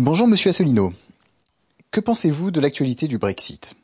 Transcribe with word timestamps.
Bonjour 0.00 0.28
Monsieur 0.28 0.50
Asselineau. 0.50 0.92
Que 1.90 1.98
pensez-vous 1.98 2.52
de 2.52 2.60
l'actualité 2.60 3.08
du 3.08 3.18
Brexit? 3.18 3.74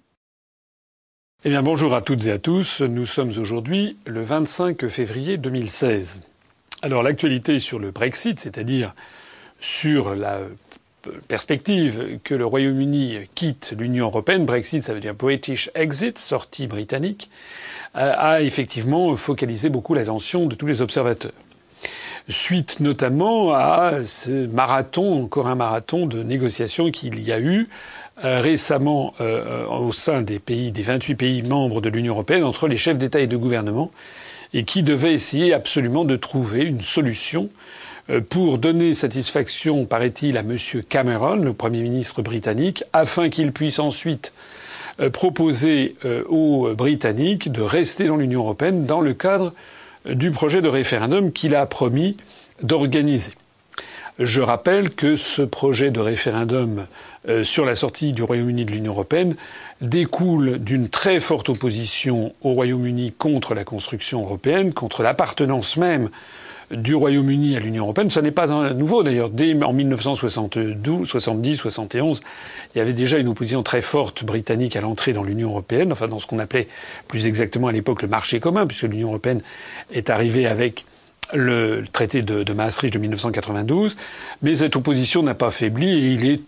Eh 1.45 1.51
bien 1.51 1.61
bonjour 1.61 1.93
à 1.93 2.03
toutes 2.03 2.29
et 2.29 2.30
à 2.30 2.39
tous. 2.39 2.83
Nous 2.83 3.05
sommes 3.05 3.33
aujourd'hui 3.37 3.97
le 4.07 4.23
25 4.23 4.87
février 4.87 5.39
2016. 5.39 6.21
Alors 6.83 7.03
l'actualité 7.03 7.59
sur 7.59 7.80
le 7.80 7.91
Brexit, 7.91 8.39
c'est-à-dire 8.39 8.95
sur 9.59 10.15
la 10.15 10.43
perspective 11.27 12.21
que 12.23 12.37
le 12.37 12.46
Royaume-Uni 12.46 13.17
quitte 13.35 13.75
l'Union 13.77 14.07
européenne, 14.07 14.46
Brexit 14.46 14.85
ça 14.85 14.95
veut 14.95 15.01
dire 15.01 15.15
British 15.15 15.69
Exit, 15.75 16.17
sortie 16.21 16.69
britannique, 16.69 17.29
a 17.93 18.41
effectivement 18.41 19.16
focalisé 19.16 19.69
beaucoup 19.69 19.95
l'attention 19.95 20.46
de 20.46 20.55
tous 20.55 20.66
les 20.66 20.80
observateurs. 20.80 21.33
Suite 22.28 22.80
notamment 22.80 23.52
à 23.52 24.02
ce 24.05 24.46
marathon, 24.46 25.24
encore 25.24 25.46
un 25.46 25.55
marathon 25.55 26.06
de 26.06 26.23
négociations 26.23 26.91
qu'il 26.91 27.20
y 27.23 27.32
a 27.32 27.41
eu 27.41 27.69
euh, 28.24 28.41
récemment 28.41 29.12
euh, 29.20 29.66
au 29.66 29.92
sein 29.92 30.23
des 30.23 30.38
pays, 30.38 30.73
des 30.73 30.82
28 30.82 31.15
pays 31.16 31.42
membres 31.42 31.80
de 31.80 31.91
l'Union 31.91 32.15
européenne, 32.15 32.45
entre 32.45 32.66
les 32.66 32.77
chefs 32.77 32.96
d'État 32.96 33.20
et 33.20 33.27
de 33.27 33.37
gouvernement, 33.37 33.91
et 34.55 34.65
qui 34.65 34.82
devaient 34.82 35.12
essayer 35.12 35.52
absolument 35.52 36.05
de 36.05 36.16
trouver 36.16 36.65
une 36.65 36.80
solution 36.80 37.51
euh, 38.10 38.20
pour 38.20 38.59
donner 38.59 38.95
satisfaction, 38.95 39.87
paraît-il, 39.87 40.37
à 40.37 40.41
M. 40.41 40.56
Cameron, 40.88 41.37
le 41.37 41.52
Premier 41.52 41.80
ministre 41.80 42.23
britannique, 42.23 42.84
afin 42.93 43.29
qu'il 43.30 43.52
puisse 43.52 43.79
ensuite 43.79 44.32
euh, 45.01 45.10
proposer 45.10 45.96
euh, 46.04 46.23
aux 46.29 46.74
Britanniques 46.74 47.51
de 47.51 47.62
rester 47.62 48.06
dans 48.06 48.16
l'Union 48.16 48.41
européenne 48.41 48.84
dans 48.84 49.01
le 49.01 49.15
cadre 49.15 49.54
du 50.07 50.30
projet 50.30 50.63
de 50.63 50.69
référendum 50.69 51.33
qu'il 51.33 51.55
a 51.55 51.66
promis 51.66 52.16
d'organiser. 52.63 53.33
Je 54.19 54.41
rappelle 54.41 54.91
que 54.91 55.16
ce 55.16 55.43
projet 55.43 55.91
de 55.91 56.01
référendum 56.01 56.87
sur 57.43 57.65
la 57.65 57.74
sortie 57.74 58.13
du 58.13 58.23
Royaume-Uni 58.23 58.65
de 58.65 58.71
l'Union 58.71 58.93
européenne 58.93 59.35
découle 59.80 60.59
d'une 60.59 60.88
très 60.88 61.21
forte 61.21 61.49
opposition 61.49 62.33
au 62.43 62.52
Royaume-Uni 62.52 63.13
contre 63.13 63.55
la 63.55 63.65
construction 63.65 64.22
européenne, 64.22 64.72
contre 64.72 65.03
l'appartenance 65.03 65.77
même 65.77 66.11
du 66.70 66.94
Royaume-Uni 66.94 67.56
à 67.56 67.60
l'Union 67.60 67.84
européenne. 67.84 68.10
Ce 68.10 68.20
n'est 68.20 68.31
pas 68.31 68.53
un 68.53 68.75
nouveau 68.75 69.03
d'ailleurs. 69.03 69.31
En 69.62 69.72
1972, 69.72 71.09
70, 71.09 71.56
71, 71.56 72.21
il 72.75 72.78
y 72.78 72.81
avait 72.81 72.93
déjà 72.93 73.19
une 73.19 73.28
opposition 73.28 73.62
très 73.62 73.82
forte 73.82 74.25
britannique 74.25 74.76
à 74.76 74.81
l'entrée 74.81 75.12
dans 75.12 75.22
l'Union 75.22 75.50
européenne, 75.50 75.93
enfin 75.93 76.09
dans 76.09 76.19
ce 76.19 76.26
qu'on 76.26 76.38
appelait 76.38 76.69
plus 77.09 77.26
exactement 77.26 77.69
à 77.69 77.72
l'époque 77.72 78.03
le 78.03 78.09
marché 78.09 78.41
commun, 78.41 78.66
puisque 78.66 78.84
l'Union 78.84 79.09
européenne 79.09 79.43
est 79.93 80.10
arrivée 80.10 80.47
avec 80.47 80.84
le 81.32 81.84
traité 81.91 82.22
de, 82.22 82.43
de 82.43 82.53
Maastricht 82.53 82.93
de 82.93 82.99
1992. 82.99 83.97
Mais 84.43 84.56
cette 84.56 84.76
opposition 84.76 85.22
n'a 85.22 85.34
pas 85.34 85.50
faibli 85.50 85.88
et 85.88 86.12
il 86.12 86.26
est 86.28 86.41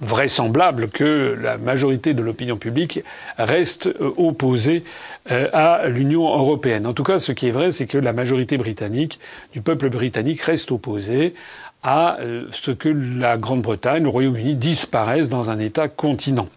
vraisemblable 0.00 0.88
que 0.88 1.36
la 1.40 1.58
majorité 1.58 2.14
de 2.14 2.22
l'opinion 2.22 2.56
publique 2.56 3.00
reste 3.38 3.86
euh, 3.86 4.12
opposée 4.16 4.84
euh, 5.30 5.48
à 5.52 5.88
l'Union 5.88 6.28
européenne. 6.28 6.86
En 6.86 6.92
tout 6.92 7.02
cas, 7.02 7.18
ce 7.18 7.32
qui 7.32 7.48
est 7.48 7.52
vrai, 7.52 7.70
c'est 7.70 7.86
que 7.86 7.98
la 7.98 8.12
majorité 8.12 8.56
britannique, 8.58 9.18
du 9.52 9.60
peuple 9.60 9.88
britannique, 9.88 10.42
reste 10.42 10.70
opposée 10.70 11.34
à 11.82 12.18
euh, 12.20 12.46
ce 12.50 12.70
que 12.70 12.88
la 12.88 13.38
Grande-Bretagne, 13.38 14.02
le 14.02 14.08
Royaume-Uni 14.08 14.54
disparaissent 14.54 15.28
dans 15.28 15.50
un 15.50 15.58
État 15.58 15.88
continent. 15.88 16.48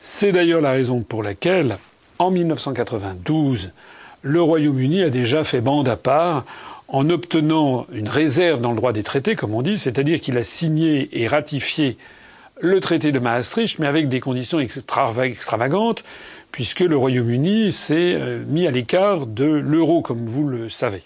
C'est 0.00 0.32
d'ailleurs 0.32 0.60
la 0.60 0.72
raison 0.72 1.00
pour 1.00 1.22
laquelle, 1.22 1.78
en 2.18 2.30
1992, 2.30 3.70
le 4.22 4.42
Royaume-Uni 4.42 5.02
a 5.02 5.10
déjà 5.10 5.44
fait 5.44 5.60
bande 5.60 5.88
à 5.88 5.96
part 5.96 6.44
en 6.88 7.08
obtenant 7.10 7.86
une 7.92 8.08
réserve 8.08 8.60
dans 8.60 8.70
le 8.70 8.76
droit 8.76 8.92
des 8.92 9.02
traités, 9.02 9.36
comme 9.36 9.54
on 9.54 9.62
dit, 9.62 9.78
c'est-à-dire 9.78 10.20
qu'il 10.20 10.36
a 10.36 10.42
signé 10.42 11.08
et 11.12 11.26
ratifié 11.26 11.96
le 12.60 12.80
traité 12.80 13.12
de 13.12 13.18
Maastricht, 13.18 13.78
mais 13.78 13.86
avec 13.86 14.08
des 14.08 14.20
conditions 14.20 14.60
extravagantes, 14.60 16.04
puisque 16.52 16.80
le 16.80 16.96
Royaume-Uni 16.96 17.72
s'est 17.72 18.14
euh, 18.14 18.44
mis 18.46 18.66
à 18.66 18.70
l'écart 18.70 19.26
de 19.26 19.44
l'euro, 19.44 20.02
comme 20.02 20.24
vous 20.26 20.46
le 20.46 20.68
savez. 20.68 21.02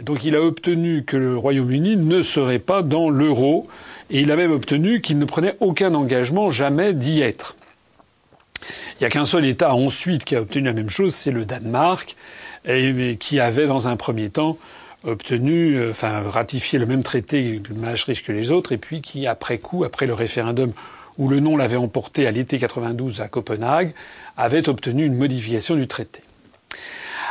Donc 0.00 0.24
il 0.24 0.34
a 0.36 0.42
obtenu 0.42 1.04
que 1.04 1.16
le 1.16 1.36
Royaume-Uni 1.36 1.96
ne 1.96 2.20
serait 2.22 2.58
pas 2.58 2.82
dans 2.82 3.08
l'euro, 3.08 3.68
et 4.10 4.20
il 4.20 4.32
a 4.32 4.36
même 4.36 4.52
obtenu 4.52 5.00
qu'il 5.00 5.18
ne 5.18 5.24
prenait 5.24 5.56
aucun 5.60 5.94
engagement 5.94 6.50
jamais 6.50 6.92
d'y 6.92 7.22
être. 7.22 7.56
Il 8.94 9.02
n'y 9.02 9.06
a 9.06 9.10
qu'un 9.10 9.24
seul 9.24 9.44
État 9.44 9.74
ensuite 9.74 10.24
qui 10.24 10.36
a 10.36 10.40
obtenu 10.40 10.64
la 10.64 10.72
même 10.72 10.90
chose, 10.90 11.14
c'est 11.14 11.30
le 11.30 11.44
Danemark, 11.44 12.16
qui 13.20 13.40
avait 13.40 13.66
dans 13.66 13.86
un 13.86 13.96
premier 13.96 14.30
temps 14.30 14.58
obtenu, 15.06 15.74
euh, 15.76 15.90
enfin 15.90 16.22
ratifié 16.22 16.78
le 16.78 16.86
même 16.86 17.02
traité 17.02 17.60
Maastricht 17.74 18.24
que 18.24 18.32
les 18.32 18.50
autres, 18.50 18.72
et 18.72 18.78
puis 18.78 19.00
qui, 19.00 19.26
après 19.26 19.58
coup, 19.58 19.84
après 19.84 20.06
le 20.06 20.14
référendum 20.14 20.72
où 21.18 21.28
le 21.28 21.40
non 21.40 21.56
l'avait 21.56 21.76
emporté 21.76 22.26
à 22.26 22.30
l'été 22.30 22.58
92 22.58 23.22
à 23.22 23.28
Copenhague, 23.28 23.94
avait 24.36 24.68
obtenu 24.68 25.06
une 25.06 25.16
modification 25.16 25.74
du 25.74 25.86
traité. 25.86 26.22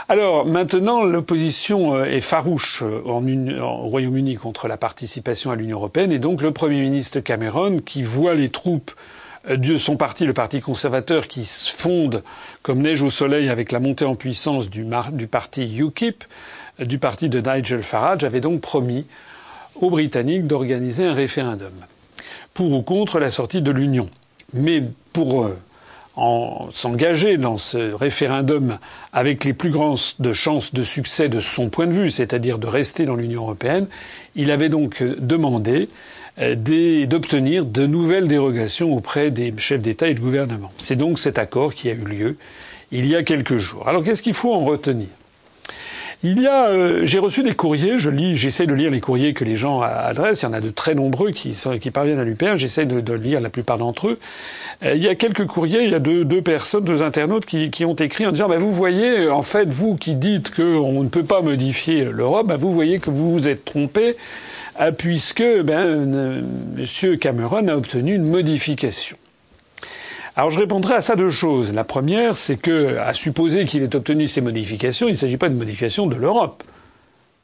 Alors 0.10 0.46
maintenant, 0.46 1.04
l'opposition 1.04 1.96
euh, 1.96 2.06
est 2.06 2.22
farouche 2.22 2.84
euh, 2.84 3.02
au 3.06 3.90
Royaume-Uni 3.90 4.36
contre 4.36 4.68
la 4.68 4.78
participation 4.78 5.52
à 5.52 5.56
l'Union 5.56 5.78
européenne, 5.78 6.12
et 6.12 6.20
donc 6.20 6.42
le 6.42 6.52
Premier 6.52 6.82
ministre 6.82 7.20
Cameron, 7.20 7.78
qui 7.80 8.02
voit 8.02 8.36
les 8.36 8.50
troupes 8.50 8.92
de 9.48 9.78
son 9.78 9.96
parti, 9.96 10.26
le 10.26 10.34
Parti 10.34 10.60
conservateur, 10.60 11.28
qui 11.28 11.46
se 11.46 11.72
fonde 11.72 12.24
comme 12.64 12.82
neige 12.82 13.04
au 13.04 13.12
soleil 13.12 13.50
avec 13.50 13.72
la 13.72 13.80
montée 13.80 14.06
en 14.06 14.16
puissance 14.16 14.72
du 14.72 14.88
parti 15.28 15.78
UKIP, 15.78 16.24
du 16.80 16.98
parti 16.98 17.30
de 17.30 17.40
Nigel 17.40 17.84
Farage 17.84 18.24
avait 18.24 18.42
donc 18.42 18.62
promis 18.62 19.06
aux 19.76 19.90
Britanniques 19.90 20.48
d'organiser 20.48 21.06
un 21.06 21.14
référendum 21.14 21.74
pour 22.54 22.72
ou 22.72 22.82
contre 22.82 23.20
la 23.20 23.30
sortie 23.30 23.62
de 23.62 23.72
l'Union. 23.72 24.10
Mais 24.54 24.82
pour 25.14 25.46
euh, 25.46 25.58
s'engager 26.74 27.38
dans 27.38 27.58
ce 27.58 27.94
référendum 27.94 28.80
avec 29.12 29.44
les 29.44 29.54
plus 29.54 29.70
grandes 29.70 30.00
chances 30.34 30.74
de 30.74 30.84
succès 30.84 31.30
de 31.30 31.40
son 31.40 31.70
point 31.70 31.88
de 31.88 31.92
vue, 31.92 32.10
c'est-à-dire 32.10 32.58
de 32.58 32.68
rester 32.68 33.06
dans 33.06 33.16
l'Union 33.16 33.44
européenne, 33.44 33.88
il 34.36 34.52
avait 34.52 34.70
donc 34.70 35.02
euh, 35.02 35.16
demandé 35.20 35.90
euh, 36.40 37.06
d'obtenir 37.06 37.66
de 37.66 37.86
nouvelles 37.86 38.28
dérogations 38.28 38.94
auprès 38.96 39.32
des 39.32 39.54
chefs 39.58 39.82
d'État 39.82 40.08
et 40.08 40.14
de 40.14 40.22
gouvernement. 40.22 40.72
C'est 40.78 40.96
donc 40.96 41.20
cet 41.20 41.38
accord 41.38 41.74
qui 41.74 41.90
a 41.90 41.94
eu 41.94 42.06
lieu 42.06 42.38
il 42.92 43.08
y 43.08 43.16
a 43.16 43.24
quelques 43.24 43.58
jours. 43.58 43.88
Alors 43.88 44.04
qu'est-ce 44.04 44.22
qu'il 44.22 44.34
faut 44.34 44.54
en 44.54 44.64
retenir? 44.64 45.08
Il 46.26 46.42
y 46.42 46.48
a, 46.48 46.70
euh, 46.70 47.06
j'ai 47.06 47.20
reçu 47.20 47.44
des 47.44 47.54
courriers, 47.54 48.00
je 48.00 48.10
lis, 48.10 48.36
j'essaie 48.36 48.66
de 48.66 48.74
lire 48.74 48.90
les 48.90 49.00
courriers 49.00 49.34
que 49.34 49.46
les 49.46 49.56
gens 49.56 49.82
adressent. 49.82 50.42
Il 50.42 50.46
y 50.46 50.48
en 50.48 50.54
a 50.54 50.62
de 50.62 50.70
très 50.70 50.96
nombreux 50.96 51.32
qui, 51.32 51.56
parviennent 51.94 52.20
à 52.20 52.24
l'UPR. 52.24 52.58
J'essaie 52.58 52.86
de, 52.86 53.14
lire 53.14 53.42
la 53.42 53.50
plupart 53.50 53.78
d'entre 53.78 54.10
eux. 54.10 54.20
Euh, 54.84 54.96
il 54.96 55.04
y 55.04 55.08
a 55.08 55.16
quelques 55.16 55.46
courriers, 55.46 55.84
il 55.84 55.92
y 55.92 55.96
a 55.96 56.00
deux, 56.00 56.42
personnes, 56.42 56.84
deux 56.84 57.04
internautes 57.04 57.46
qui, 57.46 57.86
ont 57.86 57.96
écrit 57.96 58.26
en 58.26 58.32
disant 58.32 58.50
bah, 58.50 58.58
vous 58.58 58.72
voyez, 58.72 59.30
en 59.30 59.44
fait, 59.44 59.70
vous 59.70 59.96
qui 59.96 60.16
dites 60.16 60.54
qu'on 60.54 61.04
ne 61.04 61.10
peut 61.10 61.24
pas 61.24 61.42
modifier 61.42 62.06
l'Europe, 62.06 62.48
bah, 62.48 62.58
vous 62.58 62.74
voyez 62.74 63.00
que 63.00 63.12
vous 63.12 63.32
vous 63.32 63.48
êtes 63.48 63.64
trompé, 63.64 64.16
euh, 64.82 64.92
puisque 64.92 65.44
ben, 65.64 66.44
M. 66.78 67.18
Cameron 67.18 67.68
a 67.68 67.76
obtenu 67.76 68.16
une 68.16 68.26
modification. 68.26 69.18
Alors 70.38 70.52
je 70.52 70.60
répondrai 70.60 70.96
à 70.96 71.02
ça 71.02 71.16
deux 71.16 71.30
choses. 71.30 71.74
La 71.74 71.86
première, 71.86 72.36
c'est 72.36 72.58
que, 72.58 72.98
à 72.98 73.14
supposer 73.14 73.66
qu'il 73.66 73.84
ait 73.84 73.96
obtenu 73.96 74.28
ces 74.28 74.42
modifications, 74.42 75.08
il 75.08 75.12
ne 75.12 75.18
s'agit 75.18 75.38
pas 75.38 75.48
de 75.48 75.56
modification 75.56 76.08
de 76.08 76.16
l'Europe. 76.16 76.64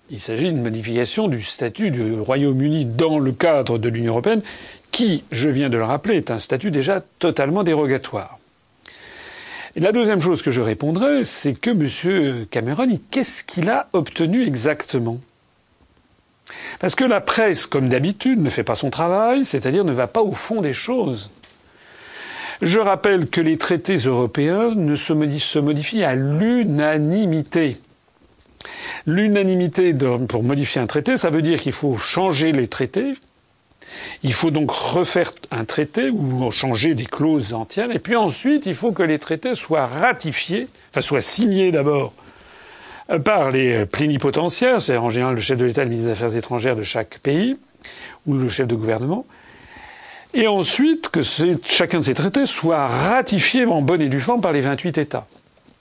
Il 0.10 0.20
s'agit 0.20 0.50
d'une 0.50 0.62
modification 0.62 1.30
du 1.30 1.42
statut 1.42 1.90
du 1.90 2.20
Royaume-Uni 2.20 2.84
dans 2.84 3.18
le 3.18 3.32
cadre 3.32 3.78
de 3.78 3.88
l'Union 3.88 4.12
européenne, 4.12 4.42
qui, 4.92 5.24
je 5.32 5.48
viens 5.48 5.70
de 5.70 5.78
le 5.78 5.86
rappeler, 5.86 6.18
est 6.18 6.32
un 6.32 6.40
statut 6.40 6.70
déjà 6.70 7.02
totalement 7.20 7.64
dérogatoire. 7.64 8.40
La 9.78 9.94
deuxième 9.94 10.20
chose 10.20 10.42
que 10.42 10.52
je 10.52 10.60
répondrai, 10.60 11.24
c'est 11.24 11.54
que 11.54 11.70
M. 11.70 12.46
Cameron, 12.52 13.00
qu'est-ce 13.10 13.46
qu'il 13.46 13.70
a 13.70 13.88
obtenu 13.94 14.46
exactement? 14.46 15.22
Parce 16.80 16.96
que 16.96 17.06
la 17.06 17.22
presse, 17.22 17.68
comme 17.68 17.88
d'habitude, 17.88 18.42
ne 18.42 18.50
fait 18.50 18.66
pas 18.66 18.76
son 18.76 18.90
travail, 18.90 19.46
c'est-à-dire 19.46 19.86
ne 19.86 19.94
va 19.94 20.08
pas 20.08 20.22
au 20.22 20.34
fond 20.34 20.60
des 20.60 20.74
choses. 20.74 21.32
Je 22.62 22.80
rappelle 22.80 23.28
que 23.28 23.42
les 23.42 23.58
traités 23.58 23.98
européens 23.98 24.70
ne 24.76 24.96
se 24.96 25.14
modifient, 25.60 26.04
à 26.04 26.16
l'unanimité. 26.16 27.78
L'unanimité 29.08 29.96
pour 30.28 30.44
modifier 30.44 30.80
un 30.82 30.88
traité, 30.88 31.18
ça 31.18 31.32
veut 31.32 31.42
dire 31.42 31.60
qu'il 31.60 31.72
faut 31.72 31.98
changer 31.98 32.52
les 32.52 32.68
traités. 32.68 33.14
Il 34.24 34.34
faut 34.34 34.52
donc 34.52 34.72
refaire 34.72 35.34
un 35.50 35.66
traité 35.66 36.10
ou 36.12 36.50
changer 36.52 36.94
des 36.94 37.06
clauses 37.06 37.54
entières. 37.54 37.92
Et 37.92 38.00
puis 38.00 38.16
ensuite, 38.16 38.68
il 38.68 38.76
faut 38.76 38.92
que 38.92 39.04
les 39.04 39.18
traités 39.18 39.56
soient 39.56 39.88
ratifiés, 39.88 40.68
enfin 40.92 41.02
soient 41.02 41.22
signés 41.22 41.72
d'abord 41.72 42.14
par 43.26 43.52
les 43.52 43.86
plénipotentiaires, 43.86 44.82
c'est 44.82 44.96
en 44.96 45.10
général 45.10 45.36
le 45.36 45.42
chef 45.42 45.58
de 45.58 45.66
l'État 45.66 45.82
et 45.82 45.86
le 45.86 45.90
ministre 45.90 46.08
des 46.08 46.14
Affaires 46.14 46.38
étrangères 46.38 46.76
de 46.76 46.84
chaque 46.84 47.20
pays, 47.20 47.58
ou 48.26 48.36
le 48.36 48.48
chef 48.48 48.68
de 48.68 48.76
gouvernement, 48.76 49.26
et 50.34 50.48
ensuite 50.48 51.10
que 51.10 51.22
chacun 51.66 52.00
de 52.00 52.06
ces 52.06 52.14
traités 52.14 52.46
soit 52.46 52.88
ratifié 52.88 53.66
en 53.66 53.82
bonne 53.82 54.02
et 54.02 54.10
due 54.10 54.20
forme 54.20 54.42
par 54.42 54.52
les 54.52 54.62
28 54.62 54.98
États. 54.98 55.28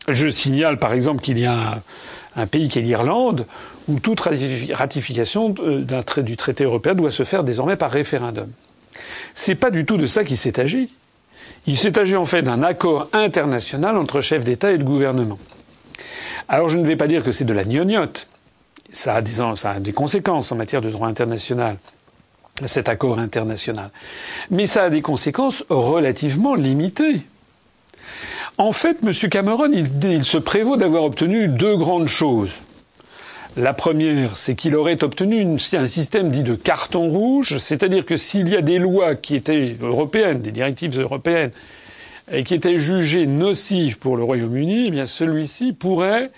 Je 0.08 0.28
signale 0.28 0.78
par 0.78 0.92
exemple 0.92 1.20
qu'il 1.20 1.38
y 1.38 1.46
a 1.46 1.82
un, 2.36 2.46
pays 2.46 2.68
qui 2.68 2.78
est 2.78 2.82
l'Irlande, 2.82 3.46
où 3.88 4.00
toute 4.00 4.20
ratification 4.20 5.54
du 6.18 6.36
traité 6.36 6.64
européen 6.64 6.94
doit 6.94 7.10
se 7.10 7.24
faire 7.24 7.44
désormais 7.44 7.76
par 7.76 7.90
référendum. 7.90 8.50
C'est 9.34 9.54
pas 9.54 9.70
du 9.70 9.84
tout 9.84 9.96
de 9.96 10.06
ça 10.06 10.24
qu'il 10.24 10.38
s'est 10.38 10.58
agi. 10.58 10.92
Il 11.66 11.76
s'est 11.76 11.98
agi 11.98 12.16
en 12.16 12.24
fait 12.24 12.42
d'un 12.42 12.62
accord 12.62 13.08
international 13.12 13.96
entre 13.96 14.20
chefs 14.20 14.44
d'État 14.44 14.72
et 14.72 14.78
de 14.78 14.84
gouvernement. 14.84 15.38
Alors 16.48 16.68
je 16.68 16.78
ne 16.78 16.86
vais 16.86 16.96
pas 16.96 17.06
dire 17.06 17.22
que 17.22 17.32
c'est 17.32 17.44
de 17.44 17.52
la 17.52 17.64
gnognotte. 17.64 18.28
Ça 18.92 19.16
a 19.16 19.80
des 19.80 19.92
conséquences 19.92 20.50
en 20.50 20.56
matière 20.56 20.80
de 20.80 20.90
droit 20.90 21.06
international, 21.06 21.76
cet 22.66 22.88
accord 22.88 23.18
international. 23.18 23.90
Mais 24.50 24.66
ça 24.66 24.84
a 24.84 24.90
des 24.90 25.02
conséquences 25.02 25.64
relativement 25.68 26.54
limitées. 26.54 27.22
En 28.58 28.72
fait, 28.72 28.98
M. 29.02 29.12
Cameron, 29.30 29.70
il, 29.72 30.24
se 30.24 30.36
prévaut 30.36 30.76
d'avoir 30.76 31.04
obtenu 31.04 31.48
deux 31.48 31.76
grandes 31.76 32.08
choses. 32.08 32.52
La 33.56 33.72
première, 33.72 34.36
c'est 34.36 34.54
qu'il 34.54 34.76
aurait 34.76 35.02
obtenu 35.02 35.56
un 35.72 35.86
système 35.86 36.30
dit 36.30 36.42
de 36.42 36.54
carton 36.54 37.08
rouge, 37.08 37.58
c'est-à-dire 37.58 38.06
que 38.06 38.16
s'il 38.16 38.48
y 38.48 38.56
a 38.56 38.60
des 38.60 38.78
lois 38.78 39.14
qui 39.14 39.34
étaient 39.34 39.76
européennes, 39.80 40.40
des 40.40 40.52
directives 40.52 41.00
européennes, 41.00 41.50
et 42.30 42.44
qui 42.44 42.54
étaient 42.54 42.78
jugées 42.78 43.26
nocives 43.26 43.98
pour 43.98 44.16
le 44.16 44.22
Royaume-Uni, 44.22 44.88
eh 44.88 44.90
bien 44.90 45.06
celui-ci 45.06 45.72
pourrait 45.72 46.30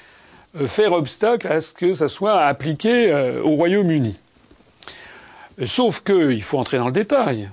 euh, 0.58 0.66
faire 0.66 0.92
obstacle 0.92 1.48
à 1.48 1.60
ce 1.60 1.72
que 1.72 1.92
ça 1.92 2.08
soit 2.08 2.40
appliqué 2.40 3.12
euh, 3.12 3.42
au 3.42 3.56
Royaume-Uni. 3.56 4.16
Sauf 5.64 6.02
qu'il 6.02 6.42
faut 6.42 6.58
entrer 6.58 6.78
dans 6.78 6.86
le 6.86 6.92
détail. 6.92 7.48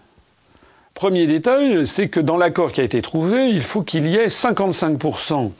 Premier 0.93 1.27
détail, 1.27 1.85
c'est 1.87 2.09
que 2.09 2.19
dans 2.19 2.37
l'accord 2.37 2.71
qui 2.71 2.81
a 2.81 2.83
été 2.83 3.01
trouvé, 3.01 3.49
il 3.49 3.61
faut 3.61 3.83
qu'il 3.83 4.07
y 4.07 4.15
ait 4.15 4.27
55% 4.27 5.51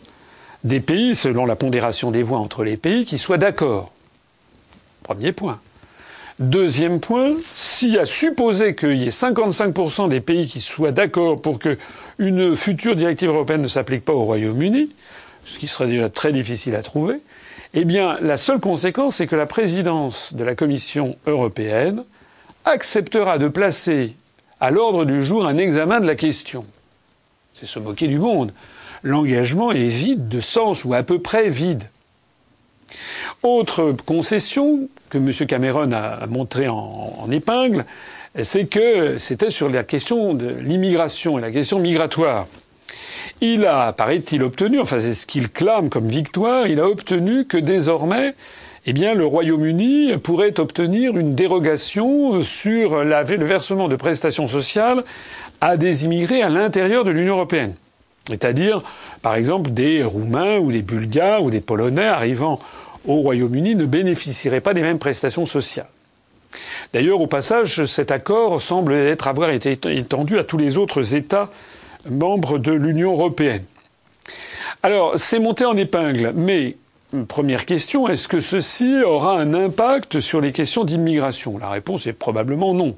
des 0.63 0.79
pays, 0.81 1.15
selon 1.15 1.45
la 1.45 1.55
pondération 1.55 2.11
des 2.11 2.23
voix 2.23 2.39
entre 2.39 2.63
les 2.63 2.77
pays, 2.77 3.05
qui 3.05 3.17
soient 3.17 3.37
d'accord. 3.37 3.91
Premier 5.03 5.31
point. 5.31 5.59
Deuxième 6.39 6.99
point, 6.99 7.33
s'il 7.53 7.97
a 7.99 8.05
supposé 8.05 8.75
qu'il 8.75 9.01
y 9.01 9.05
ait 9.05 9.09
55% 9.09 10.09
des 10.09 10.21
pays 10.21 10.47
qui 10.47 10.61
soient 10.61 10.91
d'accord 10.91 11.41
pour 11.41 11.59
qu'une 11.59 12.55
future 12.55 12.95
directive 12.95 13.29
européenne 13.29 13.61
ne 13.61 13.67
s'applique 13.67 14.05
pas 14.05 14.13
au 14.13 14.23
Royaume-Uni, 14.23 14.89
ce 15.45 15.59
qui 15.59 15.67
serait 15.67 15.87
déjà 15.87 16.09
très 16.09 16.31
difficile 16.31 16.75
à 16.75 16.81
trouver, 16.83 17.15
eh 17.73 17.85
bien, 17.85 18.17
la 18.21 18.37
seule 18.37 18.59
conséquence, 18.59 19.17
c'est 19.17 19.27
que 19.27 19.35
la 19.35 19.45
présidence 19.45 20.33
de 20.33 20.43
la 20.43 20.55
Commission 20.55 21.17
européenne 21.27 22.03
acceptera 22.65 23.37
de 23.37 23.47
placer 23.47 24.15
à 24.59 24.71
l'ordre 24.71 25.05
du 25.05 25.23
jour 25.23 25.45
un 25.45 25.57
examen 25.57 25.99
de 25.99 26.05
la 26.05 26.15
question. 26.15 26.65
C'est 27.53 27.65
se 27.65 27.79
moquer 27.79 28.07
du 28.07 28.19
monde 28.19 28.51
l'engagement 29.03 29.71
est 29.71 29.87
vide 29.87 30.27
de 30.27 30.39
sens, 30.39 30.85
ou 30.85 30.93
à 30.93 31.03
peu 31.03 31.19
près 31.19 31.49
vide. 31.49 31.83
Autre 33.43 33.95
concession 34.05 34.89
que 35.09 35.17
M. 35.17 35.31
Cameron 35.47 35.91
a 35.91 36.25
montré 36.27 36.67
en, 36.67 37.29
épingle, 37.31 37.85
c'est 38.41 38.65
que 38.65 39.17
c'était 39.17 39.49
sur 39.49 39.69
la 39.69 39.83
question 39.83 40.33
de 40.33 40.47
l'immigration 40.47 41.37
et 41.37 41.41
la 41.41 41.51
question 41.51 41.79
migratoire. 41.79 42.47
Il 43.41 43.65
a, 43.65 43.93
paraît-il, 43.93 44.43
obtenu, 44.43 44.79
enfin 44.79 44.99
c'est 44.99 45.13
ce 45.13 45.25
qu'il 45.25 45.49
clame 45.49 45.89
comme 45.89 46.07
victoire, 46.07 46.67
il 46.67 46.79
a 46.79 46.87
obtenu 46.87 47.45
que 47.45 47.57
désormais, 47.57 48.35
eh 48.85 48.93
bien, 48.93 49.13
le 49.13 49.25
Royaume-Uni 49.25 50.17
pourrait 50.23 50.59
obtenir 50.59 51.17
une 51.17 51.35
dérogation 51.35 52.43
sur 52.43 53.03
le 53.03 53.43
versement 53.45 53.87
de 53.87 53.95
prestations 53.95 54.47
sociales 54.47 55.03
à 55.61 55.77
des 55.77 56.05
immigrés 56.05 56.41
à 56.41 56.49
l'intérieur 56.49 57.03
de 57.03 57.11
l'Union 57.11 57.35
européenne. 57.35 57.75
C'est-à-dire, 58.27 58.83
par 59.21 59.35
exemple, 59.35 59.71
des 59.71 60.03
Roumains 60.03 60.57
ou 60.57 60.71
des 60.71 60.81
Bulgares 60.81 61.43
ou 61.43 61.51
des 61.51 61.61
Polonais 61.61 62.05
arrivant 62.05 62.59
au 63.05 63.15
Royaume-Uni 63.15 63.75
ne 63.75 63.85
bénéficieraient 63.85 64.61
pas 64.61 64.73
des 64.73 64.81
mêmes 64.81 64.99
prestations 64.99 65.45
sociales. 65.45 65.87
D'ailleurs, 66.93 67.21
au 67.21 67.27
passage, 67.27 67.85
cet 67.85 68.11
accord 68.11 68.61
semble 68.61 68.93
être 68.93 69.27
avoir 69.27 69.51
été 69.51 69.77
étendu 69.91 70.37
à 70.39 70.43
tous 70.43 70.57
les 70.57 70.77
autres 70.77 71.15
États 71.15 71.49
membres 72.09 72.57
de 72.57 72.71
l'Union 72.71 73.11
européenne. 73.13 73.63
Alors, 74.81 75.19
c'est 75.19 75.39
monté 75.39 75.65
en 75.65 75.75
épingle, 75.75 76.33
mais 76.35 76.77
première 77.27 77.65
question, 77.65 78.07
est-ce 78.07 78.27
que 78.27 78.39
ceci 78.39 79.01
aura 79.03 79.39
un 79.39 79.53
impact 79.53 80.19
sur 80.19 80.41
les 80.41 80.51
questions 80.51 80.83
d'immigration? 80.83 81.57
La 81.57 81.69
réponse 81.69 82.07
est 82.07 82.13
probablement 82.13 82.73
non. 82.73 82.95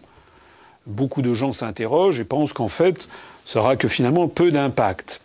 Beaucoup 0.86 1.22
de 1.22 1.34
gens 1.34 1.54
s'interrogent 1.54 2.20
et 2.20 2.26
pensent 2.26 2.54
qu'en 2.54 2.68
fait, 2.68 3.08
ça 3.46 3.60
aura 3.60 3.76
que 3.76 3.88
finalement 3.88 4.28
peu 4.28 4.52
d'impact. 4.52 5.22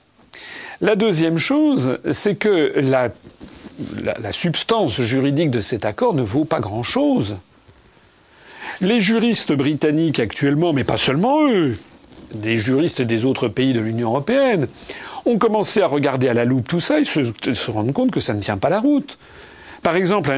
La 0.80 0.94
deuxième 0.94 1.38
chose, 1.38 1.98
c'est 2.12 2.36
que 2.36 2.74
la, 2.76 3.10
substance 4.32 5.00
juridique 5.00 5.50
de 5.50 5.60
cet 5.60 5.84
accord 5.84 6.14
ne 6.14 6.22
vaut 6.22 6.44
pas 6.44 6.60
grand-chose. 6.60 7.36
Les 8.80 9.00
juristes 9.00 9.52
britanniques 9.52 10.20
actuellement, 10.20 10.72
mais 10.72 10.84
pas 10.84 10.98
seulement 10.98 11.48
eux, 11.48 11.78
des 12.34 12.58
juristes 12.58 13.00
des 13.00 13.24
autres 13.24 13.48
pays 13.48 13.72
de 13.72 13.80
l'Union 13.80 14.10
européenne, 14.10 14.68
ont 15.26 15.38
commencé 15.38 15.82
à 15.82 15.86
regarder 15.86 16.28
à 16.28 16.34
la 16.34 16.44
loupe 16.44 16.68
tout 16.68 16.80
ça 16.80 17.00
et 17.00 17.04
se, 17.04 17.20
se 17.22 17.70
rendent 17.70 17.92
compte 17.92 18.10
que 18.10 18.20
ça 18.20 18.32
ne 18.34 18.40
tient 18.40 18.56
pas 18.56 18.68
la 18.68 18.80
route. 18.80 19.18
Par 19.82 19.94
exemple, 19.94 20.32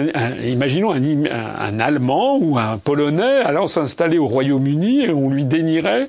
imaginons 0.44 0.92
un, 0.92 1.80
Allemand 1.80 2.38
ou 2.38 2.58
un 2.58 2.76
Polonais 2.76 3.40
allant 3.44 3.66
s'installer 3.66 4.18
au 4.18 4.26
Royaume-Uni 4.26 5.04
et 5.04 5.10
on 5.10 5.30
lui 5.30 5.46
dénierait 5.46 6.08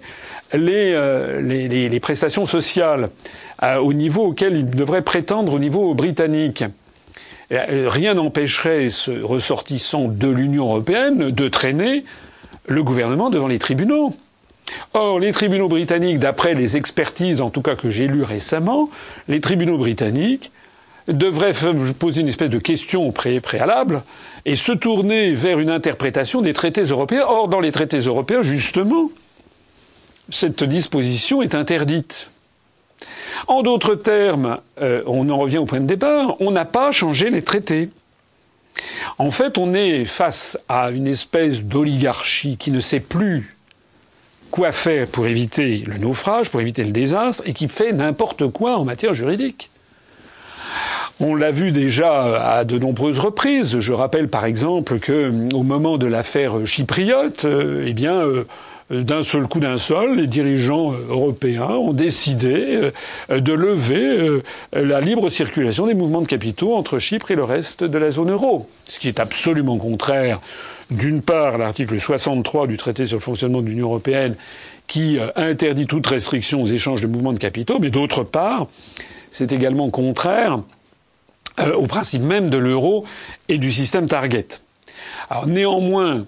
euh, 0.56 1.42
les, 1.42 1.90
les, 1.90 2.00
prestations 2.00 2.46
sociales 2.46 3.10
euh, 3.64 3.78
au 3.78 3.94
niveau 3.94 4.26
auquel 4.26 4.58
il 4.58 4.70
devrait 4.70 5.04
prétendre 5.04 5.54
au 5.54 5.60
niveau 5.60 5.94
britannique. 5.94 6.64
Euh, 7.52 7.88
rien 7.88 8.16
n'empêcherait 8.16 8.90
ce 8.90 9.12
ressortissant 9.22 10.08
de 10.08 10.28
l'Union 10.28 10.66
européenne 10.66 11.32
de 11.32 11.48
traîner 11.48 12.04
le 12.68 12.84
gouvernement 12.84 13.30
devant 13.30 13.48
les 13.48 13.60
tribunaux. 13.60 14.14
Or, 14.94 15.20
les 15.20 15.32
tribunaux 15.32 15.68
britanniques, 15.68 16.20
d'après 16.20 16.54
les 16.54 16.78
expertises, 16.78 17.42
en 17.42 17.50
tout 17.50 17.62
cas 17.62 17.76
que 17.76 17.90
j'ai 17.90 18.08
lues 18.08 18.24
récemment, 18.24 18.90
les 19.28 19.42
tribunaux 19.42 19.78
britanniques 19.78 20.52
devraient 21.08 21.54
poser 21.98 22.22
une 22.22 22.28
espèce 22.28 22.50
de 22.50 22.60
question 22.60 23.12
préalable 23.12 24.04
et 24.46 24.56
se 24.56 24.72
tourner 24.72 25.32
vers 25.32 25.60
une 25.60 25.70
interprétation 25.70 26.42
des 26.42 26.54
traités 26.54 26.84
européens. 26.84 27.26
Or, 27.28 27.48
dans 27.48 27.60
les 27.60 27.72
traités 27.72 28.00
européens, 28.00 28.42
justement, 28.44 29.10
cette 30.30 30.64
disposition 30.64 31.42
est 31.42 31.56
interdite. 31.56 32.30
En 33.48 33.64
d'autres 33.64 33.96
termes, 33.96 34.60
euh, 34.82 35.02
on 35.08 35.30
en 35.30 35.38
revient 35.38 35.58
au 35.58 35.66
point 35.66 35.80
de 35.80 35.86
départ, 35.88 36.36
on 36.40 36.52
n'a 36.52 36.66
pas 36.66 36.92
changé 36.92 37.30
les 37.30 37.42
traités. 37.42 37.90
En 39.18 39.32
fait, 39.32 39.58
on 39.58 39.74
est 39.74 40.06
face 40.06 40.58
à 40.70 40.92
une 40.92 41.08
espèce 41.08 41.64
d'oligarchie 41.64 42.58
qui 42.58 42.72
ne 42.72 42.80
sait 42.80 43.00
plus 43.00 43.56
quoi 44.52 44.72
faire 44.72 45.08
pour 45.08 45.28
éviter 45.28 45.84
le 45.86 45.98
naufrage, 45.98 46.50
pour 46.50 46.62
éviter 46.62 46.84
le 46.84 46.92
désastre, 46.92 47.44
et 47.46 47.54
qui 47.54 47.68
fait 47.68 47.92
n'importe 47.92 48.48
quoi 48.48 48.78
en 48.78 48.86
matière 48.86 49.14
juridique. 49.14 49.70
On 51.20 51.36
l'a 51.36 51.52
vu 51.52 51.72
déjà 51.72 52.58
à 52.58 52.64
de 52.64 52.80
nombreuses 52.80 53.20
reprises. 53.20 53.80
Je 53.80 53.92
rappelle 53.92 54.30
par 54.30 54.46
exemple 54.46 55.00
que, 55.00 55.32
au 55.54 55.64
moment 55.64 55.98
de 55.98 56.08
l'affaire 56.08 56.66
chypriote, 56.66 57.44
euh, 57.44 57.84
eh 57.86 57.94
bien, 57.94 58.16
euh, 58.16 58.46
d'un 58.90 59.24
seul 59.24 59.48
coup 59.48 59.60
d'un 59.60 59.78
seul, 59.78 60.16
les 60.16 60.28
dirigeants 60.28 60.94
euh, 60.94 60.96
européens 61.10 61.70
ont 61.70 61.94
décidé 61.94 62.92
euh, 63.30 63.40
de 63.40 63.54
lever 63.54 64.02
euh, 64.18 64.44
la 64.74 65.00
libre 65.00 65.30
circulation 65.30 65.86
des 65.86 65.94
mouvements 65.94 66.22
de 66.22 66.28
capitaux 66.28 66.76
entre 66.76 66.98
Chypre 66.98 67.32
et 67.32 67.36
le 67.36 67.44
reste 67.44 67.84
de 67.84 67.98
la 67.98 68.12
zone 68.12 68.32
euro. 68.32 68.68
Ce 68.86 69.00
qui 69.00 69.08
est 69.08 69.20
absolument 69.20 69.78
contraire, 69.78 70.40
d'une 70.90 71.22
part, 71.22 71.58
l'article 71.58 72.00
63 72.00 72.68
du 72.68 72.78
traité 72.78 73.06
sur 73.06 73.18
le 73.18 73.22
fonctionnement 73.22 73.62
de 73.62 73.68
l'Union 73.68 73.88
européenne, 73.88 74.36
qui 74.88 75.20
interdit 75.36 75.86
toute 75.86 76.08
restriction 76.08 76.64
aux 76.64 76.66
échanges 76.66 77.02
de 77.02 77.08
mouvements 77.08 77.34
de 77.34 77.38
capitaux, 77.40 77.78
mais 77.80 77.92
d'autre 77.92 78.24
part, 78.24 78.68
c'est 79.30 79.52
également 79.52 79.90
contraire 79.90 80.60
au 81.76 81.86
principe 81.86 82.24
même 82.24 82.50
de 82.50 82.58
l'euro 82.58 83.06
et 83.50 83.58
du 83.58 83.72
système 83.72 84.08
target. 84.08 84.48
Alors 85.30 85.46
néanmoins, 85.48 86.26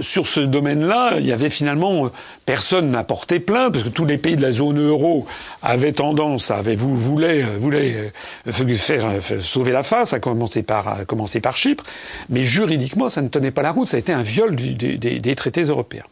sur 0.00 0.26
ce 0.26 0.40
domaine-là, 0.40 1.16
il 1.18 1.26
y 1.26 1.32
avait 1.32 1.50
finalement 1.50 2.10
personne 2.44 2.90
n'a 2.90 3.04
porté 3.04 3.40
plainte 3.40 3.72
parce 3.72 3.84
que 3.84 3.88
tous 3.88 4.04
les 4.04 4.18
pays 4.18 4.36
de 4.36 4.42
la 4.42 4.52
zone 4.52 4.80
euro 4.80 5.26
avaient 5.62 5.92
tendance, 5.92 6.50
avaient 6.50 6.74
voulaient, 6.74 7.42
voulaient 7.58 8.12
euh, 8.46 8.74
faire, 8.74 9.08
sauver 9.40 9.72
la 9.72 9.82
face, 9.82 10.12
à 10.12 10.20
commencer 10.20 10.62
par 10.62 10.88
à 10.88 11.04
commencer 11.04 11.40
par 11.40 11.56
Chypre, 11.56 11.84
mais 12.28 12.42
juridiquement 12.42 13.08
ça 13.08 13.22
ne 13.22 13.28
tenait 13.28 13.50
pas 13.50 13.62
la 13.62 13.72
route, 13.72 13.88
ça 13.88 13.96
a 13.96 14.00
été 14.00 14.12
un 14.12 14.22
viol 14.22 14.54
des 14.56 15.36
traités 15.36 15.62
européens. 15.62 16.04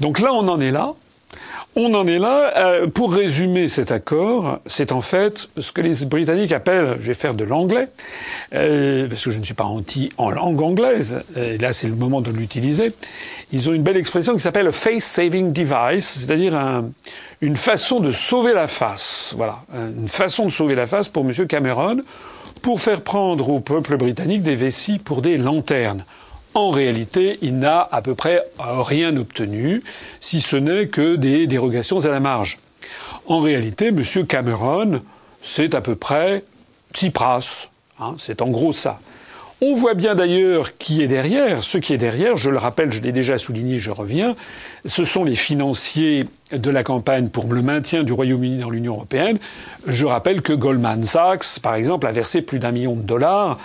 Donc 0.00 0.18
là, 0.18 0.32
on 0.32 0.48
en 0.48 0.60
est 0.60 0.70
là. 0.70 0.94
On 1.76 1.94
en 1.94 2.06
est 2.08 2.18
là. 2.18 2.52
Euh, 2.56 2.86
pour 2.88 3.14
résumer 3.14 3.68
cet 3.68 3.92
accord, 3.92 4.58
c'est 4.66 4.90
en 4.90 5.00
fait 5.00 5.48
ce 5.56 5.70
que 5.70 5.80
les 5.80 6.04
Britanniques 6.04 6.50
appellent, 6.50 6.96
je 6.98 7.06
vais 7.06 7.14
faire 7.14 7.34
de 7.34 7.44
l'anglais, 7.44 7.88
euh, 8.54 9.06
parce 9.08 9.24
que 9.24 9.30
je 9.30 9.38
ne 9.38 9.44
suis 9.44 9.54
pas 9.54 9.64
anti 9.64 10.10
en 10.18 10.30
langue 10.30 10.60
anglaise, 10.60 11.20
et 11.36 11.58
là 11.58 11.72
c'est 11.72 11.86
le 11.86 11.94
moment 11.94 12.22
de 12.22 12.32
l'utiliser, 12.32 12.92
ils 13.52 13.70
ont 13.70 13.72
une 13.72 13.84
belle 13.84 13.96
expression 13.96 14.34
qui 14.34 14.40
s'appelle 14.40 14.72
face 14.72 15.04
saving 15.04 15.52
device, 15.52 16.06
c'est-à-dire 16.06 16.58
une 17.40 17.56
façon 17.56 18.00
de 18.00 18.10
sauver 18.10 18.52
la 18.52 18.66
face. 18.66 19.34
Voilà, 19.36 19.60
une 19.96 20.08
façon 20.08 20.46
de 20.46 20.50
sauver 20.50 20.74
la 20.74 20.88
face 20.88 21.08
pour 21.08 21.24
M. 21.24 21.46
Cameron, 21.46 21.98
pour 22.62 22.80
faire 22.80 23.00
prendre 23.02 23.48
au 23.48 23.60
peuple 23.60 23.96
britannique 23.96 24.42
des 24.42 24.56
vessies 24.56 24.98
pour 24.98 25.22
des 25.22 25.38
lanternes. 25.38 26.04
En 26.54 26.70
réalité, 26.70 27.38
il 27.42 27.58
n'a 27.58 27.88
à 27.92 28.02
peu 28.02 28.14
près 28.14 28.44
rien 28.58 29.16
obtenu, 29.16 29.82
si 30.20 30.40
ce 30.40 30.56
n'est 30.56 30.88
que 30.88 31.16
des 31.16 31.46
dérogations 31.46 32.04
à 32.04 32.08
la 32.08 32.20
marge. 32.20 32.58
En 33.26 33.40
réalité, 33.40 33.88
M. 33.88 34.02
Cameron, 34.26 35.02
c'est 35.42 35.74
à 35.74 35.80
peu 35.80 35.94
près 35.94 36.42
Tsipras. 36.92 37.68
Hein, 38.00 38.14
c'est 38.18 38.42
en 38.42 38.48
gros 38.48 38.72
ça. 38.72 38.98
On 39.62 39.74
voit 39.74 39.92
bien 39.92 40.14
d'ailleurs 40.14 40.78
qui 40.78 41.02
est 41.02 41.06
derrière. 41.06 41.62
Ce 41.62 41.76
qui 41.76 41.92
est 41.92 41.98
derrière, 41.98 42.38
je 42.38 42.48
le 42.48 42.56
rappelle, 42.56 42.90
je 42.90 43.02
l'ai 43.02 43.12
déjà 43.12 43.36
souligné, 43.36 43.78
je 43.78 43.90
reviens, 43.90 44.34
ce 44.86 45.04
sont 45.04 45.22
les 45.22 45.34
financiers 45.34 46.24
de 46.50 46.70
la 46.70 46.82
campagne 46.82 47.28
pour 47.28 47.52
le 47.52 47.60
maintien 47.60 48.02
du 48.02 48.14
Royaume-Uni 48.14 48.56
dans 48.56 48.70
l'Union 48.70 48.94
européenne. 48.94 49.38
Je 49.86 50.06
rappelle 50.06 50.40
que 50.40 50.54
Goldman 50.54 51.04
Sachs, 51.04 51.60
par 51.62 51.74
exemple, 51.74 52.06
a 52.06 52.12
versé 52.12 52.40
plus 52.40 52.58
d'un 52.58 52.72
million 52.72 52.96
de 52.96 53.02
dollars 53.02 53.58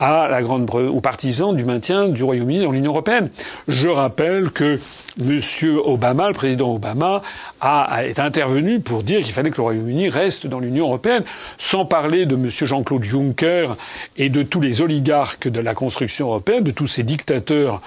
à 0.00 0.28
la 0.28 0.42
grande 0.42 0.68
aux 0.74 1.00
partisans 1.00 1.54
du 1.54 1.64
maintien 1.64 2.08
du 2.08 2.22
Royaume-Uni 2.22 2.62
dans 2.62 2.70
l'Union 2.70 2.92
européenne. 2.92 3.30
Je 3.66 3.88
rappelle 3.88 4.50
que 4.50 4.78
M. 5.20 5.40
Obama, 5.84 6.28
le 6.28 6.34
président 6.34 6.72
Obama, 6.74 7.22
a, 7.60 8.04
est 8.04 8.20
intervenu 8.20 8.80
pour 8.80 9.02
dire 9.02 9.22
qu'il 9.22 9.32
fallait 9.32 9.50
que 9.50 9.56
le 9.56 9.62
Royaume-Uni 9.62 10.08
reste 10.08 10.46
dans 10.46 10.60
l'Union 10.60 10.86
européenne, 10.86 11.24
sans 11.56 11.84
parler 11.84 12.26
de 12.26 12.36
M. 12.36 12.48
Jean-Claude 12.48 13.02
Juncker 13.02 13.76
et 14.16 14.28
de 14.28 14.42
tous 14.42 14.60
les 14.60 14.82
oligarques 14.82 15.48
de 15.48 15.60
la 15.60 15.74
construction 15.74 16.28
européenne, 16.28 16.62
de 16.62 16.70
tous 16.70 16.86
ces 16.86 17.02
dictateurs 17.02 17.82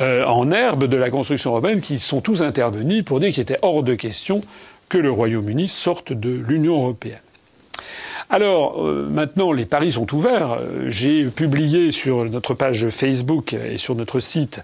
euh, 0.00 0.24
en 0.24 0.50
herbe 0.52 0.84
de 0.84 0.96
la 0.96 1.10
construction 1.10 1.50
européenne 1.50 1.80
qui 1.80 1.98
sont 1.98 2.20
tous 2.20 2.42
intervenus 2.42 3.04
pour 3.04 3.18
dire 3.18 3.32
qu'il 3.32 3.42
était 3.42 3.58
hors 3.62 3.82
de 3.82 3.94
question 3.94 4.42
que 4.88 4.98
le 4.98 5.10
Royaume-Uni 5.10 5.66
sorte 5.66 6.12
de 6.12 6.30
l'Union 6.30 6.76
européenne. 6.76 7.18
Alors 8.28 8.84
euh, 8.84 9.08
maintenant, 9.08 9.52
les 9.52 9.66
paris 9.66 9.92
sont 9.92 10.12
ouverts. 10.14 10.58
Euh, 10.60 10.84
j'ai 10.88 11.24
publié 11.26 11.90
sur 11.90 12.24
notre 12.24 12.54
page 12.54 12.88
Facebook 12.88 13.54
et 13.54 13.76
sur 13.76 13.94
notre 13.94 14.18
site 14.20 14.62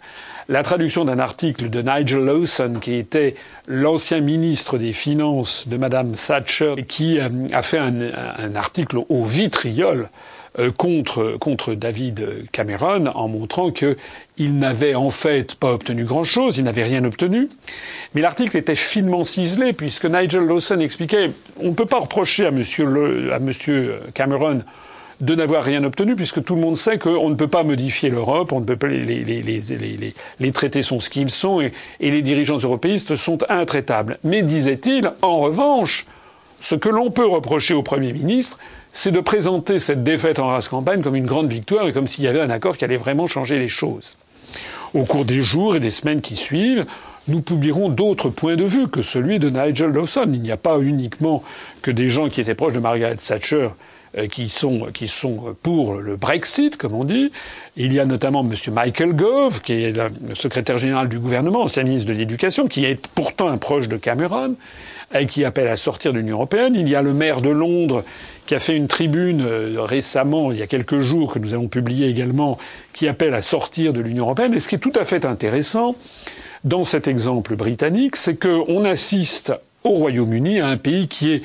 la 0.49 0.63
traduction 0.63 1.05
d'un 1.05 1.19
article 1.19 1.71
de 1.71 1.83
Nigel 1.83 2.25
Lawson, 2.25 2.75
qui 2.81 2.95
était 2.95 3.37
l'ancien 3.69 4.21
ministre 4.21 4.79
des 4.79 4.93
Finances 4.93 5.69
de 5.69 5.77
Madame 5.77 6.13
Thatcher, 6.13 6.75
et 6.77 6.85
qui 6.85 7.19
euh, 7.19 7.29
a 7.53 7.63
fait 7.63 7.79
un, 7.79 8.55
article 8.55 8.99
au 9.09 9.25
vitriol 9.25 10.09
contre, 10.77 11.37
contre 11.39 11.75
David 11.75 12.47
Cameron 12.53 13.07
en 13.07 13.29
montrant 13.29 13.71
qu'il 13.71 14.59
n'avait 14.59 14.95
en 14.95 15.11
fait 15.11 15.55
pas 15.55 15.73
obtenu 15.73 16.05
grand-chose, 16.05 16.59
il 16.59 16.65
n'avait 16.65 16.83
rien 16.83 17.05
obtenu. 17.05 17.49
Mais 18.15 18.21
l'article 18.21 18.57
était 18.57 18.75
finement 18.75 19.25
ciselé 19.25 19.73
puisque 19.73 20.05
Nigel 20.05 20.45
Lawson 20.45 20.81
expliquait 20.81 21.31
on 21.61 21.69
ne 21.69 21.75
peut 21.75 21.87
pas 21.87 22.01
reprocher 22.01 22.47
à 22.47 22.51
monsieur 22.51 24.01
Cameron 24.15 24.63
de 25.23 25.37
n'avoir 25.37 25.63
rien 25.63 25.85
obtenu, 25.85 26.17
puisque 26.17 26.43
tout 26.45 26.57
le 26.57 26.61
monde 26.61 26.77
sait 26.77 26.99
qu'on 26.99 27.31
ne 27.31 27.37
peut 27.37 27.49
pas 27.49 27.63
modifier 27.63 28.11
l'Europe, 28.11 28.53
on 28.53 28.61
ne 28.61 28.65
peut 28.65 28.77
pas 28.77 28.89
les, 28.89 29.05
les, 29.05 29.43
les, 29.43 30.15
les, 30.41 30.53
traités 30.53 30.83
sont 30.83 30.99
ce 30.99 31.09
qu'ils 31.09 31.31
sont, 31.31 31.61
et, 31.61 31.73
et 32.01 32.11
les 32.11 32.23
dirigeants 32.23 32.59
européistes 32.59 33.15
sont 33.15 33.39
intraitables. 33.49 34.19
Mais 34.25 34.43
disait-il, 34.43 35.13
en 35.23 35.39
revanche, 35.39 36.07
ce 36.61 36.75
que 36.75 36.89
l'on 36.89 37.13
peut 37.13 37.27
reprocher 37.27 37.73
au 37.73 37.83
Premier 37.83 38.13
ministre, 38.13 38.59
c'est 38.93 39.11
de 39.11 39.21
présenter 39.21 39.79
cette 39.79 40.05
défaite 40.05 40.39
en 40.39 40.49
race 40.49 40.69
campagne 40.69 41.03
comme 41.03 41.17
une 41.17 41.27
grande 41.27 41.51
victoire 41.51 41.89
et 41.89 41.93
comme 41.93 42.07
s'il 42.07 42.25
y 42.25 42.29
avait 42.29 42.41
un 42.41 42.51
accord 42.51 42.77
qui 42.77 42.85
allait 42.85 42.97
vraiment 42.97 43.27
changer 43.27 43.59
les 43.59 43.69
choses. 43.69 44.17
Au 44.95 45.05
cours 45.05 45.25
des 45.25 45.41
jours 45.41 45.77
et 45.77 45.81
des 45.81 45.91
semaines 45.91 46.21
qui 46.21 46.37
suivent, 46.37 46.85
nous 47.29 47.41
publierons 47.41 47.89
d'autres 47.89 48.29
points 48.29 48.57
de 48.57 48.65
vue 48.65 48.89
que 48.89 49.01
celui 49.01 49.39
de 49.39 49.49
Nigel 49.49 49.91
Lawson. 49.91 50.29
Il 50.33 50.43
n'y 50.43 50.51
a 50.51 50.57
pas 50.57 50.79
uniquement 50.79 51.43
que 51.81 51.91
des 51.91 52.09
gens 52.09 52.29
qui 52.29 52.41
étaient 52.41 52.55
proches 52.55 52.75
de 52.75 52.81
Margaret 52.81 53.17
Thatcher 53.17 53.71
qui 54.31 54.49
sont, 54.49 54.89
qui 54.93 55.09
sont 55.09 55.57
pour 55.63 55.95
le 55.95 56.17
Brexit, 56.17 56.77
comme 56.77 56.95
on 56.95 57.05
dit. 57.05 57.31
Il 57.77 57.93
y 57.95 58.01
a 58.01 58.05
notamment 58.05 58.41
M. 58.43 58.55
Michael 58.75 59.15
Gove, 59.15 59.63
qui 59.63 59.73
est 59.85 59.97
le 59.97 60.35
secrétaire 60.35 60.77
général 60.77 61.09
du 61.09 61.19
gouvernement, 61.19 61.63
ancien 61.63 61.85
ministre 61.85 62.07
de 62.09 62.13
l'Éducation, 62.13 62.67
qui 62.67 62.85
est 62.85 63.09
pourtant 63.15 63.49
un 63.49 63.57
proche 63.57 63.89
de 63.89 63.97
Cameron, 63.97 64.57
et 65.15 65.27
qui 65.27 65.45
appelle 65.45 65.69
à 65.69 65.77
sortir 65.77 66.13
de 66.13 66.19
l'Union 66.19 66.37
européenne. 66.37 66.75
Il 66.75 66.89
y 66.89 66.95
a 66.95 67.03
le 67.03 67.15
maire 67.15 67.41
de 67.41 67.51
Londres, 67.51 68.05
qui 68.47 68.55
a 68.55 68.59
fait 68.59 68.77
une 68.77 68.89
tribune 68.89 69.43
euh, 69.43 69.77
récemment, 69.79 70.53
il 70.53 70.59
y 70.59 70.63
a 70.63 70.67
quelques 70.67 71.01
jours, 71.01 71.33
que 71.33 71.39
nous 71.39 71.55
avons 71.55 71.69
publié 71.69 72.09
également, 72.09 72.59
qui 72.93 73.09
appelle 73.09 73.35
à 73.35 73.43
sortir 73.43 73.93
de 73.93 74.01
l'Union 74.01 74.25
européenne. 74.25 74.55
Et 74.55 74.61
ce 74.61 74.69
qui 74.69 74.75
est 74.75 74.79
tout 74.79 74.93
à 74.97 75.05
fait 75.05 75.25
intéressant 75.25 75.95
dans 76.65 76.85
cet 76.85 77.09
exemple 77.09 77.57
britannique, 77.57 78.17
c'est 78.17 78.37
qu'on 78.37 78.85
assiste 78.85 79.53
au 79.85 79.91
Royaume-Uni 79.91 80.61
à 80.61 80.69
un 80.69 80.77
pays 80.77 81.09
qui 81.09 81.33
est 81.33 81.43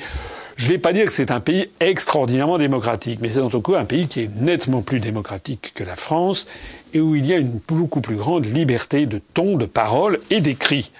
je 0.58 0.66
ne 0.66 0.72
vais 0.72 0.78
pas 0.78 0.92
dire 0.92 1.06
que 1.06 1.12
c'est 1.12 1.30
un 1.30 1.38
pays 1.38 1.70
extraordinairement 1.78 2.58
démocratique, 2.58 3.20
mais 3.22 3.28
c'est 3.28 3.40
en 3.40 3.48
tout 3.48 3.62
cas 3.62 3.78
un 3.78 3.84
pays 3.84 4.08
qui 4.08 4.22
est 4.22 4.30
nettement 4.40 4.82
plus 4.82 4.98
démocratique 4.98 5.72
que 5.72 5.84
la 5.84 5.94
France 5.94 6.48
et 6.92 7.00
où 7.00 7.14
il 7.14 7.26
y 7.26 7.32
a 7.32 7.38
une 7.38 7.60
beaucoup 7.68 8.00
plus 8.00 8.16
grande 8.16 8.44
liberté 8.44 9.06
de 9.06 9.20
ton, 9.34 9.56
de 9.56 9.66
parole 9.66 10.18
et 10.30 10.40
d'écrit. 10.40 10.90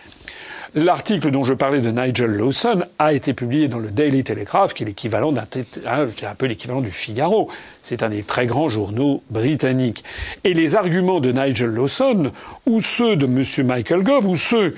L'article 0.74 1.32
dont 1.32 1.42
je 1.42 1.54
parlais 1.54 1.80
de 1.80 1.90
Nigel 1.90 2.30
Lawson 2.30 2.84
a 3.00 3.12
été 3.12 3.32
publié 3.32 3.66
dans 3.66 3.80
le 3.80 3.88
Daily 3.90 4.22
Telegraph, 4.22 4.74
qui 4.74 4.84
est 4.84 4.86
l'équivalent 4.86 5.32
d'un, 5.32 5.46
c'est 5.50 6.26
un 6.26 6.34
peu 6.36 6.46
l'équivalent 6.46 6.80
du 6.80 6.90
Figaro. 6.90 7.50
C'est 7.82 8.04
un 8.04 8.10
des 8.10 8.22
très 8.22 8.46
grands 8.46 8.68
journaux 8.68 9.24
britanniques. 9.30 10.04
Et 10.44 10.54
les 10.54 10.76
arguments 10.76 11.18
de 11.18 11.32
Nigel 11.32 11.70
Lawson, 11.70 12.30
ou 12.66 12.80
ceux 12.80 13.16
de 13.16 13.26
M. 13.26 13.66
Michael 13.66 14.04
Gove, 14.04 14.28
ou 14.28 14.36
ceux 14.36 14.76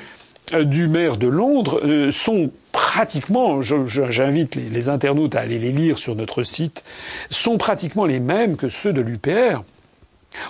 euh, 0.54 0.64
du 0.64 0.88
maire 0.88 1.16
de 1.16 1.26
Londres 1.26 1.80
euh, 1.84 2.10
sont 2.10 2.50
pratiquement, 2.80 3.60
j'invite 3.60 4.54
les, 4.54 4.88
internautes 4.88 5.36
à 5.36 5.40
aller 5.40 5.58
les 5.58 5.70
lire 5.70 5.98
sur 5.98 6.16
notre 6.16 6.42
site, 6.42 6.82
sont 7.28 7.58
pratiquement 7.58 8.06
les 8.06 8.20
mêmes 8.20 8.56
que 8.56 8.70
ceux 8.70 8.94
de 8.94 9.02
l'UPR. 9.02 9.62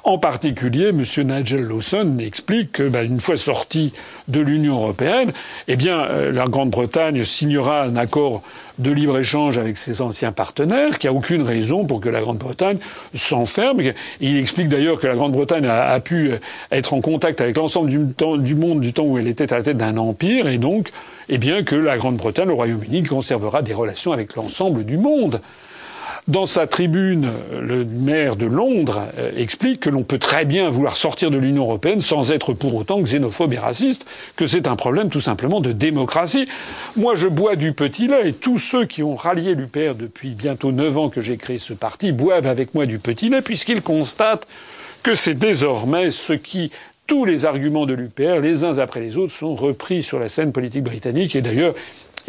En 0.05 0.19
particulier, 0.19 0.89
M. 0.89 1.03
Nigel 1.25 1.63
Lawson 1.63 2.19
explique 2.19 2.73
que, 2.73 2.83
ben, 2.83 3.05
une 3.05 3.21
fois 3.21 3.37
sorti 3.37 3.93
de 4.29 4.41
l'Union 4.41 4.77
européenne, 4.77 5.33
eh 5.69 5.77
bien, 5.77 6.01
euh, 6.01 6.33
la 6.33 6.45
Grande-Bretagne 6.45 7.25
signera 7.25 7.83
un 7.85 7.97
accord 7.97 8.43
de 8.79 8.91
libre-échange 8.91 9.59
avec 9.59 9.77
ses 9.77 10.01
anciens 10.01 10.33
partenaires, 10.33 10.99
qu'il 10.99 11.11
n'y 11.11 11.17
a 11.17 11.19
aucune 11.19 11.43
raison 11.43 11.85
pour 11.85 12.01
que 12.01 12.09
la 12.09 12.21
Grande-Bretagne 12.21 12.79
s'enferme. 13.15 13.81
Il 14.21 14.39
explique 14.39 14.69
d'ailleurs 14.69 14.99
que 14.99 15.07
la 15.07 15.15
Grande-Bretagne 15.15 15.67
a, 15.67 16.01
pu 16.01 16.33
être 16.73 16.95
en 16.95 17.01
contact 17.01 17.41
avec 17.41 17.57
l'ensemble 17.57 17.91
du, 17.91 17.99
du, 18.39 18.55
monde 18.55 18.81
du 18.81 18.93
temps 18.93 19.05
où 19.05 19.19
elle 19.19 19.29
était 19.29 19.53
à 19.53 19.59
la 19.59 19.63
tête 19.63 19.77
d'un 19.77 19.97
empire, 19.97 20.49
et 20.49 20.59
donc, 20.59 20.91
eh 21.29 21.39
bien, 21.39 21.63
que 21.63 21.77
la 21.77 21.97
Grande-Bretagne, 21.97 22.49
le 22.49 22.55
Royaume-Uni, 22.55 23.03
conservera 23.03 23.63
des 23.63 23.75
relations 23.75 24.13
avec 24.13 24.35
l'ensemble 24.35 24.85
du 24.85 24.97
monde. 24.97 25.41
Dans 26.29 26.47
sa 26.47 26.67
tribune, 26.67 27.31
le 27.61 27.85
maire 27.85 28.37
de 28.37 28.47
Londres 28.47 29.07
euh, 29.19 29.33
explique 29.37 29.81
que 29.81 29.91
l'on 29.91 30.03
peut 30.03 30.19
très 30.19 30.45
bien 30.45 30.69
vouloir 30.69 30.97
sortir 30.97 31.31
de 31.31 31.39
l'Union 31.39 31.63
européenne 31.63 32.01
sans 32.01 32.31
être 32.31 32.53
pour 32.53 32.75
autant 32.75 33.01
xénophobe 33.01 33.55
et 33.55 33.59
raciste, 33.59 34.05
que 34.37 34.47
c'est 34.47 34.69
un 34.69 34.77
problème 34.77 35.09
tout 35.09 35.21
simplement 35.21 35.61
de 35.61 35.73
démocratie. 35.73 36.47
Moi, 36.97 37.15
je 37.15 37.27
bois 37.27 37.57
du 37.57 37.73
petit 37.73 38.07
lait 38.07 38.29
et 38.29 38.33
tous 38.33 38.59
ceux 38.59 38.85
qui 38.85 39.03
ont 39.03 39.15
rallié 39.15 39.55
l'UPR 39.55 39.95
depuis 39.99 40.35
bientôt 40.35 40.73
neuf 40.73 40.99
ans 40.99 41.09
que 41.09 41.21
j'ai 41.21 41.39
créé 41.39 41.59
ce 41.59 41.73
parti 41.73 42.13
boivent 42.13 42.47
avec 42.47 42.75
moi 42.75 42.87
du 42.87 42.99
petit 42.99 43.31
lait 43.31 43.43
puisqu'ils 43.43 43.83
constatent 43.83 44.47
que 45.03 45.15
c'est 45.15 45.35
désormais 45.35 46.11
ce 46.11 46.35
qui 46.35 46.71
tous 47.11 47.25
les 47.25 47.45
arguments 47.45 47.87
de 47.87 47.95
l'UPR, 47.95 48.39
les 48.41 48.63
uns 48.63 48.79
après 48.79 49.01
les 49.01 49.17
autres, 49.17 49.33
sont 49.33 49.57
repris 49.57 50.01
sur 50.01 50.21
la 50.21 50.29
scène 50.29 50.53
politique 50.53 50.85
britannique. 50.85 51.35
Et 51.35 51.43
d'ailleurs, 51.43 51.75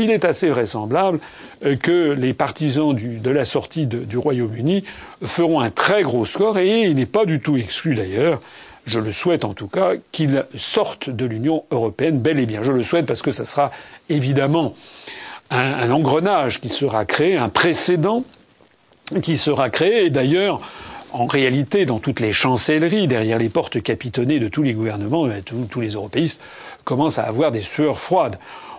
il 0.04 0.12
est 0.12 0.26
assez 0.26 0.50
vraisemblable 0.50 1.20
euh, 1.66 1.76
que 1.76 2.12
les 2.12 2.34
partisans 2.34 2.94
de 2.96 3.30
la 3.30 3.46
sortie 3.46 3.86
du 3.86 4.18
Royaume-Uni 4.18 4.84
feront 5.24 5.60
un 5.60 5.70
très 5.70 6.02
gros 6.02 6.26
score 6.26 6.58
et 6.58 6.82
il 6.84 6.96
n'est 6.96 7.06
pas 7.06 7.26
du 7.26 7.40
tout 7.40 7.58
exclu 7.58 7.96
d'ailleurs 7.96 8.42
je 8.86 9.00
le 9.00 9.12
souhaite 9.12 9.46
en 9.46 9.54
tout 9.54 9.68
cas, 9.68 9.94
qu'ils 10.12 10.46
sortent 10.56 11.10
de 11.10 11.26
l'Union 11.26 11.64
européenne 11.72 12.20
bel 12.20 12.40
et 12.40 12.46
bien. 12.46 12.64
Je 12.64 12.72
le 12.72 12.84
souhaite 12.84 13.06
parce 13.06 13.22
que 13.22 13.32
ça 13.32 13.46
sera 13.46 13.72
évidemment 14.10 14.74
un, 15.50 15.92
engrenage 15.92 16.62
qui 16.62 16.70
sera 16.70 17.06
créé, 17.06 17.38
un 17.38 17.50
précédent 17.50 18.24
qui 19.22 19.38
sera 19.38 19.70
créé. 19.70 20.06
Et 20.06 20.10
d'ailleurs, 20.10 20.62
en 21.12 21.26
réalité, 21.26 21.86
dans 21.86 22.00
toutes 22.00 22.20
les 22.20 22.32
chancelleries, 22.34 23.08
derrière 23.08 23.38
les 23.38 23.50
portes 23.50 23.82
capitonnées 23.82 24.40
de 24.40 24.48
tous 24.48 24.64
les 24.64 24.74
gouvernements, 24.74 25.28
tous 25.70 25.82
les 25.82 25.90
européistes 25.90 26.42
commencent 26.84 27.20
à 27.20 27.24
avoir 27.24 27.52
des 27.52 27.60
sueurs 27.60 28.00
froides. 28.00 28.38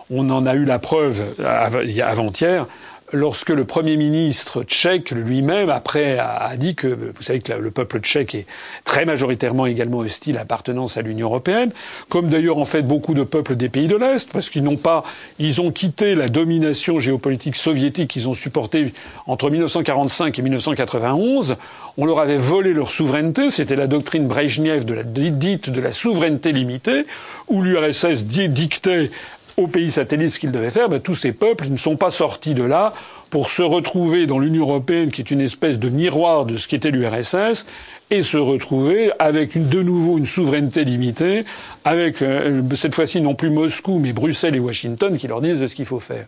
On 0.09 0.29
en 0.29 0.45
a 0.45 0.55
eu 0.55 0.65
la 0.65 0.79
preuve 0.79 1.23
avant-hier 1.39 2.67
lorsque 3.13 3.49
le 3.49 3.63
Premier 3.63 3.95
ministre 3.95 4.63
tchèque 4.63 5.11
lui-même, 5.11 5.69
après, 5.69 6.17
a, 6.17 6.55
dit 6.57 6.75
que, 6.75 6.87
vous 6.87 7.21
savez 7.21 7.39
que 7.39 7.53
le 7.53 7.71
peuple 7.71 7.99
tchèque 7.99 8.35
est 8.35 8.45
très 8.83 9.05
majoritairement 9.05 9.67
également 9.67 9.99
hostile 9.99 10.35
à 10.35 10.39
l'appartenance 10.39 10.97
à 10.97 11.01
l'Union 11.01 11.27
européenne, 11.27 11.71
comme 12.09 12.27
d'ailleurs 12.27 12.57
en 12.57 12.65
fait 12.65 12.81
beaucoup 12.81 13.13
de 13.13 13.23
peuples 13.23 13.55
des 13.55 13.69
pays 13.69 13.87
de 13.87 13.95
l'Est, 13.95 14.31
parce 14.31 14.49
qu'ils 14.49 14.63
n'ont 14.63 14.77
pas, 14.77 15.03
ils 15.39 15.61
ont 15.61 15.71
quitté 15.71 16.15
la 16.15 16.27
domination 16.27 16.99
géopolitique 16.99 17.55
soviétique 17.55 18.09
qu'ils 18.09 18.27
ont 18.27 18.33
supportée 18.33 18.93
entre 19.27 19.49
1945 19.49 20.37
et 20.37 20.41
1991. 20.41 21.55
On 21.97 22.05
leur 22.05 22.19
avait 22.19 22.37
volé 22.37 22.73
leur 22.73 22.89
souveraineté, 22.89 23.51
c'était 23.51 23.75
la 23.75 23.85
doctrine 23.85 24.27
Brejnev 24.27 24.83
de 24.83 24.95
la 24.95 25.03
dite 25.03 25.69
de 25.69 25.79
la 25.79 25.91
souveraineté 25.91 26.51
limitée, 26.51 27.05
où 27.47 27.61
l'URSS 27.61 28.23
dictait 28.23 29.11
aux 29.57 29.67
pays 29.67 29.91
satellites 29.91 30.31
ce 30.31 30.39
qu'ils 30.39 30.51
devaient 30.51 30.71
faire, 30.71 30.89
ben, 30.89 30.99
tous 30.99 31.15
ces 31.15 31.31
peuples 31.31 31.67
ne 31.69 31.77
sont 31.77 31.95
pas 31.95 32.11
sortis 32.11 32.53
de 32.53 32.63
là 32.63 32.93
pour 33.29 33.49
se 33.49 33.61
retrouver 33.63 34.27
dans 34.27 34.39
l'Union 34.39 34.63
européenne, 34.63 35.11
qui 35.11 35.21
est 35.21 35.31
une 35.31 35.41
espèce 35.41 35.79
de 35.79 35.89
miroir 35.89 36.45
de 36.45 36.55
ce 36.57 36.67
qu'était 36.67 36.91
l'URSS, 36.91 37.65
et 38.11 38.21
se 38.21 38.37
retrouver 38.37 39.11
avec 39.17 39.55
une, 39.55 39.69
de 39.69 39.81
nouveau 39.81 40.19
une 40.19 40.27
souveraineté 40.27 40.83
limitée, 40.83 41.45
avec 41.83 42.21
euh, 42.21 42.61
cette 42.75 42.93
fois-ci 42.93 43.21
non 43.21 43.33
plus 43.33 43.49
Moscou, 43.49 43.97
mais 43.97 44.13
Bruxelles 44.13 44.55
et 44.55 44.59
Washington 44.59 45.17
qui 45.17 45.27
leur 45.27 45.41
disent 45.41 45.65
ce 45.65 45.73
qu'il 45.73 45.85
faut 45.85 45.99
faire. 45.99 46.25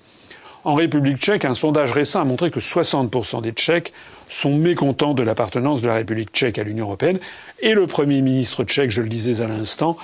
En 0.66 0.74
République 0.74 1.18
tchèque, 1.18 1.46
un 1.46 1.54
sondage 1.54 1.92
récent 1.92 2.22
a 2.22 2.26
montré 2.26 2.50
que 2.50 2.60
60% 2.60 3.44
des 3.44 3.52
Tchèques 3.52 3.94
sont 4.28 4.56
mécontents 4.56 5.14
de 5.14 5.22
l'appartenance 5.22 5.84
de 5.84 5.88
la 5.88 5.94
République 5.94 6.32
tchèque 6.32 6.58
à 6.58 6.64
l'Union 6.64 6.86
européenne. 6.86 7.20
Et 7.60 7.76
le 7.76 7.86
Premier 7.86 8.22
ministre 8.22 8.64
tchèque, 8.64 8.90
je 8.90 9.04
le 9.04 9.08
disais 9.08 9.44
à 9.44 9.48
l'instant, 9.48 9.96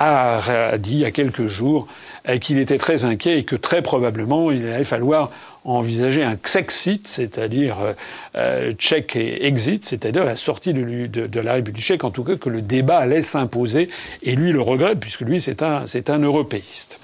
a 0.00 0.76
dit 0.76 0.94
il 0.94 0.98
y 0.98 1.04
a 1.04 1.12
quelques 1.12 1.46
jours 1.46 1.86
euh, 2.28 2.38
qu'il 2.38 2.58
était 2.58 2.78
très 2.78 3.04
inquiet 3.04 3.38
et 3.38 3.44
que 3.44 3.54
très 3.54 3.80
probablement 3.80 4.50
il 4.50 4.66
allait 4.66 4.82
falloir 4.82 5.30
envisager 5.64 6.24
un 6.24 6.34
Xexit, 6.34 7.06
c'est-à-dire 7.06 7.78
euh, 7.80 7.92
euh, 8.34 8.72
tchèque 8.72 9.14
et 9.14 9.46
exit, 9.46 9.84
c'est-à-dire 9.84 10.24
la 10.24 10.34
sortie 10.34 10.72
de, 10.72 11.06
de, 11.06 11.40
la 11.40 11.52
République 11.52 11.82
tchèque, 11.84 12.02
en 12.02 12.10
tout 12.10 12.24
cas 12.24 12.34
que 12.34 12.48
le 12.48 12.60
débat 12.60 12.98
allait 12.98 13.22
s'imposer, 13.22 13.88
et 14.24 14.34
lui 14.34 14.50
le 14.50 14.62
regrette 14.62 14.98
puisque 14.98 15.20
lui 15.20 15.40
c'est 15.40 15.62
un, 15.62 15.86
c'est 15.86 16.10
un 16.10 16.18
européiste. 16.18 16.98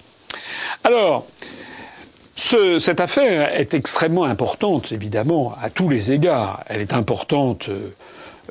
Alors, 0.83 1.27
ce, 2.37 2.79
cette 2.79 3.01
affaire 3.01 3.55
est 3.55 3.75
extrêmement 3.75 4.25
importante, 4.25 4.93
évidemment, 4.93 5.55
à 5.63 5.71
tous 5.71 5.89
les 5.89 6.13
égards. 6.13 6.65
Elle 6.67 6.81
est 6.81 6.93
importante 6.93 7.69
euh, 7.69 7.91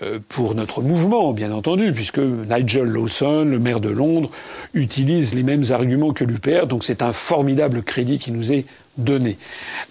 euh, 0.02 0.20
pour 0.30 0.56
notre 0.56 0.82
mouvement, 0.82 1.34
bien 1.34 1.52
entendu, 1.52 1.92
puisque 1.92 2.20
Nigel 2.20 2.86
Lawson, 2.86 3.46
le 3.46 3.60
maire 3.60 3.82
de 3.82 3.90
Londres, 3.90 4.32
utilise 4.74 5.34
les 5.34 5.44
mêmes 5.44 5.66
arguments 5.72 6.14
que 6.14 6.24
l'UPR, 6.24 6.66
donc 6.66 6.84
c'est 6.84 7.02
un 7.02 7.12
formidable 7.12 7.84
crédit 7.84 8.20
qui 8.20 8.32
nous 8.32 8.54
est 8.54 8.66
donné. 8.98 9.38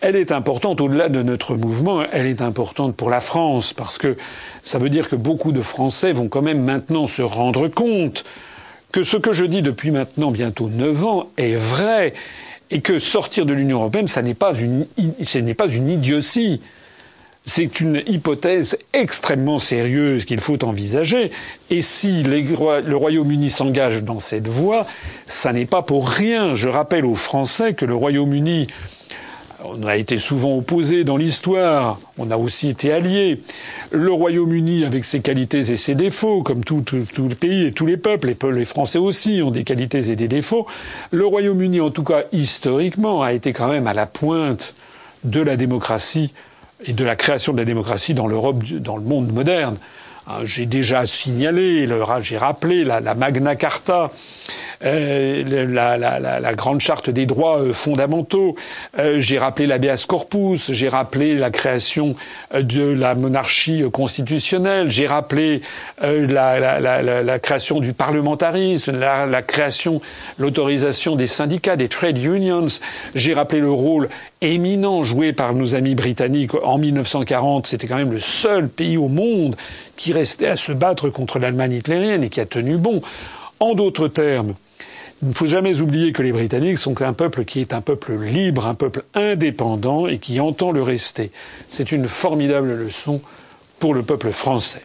Elle 0.00 0.16
est 0.16 0.32
importante 0.32 0.80
au-delà 0.80 1.08
de 1.08 1.22
notre 1.22 1.54
mouvement, 1.54 2.02
elle 2.10 2.26
est 2.26 2.40
importante 2.40 2.96
pour 2.96 3.10
la 3.10 3.20
France, 3.20 3.74
parce 3.74 3.98
que 3.98 4.16
ça 4.62 4.78
veut 4.78 4.90
dire 4.90 5.08
que 5.08 5.16
beaucoup 5.16 5.52
de 5.52 5.62
Français 5.62 6.12
vont 6.12 6.28
quand 6.28 6.42
même 6.42 6.62
maintenant 6.62 7.06
se 7.06 7.22
rendre 7.22 7.68
compte 7.68 8.24
que 8.90 9.02
ce 9.02 9.16
que 9.16 9.32
je 9.32 9.44
dis 9.44 9.62
depuis 9.62 9.90
maintenant 9.90 10.30
bientôt 10.30 10.68
neuf 10.68 11.04
ans 11.04 11.28
est 11.36 11.54
vrai 11.54 12.12
et 12.72 12.80
que 12.80 12.98
sortir 12.98 13.44
de 13.44 13.52
l'Union 13.52 13.78
européenne, 13.80 14.06
ça 14.06 14.22
n'est 14.22 14.34
pas 14.34 14.54
une, 14.54 14.86
ce 15.22 15.38
n'est 15.38 15.54
pas 15.54 15.68
une 15.68 15.90
idiotie. 15.90 16.62
C'est 17.44 17.80
une 17.80 18.02
hypothèse 18.06 18.78
extrêmement 18.94 19.58
sérieuse 19.58 20.24
qu'il 20.24 20.40
faut 20.40 20.64
envisager. 20.64 21.30
Et 21.70 21.82
si 21.82 22.22
le 22.22 22.94
Royaume-Uni 22.94 23.50
s'engage 23.50 24.02
dans 24.02 24.20
cette 24.20 24.48
voie, 24.48 24.86
ça 25.26 25.52
n'est 25.52 25.66
pas 25.66 25.82
pour 25.82 26.08
rien. 26.08 26.54
Je 26.54 26.68
rappelle 26.68 27.04
aux 27.04 27.16
Français 27.16 27.74
que 27.74 27.84
le 27.84 27.94
Royaume-Uni 27.94 28.68
on 29.64 29.86
a 29.86 29.96
été 29.96 30.18
souvent 30.18 30.56
opposés 30.56 31.04
dans 31.04 31.16
l'histoire, 31.16 32.00
on 32.18 32.30
a 32.30 32.36
aussi 32.36 32.68
été 32.68 32.92
alliés. 32.92 33.40
Le 33.90 34.12
Royaume-Uni, 34.12 34.84
avec 34.84 35.04
ses 35.04 35.20
qualités 35.20 35.70
et 35.70 35.76
ses 35.76 35.94
défauts, 35.94 36.42
comme 36.42 36.64
tous 36.64 36.84
les 36.92 37.34
pays 37.34 37.66
et 37.66 37.72
tous 37.72 37.86
les 37.86 37.96
peuples, 37.96 38.34
les 38.52 38.64
Français 38.64 38.98
aussi 38.98 39.42
ont 39.42 39.50
des 39.50 39.64
qualités 39.64 40.10
et 40.10 40.16
des 40.16 40.28
défauts. 40.28 40.66
Le 41.10 41.26
Royaume-Uni, 41.26 41.80
en 41.80 41.90
tout 41.90 42.04
cas 42.04 42.24
historiquement, 42.32 43.22
a 43.22 43.32
été 43.32 43.52
quand 43.52 43.68
même 43.68 43.86
à 43.86 43.94
la 43.94 44.06
pointe 44.06 44.74
de 45.24 45.40
la 45.40 45.56
démocratie 45.56 46.32
et 46.84 46.92
de 46.92 47.04
la 47.04 47.16
création 47.16 47.52
de 47.52 47.58
la 47.58 47.64
démocratie 47.64 48.14
dans 48.14 48.26
l'Europe, 48.26 48.64
dans 48.64 48.96
le 48.96 49.04
monde 49.04 49.32
moderne. 49.32 49.76
Hein, 50.28 50.42
j'ai 50.44 50.66
déjà 50.66 51.04
signalé, 51.04 51.88
j'ai 52.20 52.38
rappelé 52.38 52.84
la, 52.84 53.00
Magna 53.14 53.56
Carta, 53.56 54.12
euh, 54.84 55.66
la, 55.66 56.54
grande 56.54 56.80
charte 56.80 57.10
des 57.10 57.26
droits 57.26 57.58
euh, 57.58 57.72
fondamentaux, 57.72 58.54
euh, 59.00 59.18
j'ai 59.18 59.38
rappelé 59.38 59.66
l'habeas 59.66 60.04
corpus, 60.06 60.70
j'ai 60.70 60.88
rappelé 60.88 61.34
la 61.34 61.50
création 61.50 62.14
de 62.54 62.82
la 62.82 63.16
monarchie 63.16 63.82
constitutionnelle, 63.92 64.92
j'ai 64.92 65.08
rappelé 65.08 65.62
la, 66.00 67.38
création 67.40 67.80
du 67.80 67.92
parlementarisme, 67.92 68.96
la, 68.96 69.42
création, 69.42 70.00
l'autorisation 70.38 71.16
des 71.16 71.26
syndicats, 71.26 71.74
des 71.74 71.88
trade 71.88 72.18
unions, 72.18 72.66
j'ai 73.16 73.34
rappelé 73.34 73.60
le 73.60 73.72
rôle 73.72 74.08
éminent 74.42 75.02
joué 75.02 75.32
par 75.32 75.54
nos 75.54 75.74
amis 75.74 75.94
britanniques 75.94 76.54
en 76.54 76.76
1940. 76.76 77.66
C'était 77.66 77.86
quand 77.86 77.96
même 77.96 78.12
le 78.12 78.20
seul 78.20 78.68
pays 78.68 78.96
au 78.96 79.08
monde 79.08 79.56
qui 79.96 80.12
restait 80.12 80.48
à 80.48 80.56
se 80.56 80.72
battre 80.72 81.08
contre 81.08 81.38
l'Allemagne 81.38 81.72
hitlérienne 81.74 82.22
et 82.24 82.28
qui 82.28 82.40
a 82.40 82.46
tenu 82.46 82.76
bon. 82.76 83.00
En 83.60 83.74
d'autres 83.74 84.08
termes, 84.08 84.54
il 85.22 85.28
ne 85.28 85.34
faut 85.34 85.46
jamais 85.46 85.80
oublier 85.80 86.12
que 86.12 86.22
les 86.22 86.32
Britanniques 86.32 86.78
sont 86.78 87.00
un 87.00 87.12
peuple 87.12 87.44
qui 87.44 87.60
est 87.60 87.72
un 87.72 87.80
peuple 87.80 88.16
libre, 88.16 88.66
un 88.66 88.74
peuple 88.74 89.04
indépendant 89.14 90.08
et 90.08 90.18
qui 90.18 90.40
entend 90.40 90.72
le 90.72 90.82
rester. 90.82 91.30
C'est 91.68 91.92
une 91.92 92.08
formidable 92.08 92.74
leçon 92.74 93.20
pour 93.78 93.94
le 93.94 94.02
peuple 94.02 94.32
français. 94.32 94.82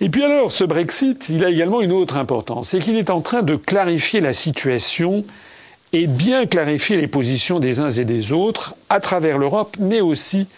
Et 0.00 0.08
puis 0.08 0.22
alors, 0.22 0.52
ce 0.52 0.62
Brexit, 0.62 1.28
il 1.28 1.44
a 1.44 1.50
également 1.50 1.80
une 1.80 1.92
autre 1.92 2.16
importance, 2.16 2.70
c'est 2.70 2.78
qu'il 2.78 2.96
est 2.96 3.10
en 3.10 3.20
train 3.20 3.42
de 3.42 3.56
clarifier 3.56 4.20
la 4.20 4.32
situation 4.32 5.24
et 5.94 6.08
bien 6.08 6.46
clarifier 6.46 7.00
les 7.00 7.06
positions 7.06 7.60
des 7.60 7.78
uns 7.78 7.90
et 7.90 8.04
des 8.04 8.32
autres 8.32 8.74
à 8.90 8.98
travers 8.98 9.38
l'Europe, 9.38 9.76
mais 9.78 10.00
aussi 10.00 10.48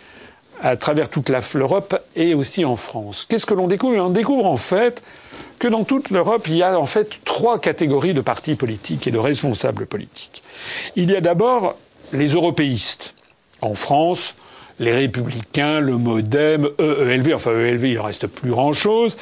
à 0.63 0.79
travers 0.79 1.11
toute 1.11 1.29
l'Europe 1.29 2.03
et 2.17 2.33
aussi 2.33 2.65
en 2.65 2.77
France. 2.77 3.27
Qu'est-ce 3.29 3.45
que 3.45 3.53
l'on 3.53 3.67
découvre? 3.67 3.99
On 3.99 4.09
découvre 4.09 4.47
en 4.47 4.57
fait 4.57 5.03
que 5.59 5.69
dans 5.69 5.85
toute 5.85 6.09
l'Europe, 6.09 6.47
il 6.49 6.57
y 6.57 6.63
a 6.63 6.81
en 6.81 6.87
fait 6.87 7.21
trois 7.27 7.61
catégories 7.61 8.15
de 8.15 8.23
partis 8.23 8.55
politiques 8.55 9.07
et 9.07 9.11
de 9.11 9.19
responsables 9.19 9.85
politiques. 9.85 10.43
Il 10.97 11.11
y 11.11 11.17
a 11.17 11.21
d'abord 11.21 11.77
les 12.15 12.29
européistes. 12.29 13.13
En 13.61 13.75
France, 13.75 14.37
les 14.79 14.93
républicains, 14.93 15.81
le 15.81 15.99
MoDem, 15.99 16.71
EELV, 16.79 17.35
enfin 17.35 17.51
EELV, 17.53 17.85
il 17.85 17.95
ne 17.97 18.01
reste 18.01 18.27
plus 18.27 18.51
grand-chose. 18.51 19.19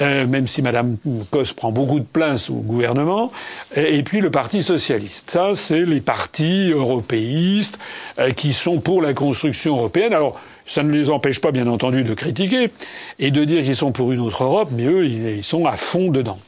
Euh, 0.00 0.26
même 0.28 0.46
si 0.46 0.62
Madame 0.62 0.96
Cos 1.30 1.54
prend 1.56 1.72
beaucoup 1.72 1.98
de 1.98 2.04
place 2.04 2.50
au 2.50 2.54
gouvernement, 2.54 3.32
et, 3.74 4.00
puis 4.04 4.20
le 4.20 4.30
Parti 4.30 4.62
socialiste. 4.62 5.32
Ça, 5.32 5.50
c'est 5.56 5.84
les 5.84 6.00
partis 6.00 6.70
européistes 6.70 7.80
euh, 8.20 8.30
qui 8.30 8.52
sont 8.52 8.78
pour 8.78 9.02
la 9.02 9.12
construction 9.12 9.76
européenne. 9.76 10.12
Alors, 10.12 10.40
ça 10.66 10.84
ne 10.84 10.92
les 10.92 11.10
empêche 11.10 11.40
pas, 11.40 11.50
bien 11.50 11.66
entendu, 11.66 12.04
de 12.04 12.14
critiquer 12.14 12.70
et 13.18 13.32
de 13.32 13.42
dire 13.44 13.64
qu'ils 13.64 13.74
sont 13.74 13.90
pour 13.90 14.12
une 14.12 14.20
autre 14.20 14.44
Europe, 14.44 14.68
mais 14.72 14.84
eux, 14.84 15.06
ils 15.06 15.42
sont 15.42 15.66
à 15.66 15.76
fond 15.76 16.10
dedans. 16.12 16.38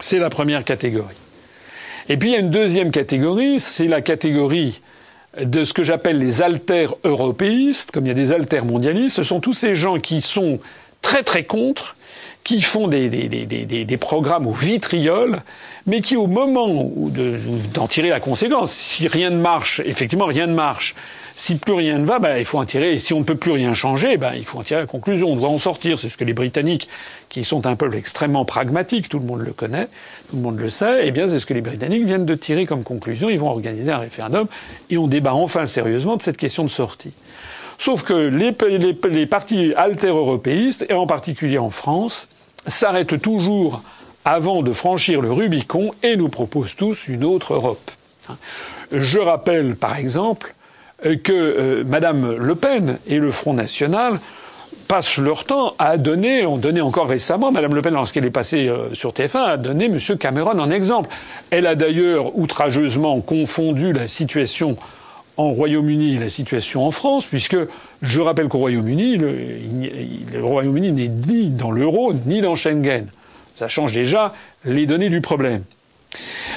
C'est 0.00 0.18
la 0.18 0.30
première 0.30 0.64
catégorie. 0.64 1.14
Et 2.08 2.16
puis 2.16 2.30
il 2.30 2.32
y 2.32 2.36
a 2.36 2.40
une 2.40 2.50
deuxième 2.50 2.90
catégorie, 2.90 3.60
c'est 3.60 3.88
la 3.88 4.00
catégorie 4.00 4.80
de 5.40 5.64
ce 5.64 5.72
que 5.72 5.82
j'appelle 5.82 6.18
les 6.18 6.40
alters 6.40 6.94
européistes, 7.04 7.90
comme 7.90 8.06
il 8.06 8.08
y 8.08 8.12
a 8.12 8.14
des 8.14 8.32
alters 8.32 8.64
mondialistes. 8.64 9.16
Ce 9.16 9.22
sont 9.22 9.40
tous 9.40 9.52
ces 9.52 9.74
gens 9.74 9.98
qui 9.98 10.20
sont 10.20 10.58
très 11.02 11.22
très 11.22 11.44
contre 11.44 11.96
qui 12.46 12.60
font 12.60 12.86
des, 12.86 13.08
des, 13.08 13.26
des, 13.28 13.84
des, 13.84 13.96
programmes 13.96 14.46
au 14.46 14.52
vitriol, 14.52 15.42
mais 15.84 16.00
qui, 16.00 16.14
au 16.16 16.28
moment 16.28 16.88
d'en 17.74 17.88
tirer 17.88 18.08
la 18.08 18.20
conséquence, 18.20 18.70
si 18.70 19.08
rien 19.08 19.30
ne 19.30 19.40
marche, 19.40 19.82
effectivement, 19.84 20.26
rien 20.26 20.46
ne 20.46 20.54
marche. 20.54 20.94
Si 21.34 21.58
plus 21.58 21.74
rien 21.74 21.98
ne 21.98 22.04
va, 22.04 22.20
ben, 22.20 22.38
il 22.38 22.44
faut 22.44 22.58
en 22.58 22.64
tirer. 22.64 22.92
Et 22.92 22.98
si 23.00 23.12
on 23.12 23.18
ne 23.18 23.24
peut 23.24 23.34
plus 23.34 23.50
rien 23.50 23.74
changer, 23.74 24.16
ben, 24.16 24.32
il 24.36 24.44
faut 24.44 24.60
en 24.60 24.62
tirer 24.62 24.82
la 24.82 24.86
conclusion. 24.86 25.32
On 25.32 25.36
doit 25.36 25.48
en 25.48 25.58
sortir. 25.58 25.98
C'est 25.98 26.08
ce 26.08 26.16
que 26.16 26.22
les 26.22 26.34
Britanniques, 26.34 26.88
qui 27.28 27.42
sont 27.42 27.66
un 27.66 27.74
peuple 27.74 27.96
extrêmement 27.96 28.44
pragmatique, 28.44 29.08
tout 29.08 29.18
le 29.18 29.26
monde 29.26 29.40
le 29.40 29.52
connaît, 29.52 29.88
tout 30.30 30.36
le 30.36 30.42
monde 30.42 30.60
le 30.60 30.70
sait, 30.70 31.00
eh 31.02 31.10
bien, 31.10 31.26
c'est 31.26 31.40
ce 31.40 31.46
que 31.46 31.54
les 31.54 31.62
Britanniques 31.62 32.04
viennent 32.06 32.26
de 32.26 32.34
tirer 32.36 32.64
comme 32.64 32.84
conclusion. 32.84 33.28
Ils 33.28 33.40
vont 33.40 33.50
organiser 33.50 33.90
un 33.90 33.98
référendum 33.98 34.46
et 34.88 34.98
on 34.98 35.08
débat 35.08 35.34
enfin 35.34 35.66
sérieusement 35.66 36.16
de 36.16 36.22
cette 36.22 36.36
question 36.36 36.62
de 36.62 36.70
sortie. 36.70 37.12
Sauf 37.76 38.04
que 38.04 38.14
les, 38.14 38.54
les, 38.78 38.96
les 39.10 39.26
partis 39.26 39.74
alter-européistes, 39.76 40.86
et 40.88 40.94
en 40.94 41.08
particulier 41.08 41.58
en 41.58 41.70
France, 41.70 42.28
s'arrête 42.66 43.20
toujours 43.20 43.82
avant 44.24 44.62
de 44.62 44.72
franchir 44.72 45.20
le 45.20 45.30
Rubicon 45.30 45.92
et 46.02 46.16
nous 46.16 46.28
propose 46.28 46.74
tous 46.74 47.08
une 47.08 47.24
autre 47.24 47.54
Europe. 47.54 47.90
Je 48.92 49.18
rappelle, 49.18 49.76
par 49.76 49.96
exemple, 49.96 50.54
que 51.02 51.32
euh, 51.32 51.84
Madame 51.84 52.36
Le 52.36 52.54
Pen 52.54 52.98
et 53.06 53.18
le 53.18 53.30
Front 53.30 53.52
National 53.52 54.18
passent 54.88 55.18
leur 55.18 55.44
temps 55.44 55.74
à 55.78 55.98
donner, 55.98 56.46
ont 56.46 56.58
donné 56.58 56.80
encore 56.80 57.08
récemment, 57.08 57.50
Madame 57.52 57.74
Le 57.74 57.82
Pen, 57.82 57.94
lorsqu'elle 57.94 58.24
est 58.24 58.30
passée 58.30 58.68
euh, 58.68 58.94
sur 58.94 59.12
TF1, 59.12 59.38
a 59.38 59.56
donné 59.56 59.86
M. 59.86 59.98
Cameron 60.18 60.58
en 60.58 60.70
exemple. 60.70 61.10
Elle 61.50 61.66
a 61.66 61.74
d'ailleurs 61.74 62.38
outrageusement 62.38 63.20
confondu 63.20 63.92
la 63.92 64.06
situation 64.06 64.76
en 65.36 65.52
Royaume-Uni 65.52 66.18
la 66.18 66.28
situation 66.28 66.86
en 66.86 66.90
France, 66.90 67.26
puisque 67.26 67.56
je 68.02 68.20
rappelle 68.20 68.48
qu'au 68.48 68.58
Royaume-Uni, 68.58 69.16
le, 69.16 70.42
Royaume-Uni 70.42 70.92
n'est 70.92 71.08
ni 71.08 71.50
dans 71.50 71.70
l'euro 71.70 72.12
ni 72.26 72.40
dans 72.40 72.54
Schengen. 72.54 73.06
Ça 73.54 73.68
change 73.68 73.92
déjà 73.92 74.34
les 74.64 74.86
données 74.86 75.08
du 75.08 75.20
problème. 75.20 75.62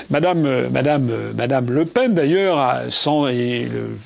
Madame, 0.09 0.45
euh, 0.45 0.69
Madame, 0.69 1.09
euh, 1.11 1.31
Madame 1.35 1.71
Le 1.71 1.85
Pen, 1.85 2.13
d'ailleurs, 2.13 2.83
sans 2.89 3.27
et 3.27 3.67
le, 3.71 3.97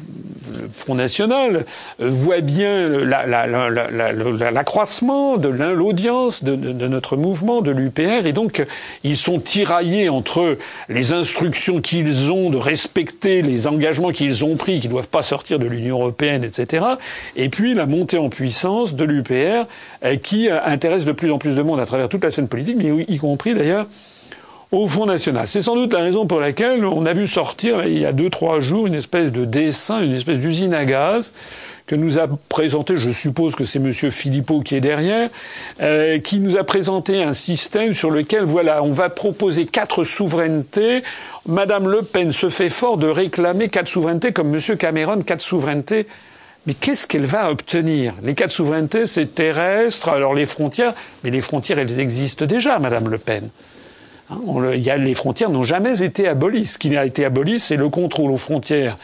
Front 0.71 0.95
National 0.95 1.65
voit 1.99 2.39
bien 2.41 2.89
l'accroissement 2.89 5.37
de 5.37 5.49
l'audience 5.49 6.43
de, 6.43 6.55
notre 6.55 7.15
mouvement, 7.17 7.61
de 7.61 7.71
l'UPR, 7.71 8.27
et 8.27 8.33
donc 8.33 8.63
ils 9.03 9.17
sont 9.17 9.39
tiraillés 9.39 10.09
entre 10.09 10.57
les 10.89 11.13
instructions 11.13 11.81
qu'ils 11.81 12.31
ont 12.31 12.51
de 12.51 12.57
respecter 12.57 13.41
les 13.41 13.65
engagements 13.67 14.11
qu'ils 14.11 14.45
ont 14.45 14.55
pris, 14.55 14.79
qui 14.79 14.87
ne 14.87 14.93
doivent 14.93 15.09
pas 15.09 15.23
sortir 15.23 15.57
de 15.57 15.65
l'Union 15.65 15.99
européenne, 15.99 16.43
etc., 16.43 16.85
et 17.35 17.49
puis 17.49 17.73
la 17.73 17.87
montée 17.87 18.19
en 18.19 18.29
puissance 18.29 18.95
de 18.95 19.05
l'UPR, 19.05 19.65
qui 20.21 20.49
intéresse 20.49 21.05
de 21.05 21.13
plus 21.13 21.31
en 21.31 21.39
plus 21.39 21.55
de 21.55 21.61
monde 21.61 21.79
à 21.79 21.85
travers 21.85 22.09
toute 22.09 22.23
la 22.23 22.31
scène 22.31 22.47
politique, 22.47 22.77
y 23.07 23.17
compris 23.17 23.55
d'ailleurs 23.55 23.87
au 24.73 24.87
Front 24.87 25.05
National. 25.05 25.47
C'est 25.47 25.61
sans 25.61 25.75
doute 25.75 25.93
la 25.93 25.99
raison 25.99 26.25
pour 26.25 26.39
laquelle 26.39 26.83
on 26.83 27.05
a 27.05 27.13
vu 27.13 27.27
sortir 27.27 27.85
il 27.85 27.99
y 27.99 28.05
a 28.05 28.11
deux 28.11 28.31
trois 28.31 28.59
jours 28.59 28.87
une 28.87 28.95
espèce 28.95 29.31
de 29.31 29.45
dessin, 29.45 30.01
une 30.01 30.13
espèce 30.13 30.39
d'usine 30.39 30.73
à 30.73 30.83
gaz 30.83 31.31
que 31.85 31.95
nous 31.95 32.17
a 32.17 32.27
présenté, 32.49 32.97
je 32.97 33.11
suppose 33.11 33.55
que 33.55 33.65
c'est 33.65 33.77
Monsieur 33.77 34.09
Philippot 34.09 34.61
qui 34.61 34.75
est 34.75 34.81
derrière, 34.81 35.29
euh, 35.81 36.17
qui 36.17 36.39
nous 36.39 36.57
a 36.57 36.63
présenté 36.63 37.21
un 37.21 37.33
système 37.33 37.93
sur 37.93 38.09
lequel, 38.09 38.45
voilà, 38.45 38.81
on 38.83 38.93
va 38.93 39.09
proposer 39.09 39.65
quatre 39.65 40.03
souverainetés. 40.05 41.03
Madame 41.45 41.89
Le 41.89 42.01
Pen 42.01 42.31
se 42.31 42.47
fait 42.47 42.69
fort 42.69 42.97
de 42.97 43.07
réclamer 43.07 43.67
quatre 43.67 43.89
souverainetés, 43.89 44.31
comme 44.31 44.49
Monsieur 44.49 44.77
Cameron, 44.77 45.21
quatre 45.21 45.41
souverainetés. 45.41 46.07
Mais 46.65 46.73
qu'est-ce 46.73 47.05
qu'elle 47.05 47.25
va 47.25 47.51
obtenir? 47.51 48.13
Les 48.23 48.33
quatre 48.33 48.51
souverainetés, 48.51 49.05
c'est 49.05 49.35
terrestre, 49.35 50.07
alors 50.07 50.33
les 50.33 50.45
frontières, 50.45 50.93
mais 51.25 51.31
les 51.31 51.41
frontières, 51.41 51.79
elles 51.79 51.99
existent 51.99 52.45
déjà, 52.45 52.79
Madame 52.79 53.09
Le 53.09 53.17
Pen. 53.17 53.49
Les 54.29 55.13
frontières 55.13 55.49
n'ont 55.49 55.63
jamais 55.63 56.03
été 56.03 56.27
abolies. 56.27 56.65
Ce 56.65 56.77
qui 56.77 56.95
a 56.95 57.05
été 57.05 57.25
aboli, 57.25 57.59
c'est 57.59 57.75
le 57.75 57.89
contrôle 57.89 58.31
aux 58.31 58.37
frontières 58.37 58.97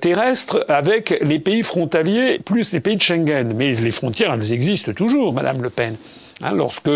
terrestres 0.00 0.64
avec 0.68 1.18
les 1.20 1.38
pays 1.38 1.62
frontaliers 1.62 2.38
plus 2.38 2.72
les 2.72 2.80
pays 2.80 2.96
de 2.96 3.02
Schengen. 3.02 3.54
Mais 3.54 3.74
les 3.74 3.90
frontières, 3.90 4.32
elles 4.34 4.52
existent 4.52 4.92
toujours, 4.92 5.32
Madame 5.32 5.62
Le 5.62 5.70
Pen. 5.70 5.96
Hein, 6.42 6.54
lorsque 6.54 6.90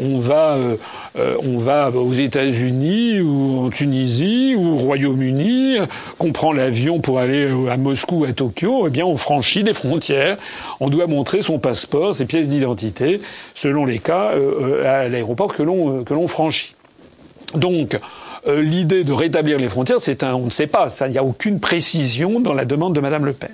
on 0.00 0.18
va, 0.18 0.54
euh, 0.54 0.76
euh, 1.16 1.36
on 1.44 1.56
va 1.56 1.90
aux 1.90 2.12
États-Unis 2.12 3.20
ou 3.20 3.66
en 3.66 3.70
Tunisie 3.70 4.56
ou 4.56 4.74
au 4.74 4.76
Royaume-Uni, 4.76 5.76
qu'on 6.18 6.32
prend 6.32 6.52
l'avion 6.52 6.98
pour 6.98 7.20
aller 7.20 7.48
à 7.70 7.76
Moscou 7.76 8.20
ou 8.20 8.24
à 8.24 8.32
Tokyo, 8.32 8.86
eh 8.88 8.90
bien 8.90 9.06
on 9.06 9.16
franchit 9.16 9.62
les 9.62 9.74
frontières. 9.74 10.36
On 10.80 10.90
doit 10.90 11.06
montrer 11.06 11.42
son 11.42 11.60
passeport, 11.60 12.14
ses 12.14 12.26
pièces 12.26 12.48
d'identité, 12.48 13.20
selon 13.54 13.86
les 13.86 14.00
cas, 14.00 14.32
euh, 14.34 14.84
à 14.84 15.08
l'aéroport 15.08 15.54
que 15.54 15.62
l'on 15.62 16.02
que 16.02 16.14
l'on 16.14 16.26
franchit. 16.26 16.74
Donc 17.54 17.98
l'idée 18.48 19.04
de 19.04 19.12
rétablir 19.12 19.58
les 19.58 19.68
frontières, 19.68 20.00
c'est 20.00 20.22
un, 20.22 20.34
on 20.34 20.46
ne 20.46 20.50
sait 20.50 20.66
pas, 20.66 20.88
il 21.06 21.12
n'y 21.12 21.18
a 21.18 21.24
aucune 21.24 21.60
précision 21.60 22.40
dans 22.40 22.54
la 22.54 22.64
demande 22.64 22.94
de 22.94 23.00
Madame 23.00 23.24
Le 23.24 23.32
Pen. 23.32 23.50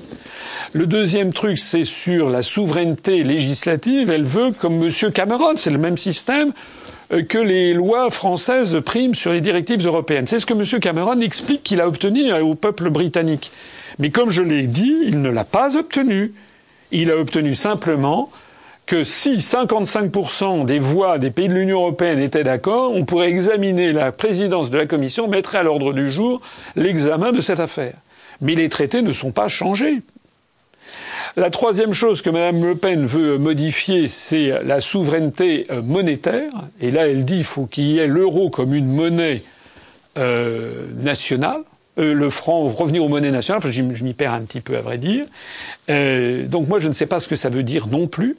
Le 0.73 0.87
deuxième 0.87 1.33
truc, 1.33 1.59
c'est 1.59 1.85
sur 1.85 2.31
la 2.31 2.43
souveraineté 2.43 3.23
législative. 3.23 4.11
Elle 4.11 4.25
veut, 4.25 4.51
comme 4.51 4.83
M. 4.83 5.13
Cameron, 5.13 5.55
c'est 5.57 5.71
le 5.71 5.79
même 5.79 5.97
système, 5.97 6.53
euh, 7.13 7.23
que 7.23 7.39
les 7.39 7.75
lois 7.75 8.11
françaises 8.11 8.81
priment 8.85 9.15
sur 9.15 9.33
les 9.33 9.41
directives 9.41 9.87
européennes. 9.87 10.27
C'est 10.27 10.41
ce 10.41 10.47
que 10.47 10.55
M. 10.55 10.81
Cameron 10.81 11.21
explique 11.21 11.63
qu'il 11.63 11.81
a 11.81 11.87
obtenu 11.87 12.33
euh, 12.33 12.43
au 12.43 12.57
peuple 12.57 12.91
britannique. 12.91 13.53
Mais 14.01 14.11
comme 14.11 14.31
je 14.31 14.43
l'ai 14.43 14.67
dit, 14.67 14.97
il 15.05 15.23
ne 15.23 15.31
l'a 15.31 15.45
pas 15.45 15.77
obtenu. 15.77 16.35
Il 16.91 17.11
a 17.11 17.19
obtenu 17.19 17.55
simplement 17.55 18.31
que 18.87 19.03
si 19.05 19.35
55% 19.37 20.67
des 20.67 20.79
voix 20.79 21.19
des 21.19 21.31
pays 21.31 21.49
de 21.49 21.55
l'Union 21.55 21.81
européenne 21.81 22.19
étaient 22.19 22.45
d'accord, 22.45 22.93
on 22.95 23.05
pourrait 23.05 23.29
examiner 23.29 23.93
la 23.93 24.13
présidence 24.13 24.71
de 24.71 24.77
la 24.77 24.87
Commission, 24.87 25.27
mettrait 25.29 25.59
à 25.59 25.63
l'ordre 25.63 25.93
du 25.93 26.11
jour 26.11 26.41
l'examen 26.77 27.33
de 27.33 27.41
cette 27.41 27.61
affaire. 27.61 27.95
Mais 28.41 28.55
les 28.55 28.69
traités 28.69 29.01
ne 29.03 29.13
sont 29.13 29.31
pas 29.33 29.49
changés. 29.49 30.03
La 31.37 31.51
troisième 31.51 31.93
chose 31.93 32.23
que 32.23 32.31
Mme 32.31 32.65
Le 32.65 32.75
Pen 32.77 33.05
veut 33.07 33.39
modifier, 33.39 34.07
c'est 34.07 34.63
la 34.63 34.81
souveraineté 34.81 35.67
euh, 35.71 35.83
monétaire. 35.83 36.53
Et 36.81 36.93
là, 36.93 37.09
elle 37.09 37.25
dit 37.25 37.37
qu'il 37.37 37.45
faut 37.45 37.67
qu'il 37.67 37.85
y 37.85 37.99
ait 37.99 38.07
l'euro 38.07 38.51
comme 38.51 38.73
une 38.73 38.87
monnaie 38.87 39.43
euh, 40.17 40.87
nationale. 41.03 41.63
Euh, 41.99 42.13
le 42.13 42.29
franc, 42.29 42.67
revenir 42.67 43.05
aux 43.05 43.09
monnaies 43.09 43.31
nationales, 43.31 43.59
enfin, 43.59 43.71
je 43.71 43.83
m'y 43.83 44.15
perds 44.15 44.33
un 44.33 44.43
petit 44.43 44.61
peu 44.61 44.77
à 44.77 44.81
vrai 44.81 44.99
dire. 44.99 45.27
donc 45.89 46.69
moi, 46.69 46.79
je 46.81 46.89
ne 46.89 46.93
sais 46.93 47.07
pas 47.07 47.21
ce 47.21 47.29
que 47.29 47.37
ça 47.37 47.49
veut 47.49 47.63
dire 47.63 47.87
non 47.87 48.09
plus, 48.09 48.37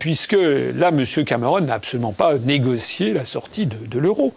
puisque 0.00 0.36
là, 0.74 0.88
M. 0.88 1.04
Cameron 1.24 1.60
n'a 1.60 1.74
absolument 1.74 2.12
pas 2.12 2.34
négocié 2.38 3.12
la 3.12 3.24
sortie 3.24 3.66
de 3.66 3.98
l'euro 3.98 4.34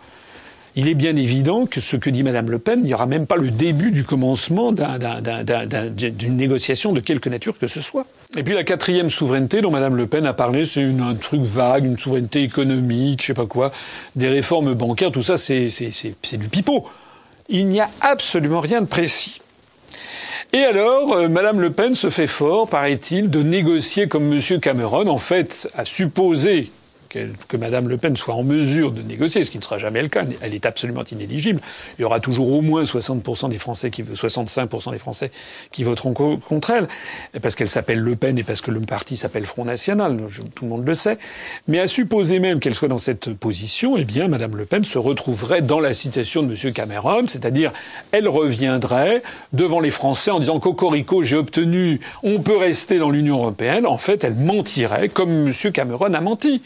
il 0.75 0.87
est 0.87 0.95
bien 0.95 1.15
évident 1.15 1.65
que 1.65 1.81
ce 1.81 1.97
que 1.97 2.09
dit 2.09 2.23
Mme 2.23 2.49
Le 2.49 2.59
Pen, 2.59 2.79
il 2.79 2.85
n'y 2.85 2.93
aura 2.93 3.05
même 3.05 3.25
pas 3.25 3.35
le 3.35 3.51
début 3.51 3.91
du 3.91 4.03
commencement 4.03 4.71
d'une 4.71 6.37
négociation 6.37 6.93
de 6.93 6.99
quelque 7.01 7.29
nature 7.29 7.57
que 7.59 7.67
ce 7.67 7.81
soit. 7.81 8.05
Et 8.37 8.43
puis 8.43 8.53
la 8.53 8.63
quatrième 8.63 9.09
souveraineté 9.09 9.61
dont 9.61 9.71
Mme 9.71 9.95
Le 9.95 10.07
Pen 10.07 10.25
a 10.25 10.33
parlé, 10.33 10.65
c'est 10.65 10.83
un 10.83 11.15
truc 11.15 11.41
vague, 11.41 11.85
une 11.85 11.97
souveraineté 11.97 12.43
économique, 12.43 13.21
je 13.21 13.27
sais 13.27 13.33
pas 13.33 13.45
quoi, 13.45 13.71
des 14.15 14.29
réformes 14.29 14.73
bancaires, 14.73 15.11
tout 15.11 15.23
ça, 15.23 15.37
c'est 15.37 15.67
du 16.37 16.47
pipeau. 16.47 16.87
Il 17.53 17.67
n'y 17.67 17.81
a 17.81 17.89
absolument 17.99 18.61
rien 18.61 18.79
de 18.79 18.87
précis. 18.87 19.41
Et 20.53 20.63
alors, 20.63 21.11
euh, 21.13 21.27
Mme 21.27 21.59
Le 21.59 21.71
Pen 21.71 21.95
se 21.95 22.09
fait 22.09 22.25
fort, 22.25 22.69
paraît-il, 22.69 23.29
de 23.29 23.43
négocier 23.43 24.07
comme 24.07 24.31
M. 24.31 24.59
Cameron, 24.61 25.07
en 25.07 25.17
fait, 25.17 25.69
à 25.75 25.83
supposer 27.11 27.33
que 27.47 27.57
Mme 27.57 27.89
Le 27.89 27.97
Pen 27.97 28.15
soit 28.15 28.35
en 28.35 28.43
mesure 28.43 28.91
de 28.91 29.01
négocier, 29.01 29.43
ce 29.43 29.51
qui 29.51 29.57
ne 29.57 29.63
sera 29.63 29.77
jamais 29.77 30.01
le 30.01 30.07
cas. 30.07 30.23
Elle 30.41 30.53
est 30.53 30.65
absolument 30.65 31.03
inéligible. 31.03 31.59
Il 31.97 32.01
y 32.01 32.05
aura 32.05 32.19
toujours 32.19 32.51
au 32.51 32.61
moins 32.61 32.83
60% 32.83 33.49
des 33.49 33.57
Français 33.57 33.91
qui 33.91 34.03
65% 34.03 34.91
des 34.91 34.97
Français 34.97 35.31
qui 35.71 35.83
voteront 35.83 36.13
contre 36.13 36.71
elle, 36.71 36.87
parce 37.41 37.55
qu'elle 37.55 37.69
s'appelle 37.69 37.99
Le 37.99 38.15
Pen 38.15 38.37
et 38.37 38.43
parce 38.43 38.61
que 38.61 38.71
le 38.71 38.79
parti 38.81 39.17
s'appelle 39.17 39.45
Front 39.45 39.65
National. 39.65 40.17
tout 40.55 40.65
le 40.65 40.69
monde 40.69 40.87
le 40.87 40.95
sait. 40.95 41.17
Mais 41.67 41.79
à 41.79 41.87
supposer 41.87 42.39
même 42.39 42.59
qu'elle 42.59 42.75
soit 42.75 42.87
dans 42.87 42.97
cette 42.97 43.33
position, 43.33 43.97
eh 43.97 44.03
bien, 44.03 44.27
Mme 44.27 44.55
Le 44.55 44.65
Pen 44.65 44.83
se 44.83 44.97
retrouverait 44.97 45.61
dans 45.61 45.79
la 45.79 45.93
citation 45.93 46.43
de 46.43 46.53
M. 46.53 46.73
Cameron, 46.73 47.27
c'est-à-dire, 47.27 47.71
elle 48.11 48.27
reviendrait 48.27 49.21
devant 49.53 49.79
les 49.79 49.91
Français 49.91 50.31
en 50.31 50.39
disant 50.39 50.59
Cocorico, 50.59 51.23
j'ai 51.23 51.35
obtenu, 51.35 51.99
on 52.23 52.41
peut 52.41 52.57
rester 52.57 52.97
dans 52.97 53.09
l'Union 53.09 53.37
européenne. 53.37 53.85
En 53.85 53.97
fait, 53.97 54.23
elle 54.23 54.35
mentirait 54.35 55.09
comme 55.09 55.47
M. 55.47 55.71
Cameron 55.73 56.13
a 56.13 56.21
menti. 56.21 56.61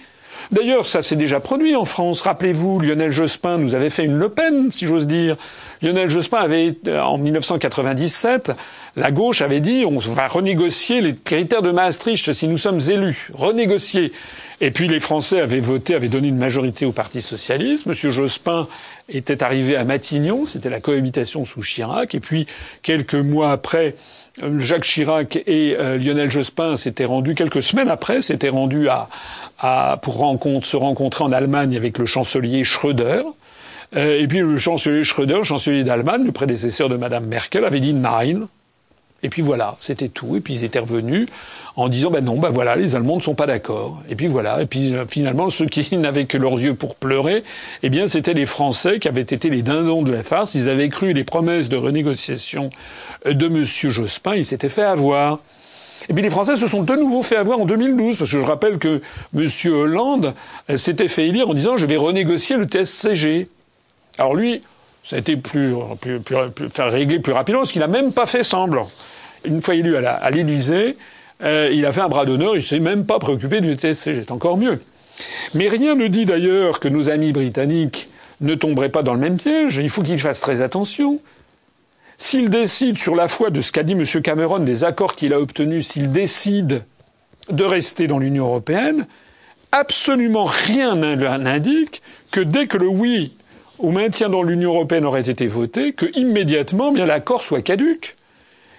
D'ailleurs, 0.51 0.86
ça 0.86 1.01
s'est 1.01 1.15
déjà 1.15 1.39
produit 1.39 1.75
en 1.75 1.86
France. 1.86 2.21
Rappelez-vous, 2.21 2.79
Lionel 2.79 3.12
Jospin 3.12 3.58
nous 3.58 3.75
avait 3.75 3.89
fait 3.89 4.05
une 4.05 4.17
Le 4.17 4.29
Pen, 4.29 4.71
si 4.71 4.86
j'ose 4.86 5.08
dire. 5.08 5.38
Lionel 5.81 6.10
Jospin 6.10 6.38
avait, 6.38 6.75
euh, 6.88 7.01
en 7.01 7.17
1997, 7.17 8.51
la 8.95 9.12
gauche 9.12 9.41
avait 9.41 9.60
dit 9.60 9.84
on 9.86 9.99
va 9.99 10.27
renégocier 10.27 11.01
les 11.01 11.15
critères 11.15 11.62
de 11.62 11.71
Maastricht 11.71 12.31
si 12.31 12.47
nous 12.47 12.58
sommes 12.58 12.79
élus. 12.89 13.29
Renégocier. 13.34 14.13
Et 14.62 14.71
puis 14.71 14.88
les 14.88 14.99
Français 14.99 15.41
avaient 15.41 15.60
voté, 15.60 15.95
avaient 15.95 16.08
donné 16.08 16.29
une 16.29 16.38
majorité 16.38 16.86
au 16.86 16.93
Parti 16.93 17.21
socialiste. 17.21 17.86
Monsieur 17.88 18.10
Jospin 18.10 18.67
était 19.10 19.43
arrivé 19.43 19.75
à 19.75 19.84
Matignon, 19.84 20.45
c'était 20.45 20.69
la 20.69 20.79
cohabitation 20.79 21.45
sous 21.45 21.62
Chirac. 21.62 22.15
Et 22.15 22.19
puis 22.19 22.47
quelques 22.81 23.15
mois 23.15 23.51
après, 23.51 23.95
Jacques 24.57 24.83
Chirac 24.83 25.37
et 25.47 25.75
euh, 25.79 25.97
Lionel 25.97 26.29
Jospin 26.29 26.75
s'étaient 26.75 27.05
rendus 27.05 27.35
quelques 27.35 27.61
semaines 27.61 27.89
après, 27.89 28.21
s'étaient 28.21 28.49
rendus 28.49 28.87
à, 28.89 29.97
pour 30.01 30.17
rencontre, 30.17 30.67
se 30.67 30.77
rencontrer 30.77 31.23
en 31.23 31.31
Allemagne 31.31 31.75
avec 31.75 31.97
le 31.97 32.05
chancelier 32.05 32.63
Schröder. 32.63 33.23
Euh, 33.95 34.19
et 34.19 34.27
puis 34.27 34.39
le 34.39 34.57
chancelier 34.57 35.03
Schröder, 35.03 35.43
chancelier 35.43 35.83
d'Allemagne, 35.83 36.23
le 36.25 36.31
prédécesseur 36.31 36.89
de 36.89 36.97
Madame 36.97 37.25
Merkel, 37.25 37.63
avait 37.63 37.79
dit 37.79 37.93
Nein. 37.93 38.47
Et 39.25 39.29
puis 39.29 39.41
voilà, 39.41 39.75
c'était 39.79 40.07
tout. 40.07 40.35
Et 40.35 40.39
puis 40.39 40.53
ils 40.53 40.63
étaient 40.63 40.77
revenus 40.77 41.27
en 41.75 41.89
disant 41.89 42.11
ben 42.11 42.23
non, 42.23 42.38
ben 42.38 42.51
voilà, 42.51 42.75
les 42.75 42.95
Allemands 42.95 43.15
ne 43.15 43.23
sont 43.23 43.33
pas 43.33 43.47
d'accord. 43.47 44.03
Et 44.07 44.15
puis 44.15 44.27
voilà. 44.27 44.61
Et 44.61 44.67
puis 44.67 44.93
euh, 44.93 45.05
finalement, 45.07 45.49
ceux 45.49 45.65
qui 45.65 45.97
n'avaient 45.97 46.25
que 46.25 46.38
leurs 46.38 46.59
yeux 46.59 46.75
pour 46.75 46.93
pleurer, 46.93 47.43
eh 47.81 47.89
bien, 47.89 48.07
c'était 48.07 48.35
les 48.35 48.45
Français 48.45 48.99
qui 48.99 49.07
avaient 49.07 49.21
été 49.21 49.49
les 49.49 49.63
dindons 49.63 50.03
de 50.03 50.11
la 50.11 50.21
farce. 50.21 50.53
Ils 50.53 50.69
avaient 50.69 50.89
cru 50.89 51.13
les 51.13 51.23
promesses 51.23 51.69
de 51.69 51.75
renégociation 51.75 52.69
de 53.25 53.47
M. 53.47 53.65
Jospin. 53.65 54.35
Ils 54.35 54.45
s'étaient 54.45 54.69
fait 54.69 54.83
avoir. 54.83 55.39
Et 56.07 56.13
puis 56.13 56.21
les 56.21 56.29
Français 56.29 56.55
se 56.55 56.67
sont 56.67 56.83
de 56.83 56.95
nouveau 56.95 57.23
fait 57.23 57.38
avoir 57.38 57.57
en 57.57 57.65
2012, 57.65 58.17
parce 58.17 58.29
que 58.29 58.39
je 58.39 58.45
rappelle 58.45 58.77
que 58.77 59.01
M. 59.35 59.47
Hollande 59.73 60.35
euh, 60.69 60.77
s'était 60.77 61.07
fait 61.07 61.29
élire 61.29 61.49
en 61.49 61.55
disant 61.55 61.77
je 61.77 61.88
vais 61.88 61.97
renégocier 61.97 62.57
le 62.57 62.65
TSCG. 62.65 63.47
Alors 64.19 64.35
lui, 64.35 64.61
ça 65.03 65.15
a 65.15 65.19
été 65.19 65.35
plus, 65.35 65.73
plus, 65.99 66.19
plus, 66.19 66.69
régler 66.77 67.19
plus 67.19 67.33
rapidement, 67.33 67.61
parce 67.61 67.71
qu'il 67.71 67.81
n'a 67.81 67.88
même 67.88 68.13
pas 68.13 68.27
fait 68.27 68.43
semblant. 68.43 68.88
Une 69.45 69.62
fois 69.62 69.75
élu 69.75 69.95
à 69.97 70.29
l'Élysée, 70.31 70.97
euh, 71.43 71.69
il 71.71 71.86
a 71.86 71.91
fait 71.91 72.01
un 72.01 72.10
bras 72.10 72.25
d'honneur, 72.25 72.55
il 72.55 72.63
s'est 72.63 72.79
même 72.79 73.05
pas 73.05 73.19
préoccupé 73.19 73.62
du 73.62 73.73
TSCG, 73.75 74.23
c'est 74.23 74.31
encore 74.31 74.58
mieux. 74.58 74.79
Mais 75.53 75.67
rien 75.67 75.95
ne 75.95 76.08
dit 76.08 76.25
d'ailleurs 76.25 76.79
que 76.79 76.88
nos 76.88 77.10
amis 77.10 77.31
britanniques 77.31 78.10
ne 78.41 78.55
tomberaient 78.55 78.89
pas 78.89 79.03
dans 79.03 79.13
le 79.13 79.19
même 79.19 79.38
piège. 79.38 79.77
Il 79.77 79.89
faut 79.89 80.03
qu'ils 80.03 80.19
fassent 80.19 80.41
très 80.41 80.62
attention. 80.62 81.19
S'il 82.17 82.49
décide, 82.49 82.97
sur 82.97 83.15
la 83.15 83.27
foi 83.27 83.49
de 83.49 83.62
ce 83.62 83.71
qu'a 83.71 83.84
dit 83.84 83.93
M. 83.93 84.05
Cameron, 84.21 84.60
des 84.60 84.84
accords 84.84 85.15
qu'il 85.15 85.34
a 85.34 85.39
obtenus, 85.39 85.88
s'il 85.88 86.12
décide 86.12 86.84
de 87.49 87.63
rester 87.63 88.08
dans 88.08 88.19
l'Union 88.19 88.45
européenne, 88.45 89.05
absolument 89.71 90.45
rien 90.45 90.95
n'indique 90.95 92.01
que 92.31 92.39
dès 92.39 92.67
que 92.67 92.77
le 92.77 92.88
oui 92.88 93.34
au 93.77 93.91
maintien 93.91 94.29
dans 94.29 94.43
l'Union 94.43 94.73
européenne 94.73 95.05
aurait 95.05 95.29
été 95.29 95.47
voté, 95.47 95.91
que 95.91 96.05
immédiatement, 96.17 96.91
l'accord 96.91 97.43
soit 97.43 97.62
caduque 97.62 98.15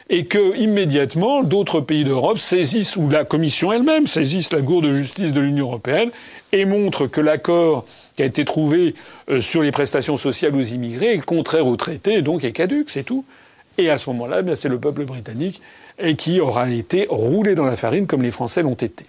et 0.09 0.27
que 0.27 0.57
immédiatement 0.57 1.43
d'autres 1.43 1.81
pays 1.81 2.05
d'Europe 2.05 2.39
saisissent 2.39 2.97
ou 2.97 3.09
la 3.09 3.25
Commission 3.25 3.73
elle-même 3.73 4.07
saisisse 4.07 4.53
la 4.53 4.63
Cour 4.63 4.83
de 4.83 4.93
justice 4.93 5.33
de 5.33 5.41
l'Union 5.41 5.67
européenne 5.67 6.11
et 6.53 6.65
montre 6.65 7.07
que 7.07 7.21
l'accord 7.21 7.85
qui 8.15 8.23
a 8.23 8.27
été 8.27 8.45
trouvé 8.45 8.95
euh, 9.29 9.41
sur 9.41 9.63
les 9.63 9.73
prestations 9.73 10.17
sociales 10.17 10.55
aux 10.55 10.63
immigrés 10.63 11.15
est 11.15 11.25
contraire 11.25 11.67
au 11.67 11.77
traité 11.77 12.23
donc 12.23 12.45
est 12.45 12.53
caduque, 12.53 12.91
c'est 12.91 13.05
tout. 13.05 13.25
Et 13.79 13.91
à 13.91 13.99
ce 13.99 14.09
moment-là, 14.11 14.41
eh 14.47 14.55
c'est 14.55 14.69
le 14.69 14.79
peuple 14.79 15.05
britannique 15.05 15.61
qui 16.19 16.41
aura 16.41 16.69
été 16.69 17.07
roulé 17.09 17.55
dans 17.55 17.65
la 17.65 17.77
farine 17.77 18.07
comme 18.07 18.23
les 18.23 18.31
Français 18.31 18.63
l'ont 18.63 18.75
été. 18.75 19.07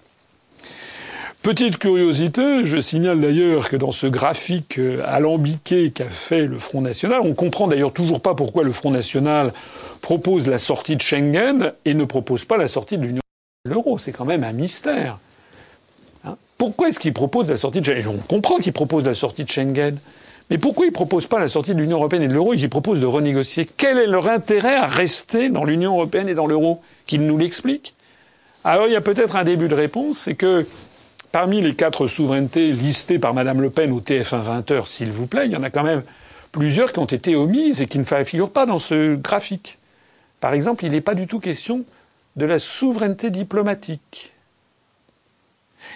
Petite 1.42 1.78
curiosité, 1.78 2.64
je 2.64 2.80
signale 2.80 3.20
d'ailleurs 3.20 3.68
que 3.68 3.76
dans 3.76 3.92
ce 3.92 4.08
graphique 4.08 4.78
euh, 4.78 5.02
alambiqué 5.06 5.90
qu'a 5.90 6.08
fait 6.08 6.46
le 6.46 6.58
Front 6.58 6.80
National, 6.80 7.20
on 7.22 7.32
comprend 7.32 7.68
d'ailleurs 7.68 7.92
toujours 7.92 8.20
pas 8.20 8.34
pourquoi 8.34 8.64
le 8.64 8.72
Front 8.72 8.90
National 8.90 9.52
propose 10.00 10.46
la 10.46 10.58
sortie 10.58 10.96
de 10.96 11.02
Schengen 11.02 11.72
et 11.84 11.94
ne 11.94 12.04
propose 12.04 12.44
pas 12.44 12.56
la 12.56 12.68
sortie 12.68 12.98
de 12.98 13.04
l'Union 13.04 13.20
l'euro. 13.64 13.98
C'est 13.98 14.12
quand 14.12 14.24
même 14.24 14.44
un 14.44 14.52
mystère. 14.52 15.18
Hein? 16.24 16.36
Pourquoi 16.56 16.88
est-ce 16.88 16.98
qu'il 16.98 17.12
propose 17.12 17.48
la 17.48 17.56
sortie 17.56 17.80
de 17.80 17.84
Schengen? 17.86 18.08
On 18.08 18.18
comprend 18.18 18.58
qu'il 18.58 18.72
propose 18.72 19.04
la 19.04 19.14
sortie 19.14 19.44
de 19.44 19.50
Schengen. 19.50 19.98
Mais 20.50 20.58
pourquoi 20.58 20.86
ils 20.86 20.90
ne 20.90 20.94
proposent 20.94 21.26
pas 21.26 21.38
la 21.38 21.48
sortie 21.48 21.74
de 21.74 21.80
l'Union 21.80 21.98
européenne 21.98 22.22
et 22.22 22.28
de 22.28 22.32
l'euro 22.32 22.54
et 22.54 22.56
qu'ils 22.56 22.70
proposent 22.70 23.00
de 23.00 23.06
renégocier? 23.06 23.68
Quel 23.76 23.98
est 23.98 24.06
leur 24.06 24.28
intérêt 24.28 24.76
à 24.76 24.86
rester 24.86 25.50
dans 25.50 25.64
l'Union 25.64 25.92
européenne 25.92 26.28
et 26.28 26.34
dans 26.34 26.46
l'euro? 26.46 26.80
Qu'ils 27.06 27.26
nous 27.26 27.36
l'expliquent 27.36 27.94
Alors 28.64 28.86
il 28.86 28.92
y 28.92 28.96
a 28.96 29.00
peut-être 29.00 29.36
un 29.36 29.44
début 29.44 29.68
de 29.68 29.74
réponse, 29.74 30.18
c'est 30.18 30.34
que 30.34 30.66
parmi 31.32 31.60
les 31.60 31.74
quatre 31.74 32.06
souverainetés 32.06 32.72
listées 32.72 33.18
par 33.18 33.34
Madame 33.34 33.60
Le 33.60 33.70
Pen 33.70 33.92
au 33.92 34.00
TF1 34.00 34.62
20h, 34.62 34.86
s'il 34.86 35.10
vous 35.10 35.26
plaît, 35.26 35.46
il 35.46 35.52
y 35.52 35.56
en 35.56 35.62
a 35.62 35.70
quand 35.70 35.84
même 35.84 36.02
plusieurs 36.50 36.92
qui 36.92 36.98
ont 36.98 37.04
été 37.04 37.36
omises 37.36 37.82
et 37.82 37.86
qui 37.86 37.98
ne 37.98 38.04
figurent 38.04 38.50
pas 38.50 38.64
dans 38.64 38.78
ce 38.78 39.16
graphique. 39.16 39.77
Par 40.40 40.54
exemple, 40.54 40.84
il 40.84 40.92
n'est 40.92 41.00
pas 41.00 41.14
du 41.14 41.26
tout 41.26 41.40
question 41.40 41.84
de 42.36 42.46
la 42.46 42.58
souveraineté 42.58 43.30
diplomatique. 43.30 44.32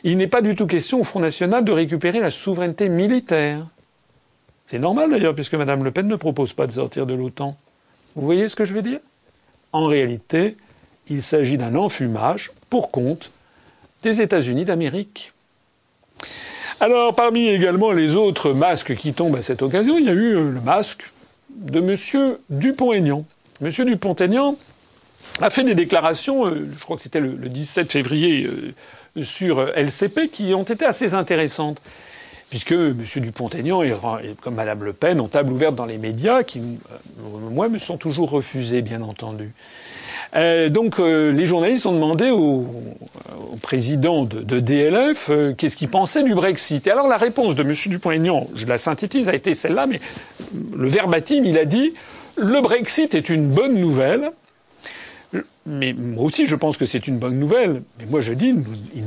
Il 0.05 0.17
n'est 0.17 0.27
pas 0.27 0.43
du 0.43 0.57
tout 0.57 0.67
question 0.67 1.01
au 1.01 1.05
Front 1.05 1.21
National 1.21 1.65
de 1.65 1.73
récupérer 1.73 2.21
la 2.21 2.31
souveraineté 2.31 2.89
militaire. 2.89 3.67
C'est 4.67 4.79
normal 4.79 5.11
d'ailleurs, 5.11 5.35
puisque 5.35 5.55
Mme 5.55 5.85
Le 5.85 5.91
Pen 5.91 6.09
ne 6.09 6.17
propose 6.17 6.53
pas 6.53 6.67
de 6.67 6.73
sortir 6.73 7.07
de 7.07 7.15
l'OTAN. 7.15 7.57
Vous 8.17 8.25
voyez 8.25 8.49
ce 8.49 8.57
que 8.57 8.65
je 8.65 8.75
veux 8.75 8.83
dire? 8.83 9.01
En 9.73 9.87
réalité, 9.87 10.57
il 11.09 11.23
s'agit 11.23 11.59
d'un 11.59 11.75
enfumage 11.75 12.53
pour 12.71 12.91
compte 12.91 13.31
des 14.03 14.21
États-Unis 14.21 14.65
d'Amérique. 14.65 15.33
Alors, 16.81 17.15
parmi 17.15 17.47
également 17.47 17.93
les 17.93 18.17
autres 18.17 18.53
masques 18.53 18.97
qui 18.97 19.13
tombent 19.13 19.37
à 19.37 19.43
cette 19.43 19.63
occasion, 19.63 19.99
il 19.99 20.05
y 20.05 20.09
a 20.09 20.13
eu 20.13 20.33
le 20.33 20.61
masque 20.61 21.11
de 21.51 21.81
M. 21.81 22.37
Dupont-Aignan. 22.51 23.25
M. 23.63 23.71
Dupont-Aignan 23.71 24.57
a 25.41 25.51
fait 25.51 25.63
des 25.63 25.75
déclarations, 25.75 26.47
euh, 26.47 26.69
je 26.77 26.83
crois 26.83 26.97
que 26.97 27.03
c'était 27.03 27.21
le, 27.21 27.37
17 27.37 27.93
février, 27.93 28.45
euh, 28.45 29.23
sur 29.23 29.61
LCP, 29.77 30.29
qui 30.29 30.53
ont 30.55 30.65
été 30.65 30.85
assez 30.85 31.15
intéressantes. 31.15 31.81
Puisque 32.51 32.73
M. 32.73 33.03
Dupont-Aignan 33.17 33.83
comme 34.43 34.57
Mme 34.57 34.85
Le 34.85 34.93
Pen 34.93 35.21
ont 35.21 35.29
table 35.29 35.53
ouverte 35.53 35.75
dans 35.75 35.87
les 35.87 35.97
médias, 35.97 36.43
qui, 36.43 36.59
euh, 36.59 37.51
moi, 37.51 37.71
me 37.71 37.79
sont 37.79 37.97
toujours 37.97 38.31
refusés, 38.31 38.83
bien 38.83 39.01
entendu. 39.01 39.53
donc 40.35 40.99
les 40.99 41.47
journalistes 41.47 41.87
ont 41.87 41.93
demandé 41.93 42.31
au, 42.31 42.67
président 43.63 44.25
de, 44.25 44.61
DLF 44.61 45.31
qu'est-ce 45.57 45.77
qu'il 45.77 45.89
pensait 45.89 46.25
du 46.25 46.35
Brexit. 46.35 46.87
Et 46.87 46.91
alors 46.91 47.09
la 47.09 47.17
réponse 47.17 47.55
de 47.55 47.63
M. 47.63 47.73
Dupont-Aignan, 47.87 48.47
je 48.55 48.67
la 48.67 48.77
synthétise, 48.77 49.31
a 49.31 49.35
été 49.35 49.55
celle-là, 49.55 49.87
mais 49.87 50.01
le 50.77 50.89
verbatim, 50.89 51.45
il 51.47 51.57
a 51.57 51.65
dit 51.65 51.95
le 52.37 52.61
Brexit 52.61 53.15
est 53.15 53.29
une 53.29 53.49
bonne 53.49 53.75
nouvelle. 53.75 54.31
Mais 55.65 55.93
moi 55.93 56.25
aussi, 56.25 56.47
je 56.47 56.57
pense 56.57 56.77
que 56.77 56.85
c'est 56.87 57.07
une 57.07 57.19
bonne 57.19 57.39
nouvelle. 57.39 57.83
Mais 57.99 58.07
moi, 58.07 58.21
je 58.21 58.33
dis, 58.33 58.55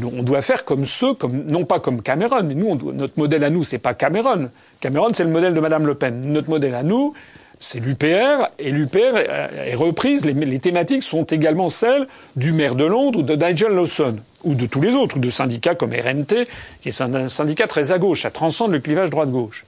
on 0.03 0.23
doit 0.23 0.41
faire 0.41 0.63
comme 0.63 0.85
ceux, 0.85 1.13
non 1.49 1.65
pas 1.65 1.79
comme 1.79 2.01
Cameron, 2.01 2.43
mais 2.43 2.55
nous, 2.55 2.93
notre 2.93 3.19
modèle 3.19 3.43
à 3.43 3.49
nous, 3.49 3.63
c'est 3.63 3.77
pas 3.77 3.93
Cameron. 3.93 4.49
Cameron, 4.79 5.09
c'est 5.13 5.25
le 5.25 5.29
modèle 5.29 5.53
de 5.53 5.59
Madame 5.59 5.85
Le 5.85 5.95
Pen. 5.95 6.21
Notre 6.25 6.49
modèle 6.49 6.73
à 6.73 6.83
nous, 6.83 7.13
c'est 7.59 7.79
l'UPR, 7.79 8.47
et 8.57 8.71
l'UPR 8.71 9.17
est 9.17 9.75
reprise. 9.75 10.25
Les, 10.25 10.59
thématiques 10.59 11.03
sont 11.03 11.23
également 11.23 11.69
celles 11.69 12.07
du 12.35 12.53
maire 12.53 12.75
de 12.75 12.85
Londres 12.85 13.19
ou 13.19 13.23
de 13.23 13.35
Nigel 13.35 13.73
Lawson, 13.73 14.17
ou 14.43 14.55
de 14.55 14.65
tous 14.65 14.81
les 14.81 14.95
autres, 14.95 15.17
ou 15.17 15.19
de 15.19 15.29
syndicats 15.29 15.75
comme 15.75 15.91
RMT, 15.91 16.47
qui 16.81 16.89
est 16.89 17.01
un 17.01 17.27
syndicat 17.27 17.67
très 17.67 17.91
à 17.91 17.97
gauche, 17.97 18.23
ça 18.23 18.31
transcende 18.31 18.71
le 18.71 18.79
clivage 18.79 19.09
droite-gauche. 19.09 19.65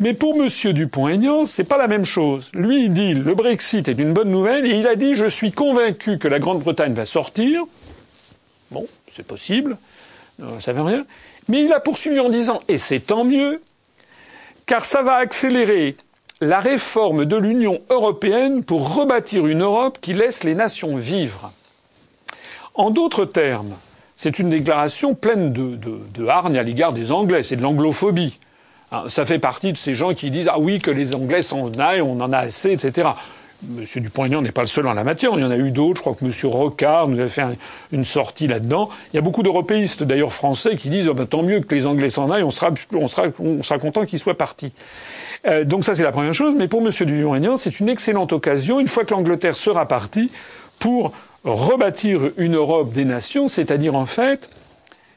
Mais 0.00 0.14
pour 0.14 0.34
M. 0.34 0.48
Dupont-Aignan, 0.72 1.44
c'est 1.44 1.64
pas 1.64 1.78
la 1.78 1.86
même 1.86 2.04
chose. 2.04 2.50
Lui, 2.54 2.86
il 2.86 2.92
dit 2.92 3.14
le 3.14 3.34
Brexit 3.34 3.88
est 3.88 3.98
une 3.98 4.12
bonne 4.12 4.30
nouvelle 4.30 4.66
et 4.66 4.70
il 4.70 4.86
a 4.86 4.96
dit 4.96 5.14
je 5.14 5.26
suis 5.26 5.52
convaincu 5.52 6.18
que 6.18 6.28
la 6.28 6.38
Grande-Bretagne 6.38 6.94
va 6.94 7.04
sortir. 7.04 7.62
Bon, 8.70 8.86
c'est 9.12 9.26
possible, 9.26 9.76
euh, 10.42 10.58
ça 10.58 10.72
veut 10.72 10.82
rien. 10.82 11.04
Mais 11.48 11.62
il 11.62 11.72
a 11.72 11.80
poursuivi 11.80 12.18
en 12.20 12.30
disant 12.30 12.60
et 12.68 12.78
c'est 12.78 13.00
tant 13.00 13.24
mieux, 13.24 13.60
car 14.66 14.84
ça 14.84 15.02
va 15.02 15.16
accélérer 15.16 15.96
la 16.40 16.58
réforme 16.58 17.24
de 17.24 17.36
l'Union 17.36 17.80
européenne 17.90 18.64
pour 18.64 18.96
rebâtir 18.96 19.46
une 19.46 19.62
Europe 19.62 19.98
qui 20.00 20.14
laisse 20.14 20.42
les 20.42 20.54
nations 20.54 20.96
vivre. 20.96 21.52
En 22.74 22.90
d'autres 22.90 23.24
termes, 23.24 23.76
c'est 24.16 24.38
une 24.38 24.50
déclaration 24.50 25.14
pleine 25.14 25.52
de, 25.52 25.76
de, 25.76 25.98
de 26.12 26.26
hargne 26.26 26.56
à 26.56 26.62
l'égard 26.62 26.92
des 26.92 27.12
Anglais, 27.12 27.42
c'est 27.42 27.56
de 27.56 27.62
l'anglophobie. 27.62 28.38
Ah, 28.94 29.04
ça 29.08 29.24
fait 29.24 29.38
partie 29.38 29.72
de 29.72 29.78
ces 29.78 29.94
gens 29.94 30.12
qui 30.12 30.30
disent 30.30 30.50
ah 30.52 30.58
oui 30.58 30.78
que 30.78 30.90
les 30.90 31.14
Anglais 31.14 31.40
s'en 31.40 31.72
aillent, 31.78 32.02
on 32.02 32.20
en 32.20 32.30
a 32.30 32.36
assez, 32.36 32.72
etc. 32.72 33.08
Monsieur 33.62 34.02
Dupont-Aignan 34.02 34.42
n'est 34.42 34.52
pas 34.52 34.60
le 34.60 34.66
seul 34.66 34.86
en 34.86 34.92
la 34.92 35.02
matière. 35.02 35.30
Il 35.34 35.40
y 35.40 35.44
en 35.44 35.50
a 35.50 35.56
eu 35.56 35.70
d'autres. 35.70 35.96
Je 35.96 36.00
crois 36.02 36.14
que 36.14 36.26
Monsieur 36.26 36.48
Rocard 36.48 37.08
nous 37.08 37.18
a 37.18 37.28
fait 37.28 37.42
une 37.90 38.04
sortie 38.04 38.48
là-dedans. 38.48 38.90
Il 39.12 39.16
y 39.16 39.18
a 39.18 39.22
beaucoup 39.22 39.42
d'européistes, 39.42 40.02
d'ailleurs 40.02 40.34
français, 40.34 40.76
qui 40.76 40.90
disent 40.90 41.08
oh, 41.08 41.14
ben, 41.14 41.24
tant 41.24 41.42
mieux 41.42 41.60
que 41.60 41.74
les 41.74 41.86
Anglais 41.86 42.10
s'en 42.10 42.30
aillent. 42.30 42.42
On 42.42 42.50
sera, 42.50 42.70
on 42.92 43.06
sera, 43.06 43.28
on 43.38 43.62
sera 43.62 43.78
content 43.78 44.04
qu'ils 44.04 44.18
soient 44.18 44.36
partis. 44.36 44.74
Euh, 45.46 45.64
donc 45.64 45.84
ça 45.84 45.94
c'est 45.94 46.02
la 46.02 46.12
première 46.12 46.34
chose. 46.34 46.54
Mais 46.58 46.68
pour 46.68 46.82
Monsieur 46.82 47.06
Dupont-Aignan, 47.06 47.56
c'est 47.56 47.80
une 47.80 47.88
excellente 47.88 48.34
occasion, 48.34 48.78
une 48.78 48.88
fois 48.88 49.06
que 49.06 49.14
l'Angleterre 49.14 49.56
sera 49.56 49.86
partie, 49.86 50.30
pour 50.78 51.14
rebâtir 51.44 52.20
une 52.36 52.56
Europe 52.56 52.92
des 52.92 53.06
nations, 53.06 53.48
c'est-à-dire 53.48 53.94
en 53.94 54.06
fait 54.06 54.50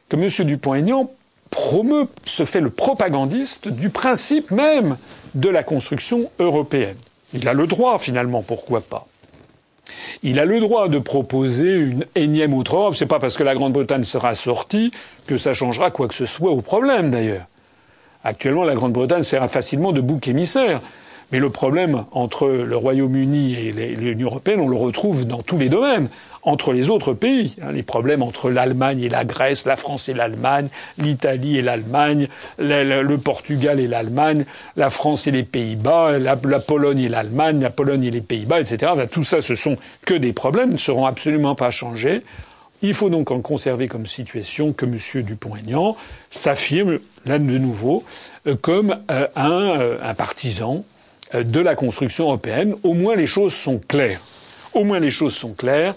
que 0.08 0.16
Monsieur 0.16 0.46
Dupont-Aignan 0.46 1.12
promeut, 1.56 2.10
se 2.26 2.44
fait 2.44 2.60
le 2.60 2.70
propagandiste 2.70 3.70
du 3.70 3.90
principe 3.90 4.52
même 4.52 4.98
de 5.36 5.48
la 5.48 5.64
construction 5.64 6.30
européenne. 6.38 6.98
Il 7.34 7.48
a 7.48 7.54
le 7.54 7.66
droit, 7.66 7.98
finalement, 7.98 8.44
pourquoi 8.44 8.82
pas. 8.82 9.08
Il 10.22 10.38
a 10.38 10.46
le 10.46 10.60
droit 10.60 10.90
de 10.90 11.00
proposer 11.00 11.74
une 11.74 12.06
énième 12.16 12.54
autre 12.54 12.76
Europe. 12.76 12.96
C'est 12.96 13.06
pas 13.06 13.20
parce 13.20 13.38
que 13.38 13.44
la 13.44 13.56
Grande-Bretagne 13.56 14.04
sera 14.04 14.36
sortie 14.36 14.92
que 15.28 15.38
ça 15.38 15.54
changera 15.54 15.92
quoi 15.92 16.10
que 16.10 16.14
ce 16.14 16.26
soit 16.26 16.52
au 16.52 16.62
problème, 16.62 17.10
d'ailleurs. 17.10 17.46
Actuellement, 18.26 18.66
la 18.66 18.74
Grande-Bretagne 18.74 19.24
sert 19.24 19.50
facilement 19.50 19.94
de 19.94 20.02
bouc 20.02 20.28
émissaire. 20.28 20.82
Mais 21.32 21.40
le 21.40 21.50
problème 21.50 22.06
entre 22.12 22.50
le 22.50 22.76
Royaume-Uni 22.76 23.54
et 23.54 23.72
l'Union 23.72 24.28
européenne, 24.28 24.60
on 24.60 24.68
le 24.68 24.76
retrouve 24.76 25.26
dans 25.26 25.42
tous 25.42 25.58
les 25.58 25.70
domaines, 25.70 26.10
entre 26.46 26.72
les 26.72 26.90
autres 26.90 27.14
pays. 27.14 27.56
Hein, 27.62 27.72
les 27.74 27.84
problèmes 27.84 28.22
entre 28.22 28.50
l'Allemagne 28.50 29.02
et 29.02 29.10
la 29.10 29.26
Grèce, 29.26 29.66
la 29.66 29.76
France 29.76 30.08
et 30.08 30.14
l'Allemagne, 30.14 30.70
l'Italie 30.98 31.58
et 31.58 31.62
l'Allemagne, 31.62 32.30
le, 32.58 33.16
Portugal 33.18 33.80
et 33.80 33.88
l'Allemagne, 33.88 34.46
la 34.78 34.90
France 34.90 35.28
et 35.28 35.32
les 35.32 35.44
Pays-Bas, 35.44 36.20
la, 36.20 36.38
Pologne 36.38 37.00
et 37.00 37.10
l'Allemagne, 37.10 37.60
la 37.60 37.72
Pologne 37.72 38.04
et 38.04 38.12
les 38.12 38.22
Pays-Bas, 38.22 38.62
etc. 38.62 38.94
tout 39.12 39.24
ça, 39.24 39.42
ce 39.42 39.56
sont 39.56 39.78
que 40.06 40.14
des 40.14 40.34
problèmes, 40.34 40.74
ne 40.74 40.78
seront 40.78 41.06
absolument 41.06 41.56
pas 41.56 41.72
changés. 41.72 42.22
Il 42.82 42.94
faut 42.94 43.10
donc 43.10 43.32
en 43.32 43.42
conserver 43.42 43.88
comme 43.88 44.06
situation 44.06 44.74
que 44.74 44.86
M. 44.86 45.24
Dupont-Aignan 45.24 45.98
s'affirme, 46.30 47.00
là 47.26 47.40
de 47.40 47.58
nouveau, 47.58 48.04
euh, 48.46 48.56
comme 48.62 48.98
euh, 49.10 49.28
un, 49.36 49.80
euh, 49.80 49.98
un 50.04 50.14
partisan 50.14 50.86
de 51.34 51.60
la 51.60 51.76
construction 51.76 52.26
européenne. 52.26 52.76
Au 52.84 52.94
moins 52.94 53.16
les 53.16 53.26
choses 53.26 53.54
sont 53.54 53.80
claires. 53.80 54.22
Au 54.74 54.84
moins 54.84 55.00
les 55.00 55.10
choses 55.10 55.36
sont 55.36 55.54
claires. 55.54 55.96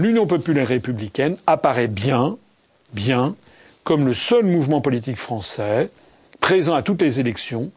L'Union 0.00 0.26
populaire 0.26 0.68
républicaine 0.68 1.36
apparaît 1.46 1.86
bien, 1.86 2.38
bien, 2.94 3.34
comme 3.84 4.06
le 4.06 4.14
seul 4.14 4.46
mouvement 4.46 4.80
politique 4.80 5.18
français 5.18 5.90
présent 6.40 6.74
à 6.74 6.80
toutes 6.80 7.02
les 7.02 7.20
élections 7.20 7.70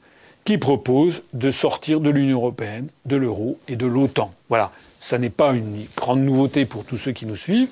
qui 0.46 0.58
propose 0.58 1.24
de 1.34 1.52
sortir 1.52 2.00
de 2.00 2.10
l'Union 2.10 2.38
européenne, 2.38 2.88
de 3.06 3.18
l'euro 3.18 3.60
et 3.68 3.76
de 3.76 3.86
l'OTAN. 3.86 4.34
Voilà. 4.48 4.72
Ça 5.02 5.18
n'est 5.18 5.30
pas 5.30 5.52
une 5.52 5.86
grande 5.98 6.22
nouveauté 6.22 6.64
pour 6.64 6.86
tous 6.86 6.96
ceux 6.96 7.12
qui 7.12 7.26
nous 7.26 7.36
suivent, 7.36 7.68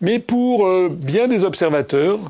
mais 0.00 0.18
pour 0.18 0.66
euh, 0.66 0.88
bien 0.90 1.28
des 1.28 1.44
observateurs, 1.44 2.20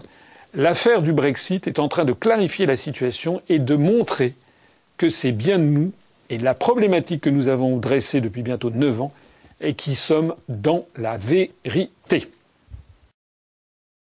l'affaire 0.54 1.02
du 1.02 1.12
Brexit 1.12 1.68
est 1.68 1.78
en 1.78 1.86
train 1.86 2.04
de 2.04 2.12
clarifier 2.12 2.66
la 2.66 2.74
situation 2.74 3.42
et 3.48 3.60
de 3.60 3.76
montrer 3.76 4.34
que 4.96 5.08
c'est 5.08 5.30
bien 5.30 5.58
nous 5.58 5.92
et 6.30 6.38
la 6.38 6.54
problématique 6.54 7.20
que 7.20 7.30
nous 7.30 7.46
avons 7.46 7.76
dressée 7.76 8.20
depuis 8.20 8.42
bientôt 8.42 8.70
neuf 8.70 9.00
ans 9.00 9.12
et 9.60 9.74
qui 9.74 9.94
sommes 9.94 10.34
dans 10.48 10.86
la 10.96 11.16
vérité. 11.16 12.30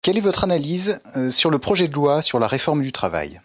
Quelle 0.02 0.16
est 0.16 0.22
votre 0.22 0.44
analyse 0.44 1.00
euh, 1.16 1.30
sur 1.30 1.50
le 1.50 1.58
projet 1.58 1.88
de 1.88 1.94
loi 1.94 2.22
sur 2.22 2.38
la 2.38 2.48
réforme 2.48 2.82
du 2.82 2.92
travail? 2.92 3.40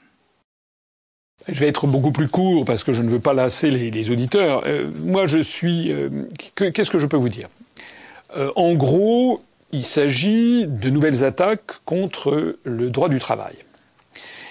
Je 1.48 1.60
vais 1.62 1.68
être 1.68 1.88
beaucoup 1.88 2.12
plus 2.12 2.28
court 2.28 2.66
parce 2.66 2.84
que 2.84 2.92
je 2.94 3.02
ne 3.02 3.10
veux 3.10 3.20
pas 3.20 3.34
lasser 3.34 3.72
les, 3.72 4.12
auditeurs. 4.12 4.64
Euh, 4.66 4.92
moi, 5.04 5.28
je 5.28 5.40
suis. 5.40 5.92
Euh, 5.92 6.10
qu'est-ce 6.56 6.92
que 6.92 7.00
je 7.00 7.08
peux 7.08 7.18
vous 7.18 7.30
dire? 7.30 7.48
Euh, 8.36 8.52
En 8.56 8.74
gros, 8.74 9.42
il 9.72 9.84
s'agit 9.84 10.66
de 10.68 10.90
nouvelles 10.90 11.24
attaques 11.24 11.84
contre 11.86 12.58
le 12.64 12.90
droit 12.90 13.08
du 13.08 13.20
travail. 13.20 13.56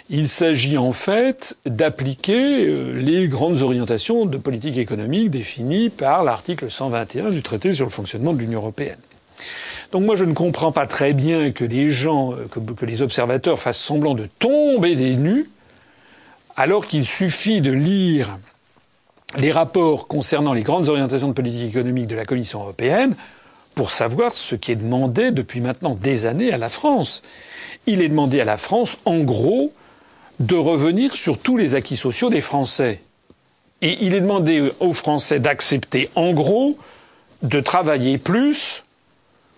Il 0.09 0.29
s'agit 0.29 0.79
en 0.79 0.93
fait 0.93 1.59
d'appliquer 1.67 2.67
les 2.95 3.27
grandes 3.27 3.63
orientations 3.63 4.25
de 4.25 4.37
politique 4.39 4.79
économique 4.79 5.31
définies 5.31 5.91
par 5.91 6.23
l'article 6.23 6.71
121 6.71 7.31
du 7.31 7.43
traité 7.43 7.73
sur 7.73 7.85
le 7.85 7.91
fonctionnement 7.91 8.33
de 8.33 8.39
l'Union 8.39 8.61
européenne. 8.61 8.99
Donc 9.91 10.05
moi 10.05 10.15
je 10.15 10.25
ne 10.25 10.33
comprends 10.33 10.71
pas 10.71 10.87
très 10.87 11.13
bien 11.13 11.51
que 11.51 11.65
les 11.65 11.91
gens, 11.91 12.35
que, 12.51 12.61
que 12.61 12.87
les 12.87 13.03
observateurs 13.03 13.59
fassent 13.59 13.81
semblant 13.81 14.15
de 14.15 14.27
tomber 14.39 14.95
des 14.95 15.17
nues 15.17 15.51
alors 16.57 16.87
qu'il 16.87 17.05
suffit 17.05 17.61
de 17.61 17.73
lire 17.73 18.39
les 19.37 19.53
rapports 19.53 20.07
concernant 20.07 20.53
les 20.53 20.63
grandes 20.63 20.89
orientations 20.89 21.29
de 21.29 21.33
politique 21.35 21.69
économique 21.71 22.07
de 22.07 22.17
la 22.17 22.25
Commission 22.25 22.61
européenne 22.61 23.15
pour 23.75 23.91
savoir 23.91 24.31
ce 24.33 24.55
qui 24.55 24.73
est 24.73 24.77
demandé 24.77 25.33
depuis 25.33 25.61
maintenant 25.61 25.95
des 25.95 26.27
années 26.27 26.53
à 26.53 26.59
la 26.59 26.69
France. 26.69 27.23
Il 27.87 28.01
est 28.01 28.09
demandé 28.09 28.41
à 28.41 28.45
la 28.45 28.57
France, 28.57 28.99
en 29.05 29.19
gros, 29.19 29.73
de 30.41 30.57
revenir 30.57 31.17
sur 31.17 31.39
tous 31.39 31.57
les 31.57 31.75
acquis 31.75 31.97
sociaux 31.97 32.31
des 32.31 32.41
Français. 32.41 33.01
Et 33.83 33.99
il 34.05 34.15
est 34.15 34.21
demandé 34.21 34.73
aux 34.81 34.93
Français 34.93 35.39
d'accepter, 35.39 36.11
en 36.15 36.33
gros, 36.33 36.79
de 37.43 37.61
travailler 37.61 38.19
plus 38.19 38.85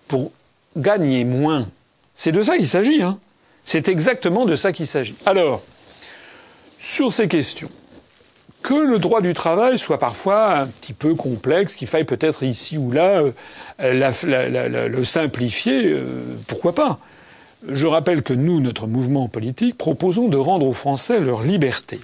pour 0.07 0.31
gagner 0.75 1.23
moins. 1.23 1.67
C'est 2.15 2.31
de 2.31 2.43
ça 2.43 2.57
qu'il 2.57 2.67
s'agit. 2.67 3.01
Hein. 3.01 3.17
C'est 3.65 3.87
exactement 3.87 4.45
de 4.45 4.55
ça 4.55 4.73
qu'il 4.73 4.87
s'agit. 4.87 5.15
Alors, 5.25 5.63
sur 6.79 7.13
ces 7.13 7.27
questions. 7.27 7.69
Que 8.61 8.73
le 8.73 8.99
droit 8.99 9.21
du 9.21 9.33
travail 9.33 9.79
soit 9.79 9.99
parfois 9.99 10.57
un 10.57 10.67
petit 10.67 10.91
peu 10.91 11.15
complexe, 11.15 11.75
qu'il 11.75 11.87
faille 11.87 12.03
peut-être 12.03 12.43
ici 12.43 12.77
ou 12.77 12.91
là 12.91 13.23
euh, 13.79 14.89
le 14.89 15.03
simplifier, 15.05 15.85
euh, 15.85 16.03
pourquoi 16.47 16.75
pas? 16.75 16.99
Je 17.67 17.87
rappelle 17.87 18.21
que 18.21 18.33
nous, 18.33 18.61
notre 18.61 18.87
mouvement 18.87 19.27
politique, 19.27 19.77
proposons 19.77 20.27
de 20.29 20.37
rendre 20.37 20.65
aux 20.65 20.73
Français 20.73 21.19
leur 21.19 21.41
liberté 21.41 21.99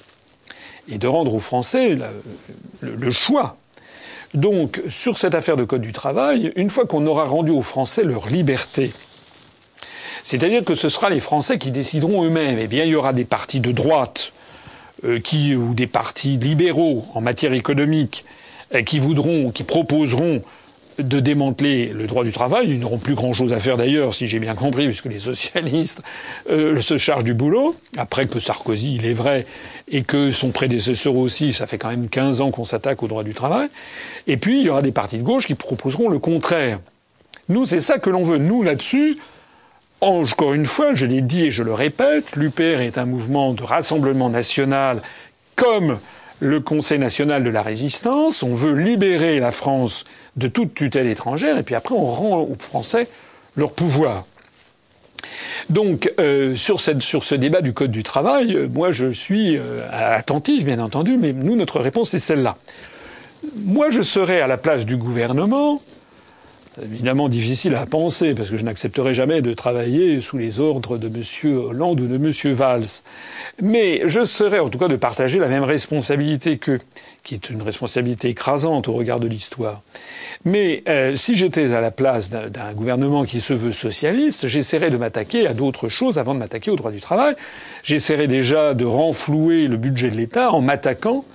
et 0.90 0.98
de 0.98 1.08
rendre 1.08 1.34
aux 1.34 1.40
Français 1.40 1.98
le 2.82 3.12
choix. 3.12 3.58
Donc, 4.34 4.82
sur 4.90 5.18
cette 5.18 5.34
affaire 5.34 5.56
de 5.56 5.64
Code 5.64 5.82
du 5.82 5.94
travail, 5.94 6.52
une 6.58 6.70
fois 6.70 6.86
qu'on 6.86 7.08
aura 7.08 7.24
rendu 7.24 7.52
aux 7.52 7.62
Français 7.62 8.04
leur 8.04 8.28
liberté, 8.28 8.92
c'est-à-dire 10.24 10.66
que 10.66 10.76
ce 10.76 10.90
sera 10.90 11.10
les 11.10 11.22
Français 11.22 11.58
qui 11.58 11.72
décideront 11.72 12.26
eux-mêmes, 12.26 12.60
eh 12.60 12.68
bien, 12.68 12.84
il 12.84 12.90
y 12.90 12.96
aura 12.96 13.14
des 13.14 13.26
partis 13.26 13.62
de 13.62 13.72
droite 13.72 14.34
euh, 15.06 15.20
qui, 15.20 15.56
ou 15.56 15.74
des 15.74 15.88
partis 15.88 16.38
libéraux 16.38 17.06
en 17.14 17.22
matière 17.22 17.54
économique 17.54 18.26
euh, 18.74 18.82
qui 18.82 19.00
voudront, 19.00 19.52
qui 19.52 19.64
proposeront 19.64 20.42
de 21.00 21.20
démanteler 21.20 21.88
le 21.88 22.08
droit 22.08 22.24
du 22.24 22.32
travail. 22.32 22.70
Ils 22.70 22.80
n'auront 22.80 22.98
plus 22.98 23.16
grand-chose 23.16 23.54
à 23.54 23.60
faire 23.60 23.78
d'ailleurs, 23.78 24.14
si 24.14 24.28
j'ai 24.28 24.40
bien 24.40 24.56
compris, 24.56 24.86
puisque 24.88 25.06
les 25.06 25.20
socialistes 25.32 26.02
euh, 26.50 26.80
se 26.80 26.98
chargent 26.98 27.24
du 27.24 27.34
boulot. 27.34 27.76
Après 27.98 28.28
que 28.28 28.40
Sarkozy, 28.40 28.96
il 28.96 29.06
est 29.06 29.14
vrai, 29.14 29.46
et 29.90 30.04
que 30.04 30.32
son 30.32 30.52
prédécesseur 30.52 31.16
aussi, 31.16 31.54
ça 31.54 31.68
fait 31.68 31.78
quand 31.78 31.90
même 31.90 32.10
15 32.10 32.42
ans 32.42 32.52
qu'on 32.52 32.66
s'attaque 32.66 33.04
au 33.04 33.08
droit 33.08 33.24
du 33.24 33.34
travail. 33.34 33.68
Et 34.28 34.38
puis, 34.38 34.60
il 34.60 34.66
y 34.66 34.70
aura 34.70 34.82
des 34.82 34.92
partis 34.92 35.18
de 35.18 35.24
gauche 35.24 35.48
qui 35.48 35.56
proposeront 35.56 36.10
le 36.10 36.20
contraire. 36.20 36.80
Nous, 37.50 37.66
c'est 37.66 37.82
ça 37.82 38.00
que 38.00 38.10
l'on 38.10 38.24
veut. 38.24 38.38
Nous, 38.38 38.64
là-dessus, 38.64 39.18
encore 40.02 40.54
une 40.54 40.66
fois, 40.66 40.94
je 40.94 41.06
l'ai 41.06 41.22
dit 41.22 41.46
et 41.46 41.52
je 41.52 41.64
le 41.64 41.74
répète, 41.74 42.36
l'UPR 42.36 42.82
est 42.82 42.98
un 42.98 43.06
mouvement 43.06 43.54
de 43.54 43.64
rassemblement 43.64 44.30
national 44.30 45.02
comme 45.56 46.00
le 46.40 46.60
Conseil 46.60 47.00
national 47.00 47.44
de 47.44 47.50
la 47.50 47.62
résistance. 47.62 48.44
On 48.44 48.54
veut 48.54 48.74
libérer 48.74 49.40
la 49.40 49.52
France 49.52 50.06
de 50.36 50.48
toute 50.48 50.74
tutelle 50.74 51.08
étrangère 51.08 51.58
et 51.58 51.64
puis 51.64 51.76
après 51.76 51.96
on 51.96 52.06
rend 52.06 52.42
aux 52.42 52.56
Français 52.60 53.08
leur 53.56 53.72
pouvoir. 53.72 54.26
Donc 55.70 56.12
euh, 56.20 56.56
sur, 56.56 56.80
ce 56.80 57.36
débat 57.36 57.62
du 57.62 57.74
Code 57.74 57.92
du 57.92 58.04
travail, 58.04 58.54
euh, 58.54 58.68
moi 58.68 58.92
je 58.92 59.12
suis 59.12 59.58
euh, 59.58 59.88
attentif 59.92 60.64
bien 60.64 60.80
entendu, 60.80 61.18
mais 61.18 61.34
nous 61.34 61.56
notre 61.56 61.80
réponse 61.80 62.14
est 62.14 62.20
celle-là. 62.20 62.58
Moi 63.56 63.90
je 63.90 64.02
serais 64.02 64.42
à 64.42 64.48
la 64.48 64.58
place 64.58 64.86
du 64.86 64.98
gouvernement 64.98 65.82
évidemment 66.82 67.30
difficile 67.30 67.76
à 67.76 67.86
penser, 67.86 68.34
parce 68.34 68.50
que 68.50 68.58
je 68.58 68.64
n'accepterai 68.64 69.14
jamais 69.14 69.42
de 69.42 69.54
travailler 69.54 70.20
sous 70.22 70.38
les 70.38 70.60
ordres 70.60 70.98
de 70.98 71.08
M. 71.08 71.58
Hollande 71.58 72.02
ou 72.02 72.08
de 72.08 72.16
M. 72.16 72.54
Valls. 72.54 72.86
Mais 73.62 74.02
je 74.06 74.26
serais, 74.26 74.60
en 74.60 74.70
tout 74.70 74.78
cas, 74.78 74.88
de 74.88 74.96
partager 74.96 75.40
la 75.40 75.48
même 75.48 75.64
responsabilité 75.64 76.58
qu'eux, 76.58 76.80
qui 77.24 77.36
est 77.36 77.50
une 77.50 77.62
responsabilité 77.62 78.30
écrasante 78.30 78.88
au 78.88 78.94
regard 78.94 79.20
de 79.20 79.28
l'histoire. 79.28 79.82
Mais 80.44 80.84
euh, 80.88 81.16
si 81.16 81.36
j'étais 81.36 81.74
à 81.74 81.82
la 81.82 81.92
place 81.92 82.30
d'un 82.30 82.74
gouvernement 82.74 83.24
qui 83.24 83.42
se 83.42 83.54
veut 83.54 83.72
socialiste, 83.72 84.48
j'essaierais 84.48 84.92
de 84.92 84.98
m'attaquer 84.98 85.48
à 85.48 85.54
d'autres 85.54 85.88
choses 85.88 86.20
avant 86.20 86.34
de 86.34 86.40
m'attaquer 86.40 86.72
au 86.72 86.76
droit 86.76 86.92
du 86.92 87.02
travail. 87.02 87.36
J'essaierais 87.84 88.28
déjà 88.28 88.74
de 88.74 88.86
renflouer 88.86 89.68
le 89.68 89.78
budget 89.78 90.10
de 90.10 90.18
l'État 90.18 90.52
en 90.52 90.62
m'attaquant 90.62 91.26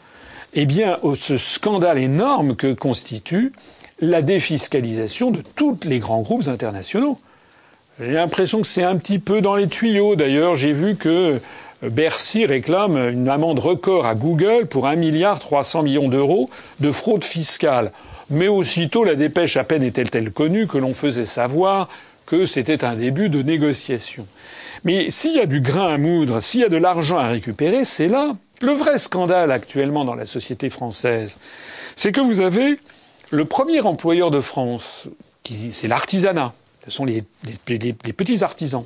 eh 0.53 0.66
bien, 0.66 0.98
au 1.03 1.14
ce 1.14 1.37
scandale 1.37 1.98
énorme 1.98 2.57
que 2.57 2.72
constitue 2.72 3.53
la 4.01 4.23
défiscalisation 4.23 5.31
de 5.31 5.43
tous 5.55 5.79
les 5.85 5.99
grands 5.99 6.23
groupes 6.23 6.49
internationaux. 6.49 7.19
J'ai 8.01 8.13
l'impression 8.13 8.63
que 8.63 8.67
c'est 8.67 8.83
un 8.83 8.97
petit 8.97 9.19
peu 9.19 9.41
dans 9.41 9.57
les 9.57 9.69
tuyaux. 9.69 10.17
D'ailleurs, 10.17 10.55
j'ai 10.55 10.73
vu 10.73 10.97
que 10.97 11.41
Bercy 11.83 12.47
réclame 12.47 12.97
une 12.97 13.29
amende 13.29 13.59
record 13.59 14.07
à 14.07 14.15
Google 14.15 14.67
pour 14.69 14.87
1 14.87 14.97
milliard 14.97 15.39
300 15.39 15.83
millions 15.83 16.09
d'euros 16.09 16.49
de 16.81 16.91
fraude 16.91 17.25
fiscale. 17.25 17.93
Mais 18.31 18.49
aussitôt, 18.49 19.05
la 19.05 19.17
dépêche 19.17 19.57
à 19.57 19.65
peine 19.65 19.83
était-elle 19.83 20.31
connue 20.31 20.67
que 20.67 20.79
l'on 20.79 20.95
faisait 20.95 21.27
savoir 21.27 21.89
que 22.27 22.47
c'était 22.47 22.85
un 22.85 22.95
début 22.95 23.29
de 23.29 23.43
négociation. 23.43 24.27
Mais 24.85 25.11
s'il 25.11 25.35
y 25.35 25.41
a 25.41 25.47
du 25.47 25.61
grain 25.61 25.95
à 25.95 25.99
moudre, 25.99 26.41
s'il 26.41 26.61
y 26.61 26.65
a 26.65 26.69
de 26.69 26.77
l'argent 26.77 27.19
à 27.19 27.29
récupérer, 27.29 27.85
c'est 27.85 28.09
là. 28.09 28.37
Le 28.63 28.73
vrai 28.73 28.99
scandale 28.99 29.51
actuellement 29.51 30.05
dans 30.05 30.15
la 30.15 30.27
société 30.27 30.71
française, 30.71 31.39
c'est 31.97 32.13
que 32.13 32.21
vous 32.21 32.41
avez 32.41 32.79
le 33.31 33.45
premier 33.45 33.81
employeur 33.81 34.31
de 34.31 34.40
France, 34.40 35.09
c'est 35.71 35.88
l'artisanat. 35.88 36.53
Ce 36.85 36.90
sont 36.90 37.05
les, 37.05 37.23
petits 37.23 38.43
artisans 38.43 38.85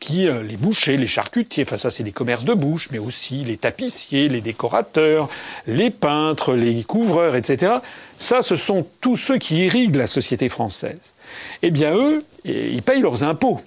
qui, 0.00 0.28
euh, 0.28 0.42
les 0.42 0.56
bouchers, 0.56 0.96
les 0.96 1.08
charcutiers, 1.08 1.64
enfin 1.64 1.76
ça 1.76 1.90
c'est 1.90 2.04
les 2.04 2.12
commerces 2.12 2.44
de 2.44 2.54
bouche, 2.54 2.88
mais 2.92 2.98
aussi 2.98 3.42
les 3.44 3.56
tapissiers, 3.56 4.28
les 4.28 4.40
décorateurs, 4.40 5.28
les 5.66 5.90
peintres, 5.90 6.54
les 6.54 6.84
couvreurs, 6.84 7.34
etc. 7.34 7.78
Ça, 8.18 8.42
ce 8.42 8.56
sont 8.56 8.86
tous 9.00 9.16
ceux 9.16 9.38
qui 9.38 9.64
irriguent 9.64 9.96
la 9.96 10.06
société 10.06 10.48
française. 10.48 11.14
Eh 11.62 11.70
bien, 11.70 11.94
eux, 11.94 12.24
ils 12.44 12.82
payent 12.82 13.00
leurs 13.00 13.24
impôts. 13.24 13.60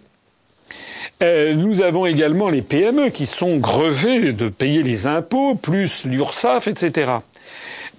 Euh, 1.21 1.53
nous 1.53 1.81
avons 1.81 2.05
également 2.05 2.49
les 2.49 2.61
PME 2.61 3.09
qui 3.09 3.27
sont 3.27 3.57
grevés 3.57 4.31
de 4.31 4.49
payer 4.49 4.83
les 4.83 5.07
impôts, 5.07 5.55
plus 5.55 6.05
l'URSSAF, 6.05 6.67
etc. 6.67 7.11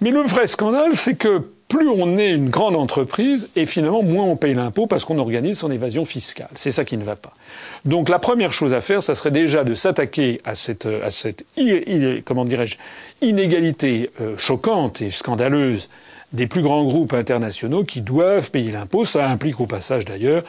Mais 0.01 0.11
le 0.11 0.21
vrai 0.21 0.47
scandale, 0.47 0.95
c'est 0.95 1.15
que 1.15 1.47
plus 1.73 1.89
on 1.89 2.17
est 2.19 2.29
une 2.29 2.49
grande 2.49 2.75
entreprise, 2.75 3.49
et 3.55 3.65
finalement, 3.65 4.03
moins 4.03 4.25
on 4.25 4.35
paye 4.35 4.53
l'impôt 4.53 4.85
parce 4.85 5.05
qu'on 5.05 5.17
organise 5.17 5.57
son 5.57 5.71
évasion 5.71 6.05
fiscale. 6.05 6.49
C'est 6.53 6.69
ça 6.69 6.85
qui 6.85 6.97
ne 6.97 7.03
va 7.03 7.15
pas. 7.15 7.33
Donc 7.83 8.09
la 8.09 8.19
première 8.19 8.53
chose 8.53 8.73
à 8.73 8.81
faire, 8.81 9.01
ça 9.01 9.15
serait 9.15 9.31
déjà 9.31 9.63
de 9.63 9.73
s'attaquer 9.73 10.39
à 10.45 10.53
cette, 10.53 10.87
comment 12.25 12.45
dirais-je, 12.45 12.77
inégalité 13.21 14.11
euh, 14.21 14.37
choquante 14.37 15.01
et 15.01 15.09
scandaleuse 15.09 15.89
des 16.31 16.45
plus 16.45 16.61
grands 16.61 16.83
groupes 16.83 17.13
internationaux 17.13 17.83
qui 17.83 18.01
doivent 18.01 18.51
payer 18.51 18.71
l'impôt. 18.71 19.03
Ça 19.03 19.27
implique 19.27 19.59
au 19.59 19.65
passage 19.65 20.05
d'ailleurs 20.05 20.43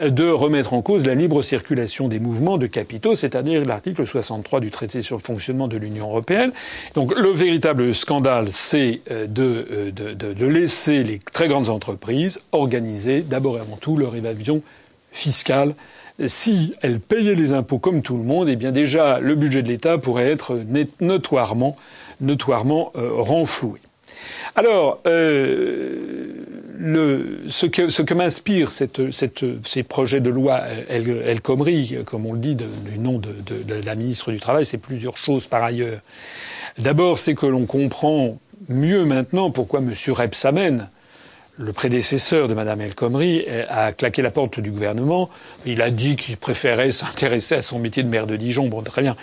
de 0.00 0.28
remettre 0.28 0.74
en 0.74 0.82
cause 0.82 1.06
la 1.06 1.14
libre 1.14 1.42
circulation 1.42 2.08
des 2.08 2.18
mouvements 2.18 2.58
de 2.58 2.66
capitaux, 2.66 3.14
c'est-à-dire 3.14 3.64
l'article 3.64 4.06
63 4.06 4.60
du 4.60 4.70
traité 4.70 5.00
sur 5.00 5.16
le 5.16 5.22
fonctionnement 5.22 5.68
de 5.68 5.76
l'Union 5.76 6.08
européenne. 6.08 6.52
Donc 6.94 7.16
le 7.16 7.30
véritable 7.30 7.94
scandale, 7.94 8.48
c'est 8.50 9.00
euh, 9.10 9.26
de, 9.26 9.90
de, 9.90 10.12
de, 10.12 10.46
laisser 10.46 11.02
les 11.02 11.18
très 11.18 11.48
grandes 11.48 11.70
entreprises 11.70 12.42
organiser 12.52 13.22
d'abord 13.22 13.56
et 13.56 13.60
avant 13.60 13.76
tout 13.76 13.96
leur 13.96 14.14
évasion 14.14 14.62
fiscale. 15.12 15.74
Si 16.26 16.74
elles 16.82 17.00
payaient 17.00 17.34
les 17.34 17.52
impôts 17.52 17.78
comme 17.78 18.02
tout 18.02 18.16
le 18.16 18.22
monde, 18.22 18.48
eh 18.48 18.56
bien 18.56 18.72
déjà 18.72 19.20
le 19.20 19.34
budget 19.34 19.62
de 19.62 19.68
l'État 19.68 19.98
pourrait 19.98 20.28
être 20.30 20.58
notoirement, 21.00 21.76
notoirement 22.20 22.92
euh, 22.96 23.10
renfloué. 23.12 23.80
Alors, 24.54 25.00
euh, 25.06 26.46
ce 27.48 27.66
que, 27.66 28.14
m'inspire 28.14 28.70
ces 28.70 29.82
projets 29.82 30.20
de 30.20 30.30
loi 30.30 30.62
El, 30.88 31.08
El 31.08 31.40
comme 31.40 32.26
on 32.26 32.32
le 32.32 32.38
dit 32.38 32.54
du 32.54 32.98
nom 32.98 33.18
de, 33.18 33.84
la 33.84 33.94
ministre 33.94 34.32
du 34.32 34.40
Travail, 34.40 34.66
c'est 34.66 34.78
plusieurs 34.78 35.16
choses 35.16 35.46
par 35.46 35.64
ailleurs. 35.64 36.00
D'abord, 36.78 37.18
c'est 37.18 37.34
que 37.34 37.46
l'on 37.46 37.66
comprend 37.66 38.38
mieux 38.68 39.04
maintenant 39.04 39.50
pourquoi 39.50 39.80
M. 39.80 39.92
Rebsamen, 40.08 40.88
le 41.58 41.72
prédécesseur 41.72 42.48
de 42.48 42.54
Mme 42.54 42.82
El 42.82 42.94
Khomri 42.94 43.46
a 43.68 43.92
claqué 43.92 44.20
la 44.20 44.30
porte 44.30 44.60
du 44.60 44.70
gouvernement. 44.70 45.30
Il 45.64 45.80
a 45.80 45.90
dit 45.90 46.16
qu'il 46.16 46.36
préférait 46.36 46.92
s'intéresser 46.92 47.56
à 47.56 47.62
son 47.62 47.78
métier 47.78 48.02
de 48.02 48.08
maire 48.08 48.26
de 48.26 48.36
Dijon. 48.36 48.68
Bon, 48.68 48.82
très 48.82 49.02
bien. 49.02 49.16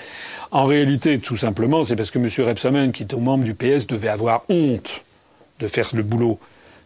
En 0.51 0.65
réalité, 0.65 1.19
tout 1.19 1.38
simplement, 1.38 1.84
c'est 1.84 1.95
parce 1.95 2.11
que 2.11 2.19
M. 2.19 2.27
Repsamen, 2.47 2.91
qui 2.91 3.05
au 3.13 3.19
membre 3.19 3.43
du 3.43 3.53
PS, 3.53 3.88
devait 3.88 4.07
avoir 4.07 4.43
honte 4.49 5.03
de 5.59 5.67
faire 5.67 5.89
le 5.93 6.03
boulot 6.03 6.39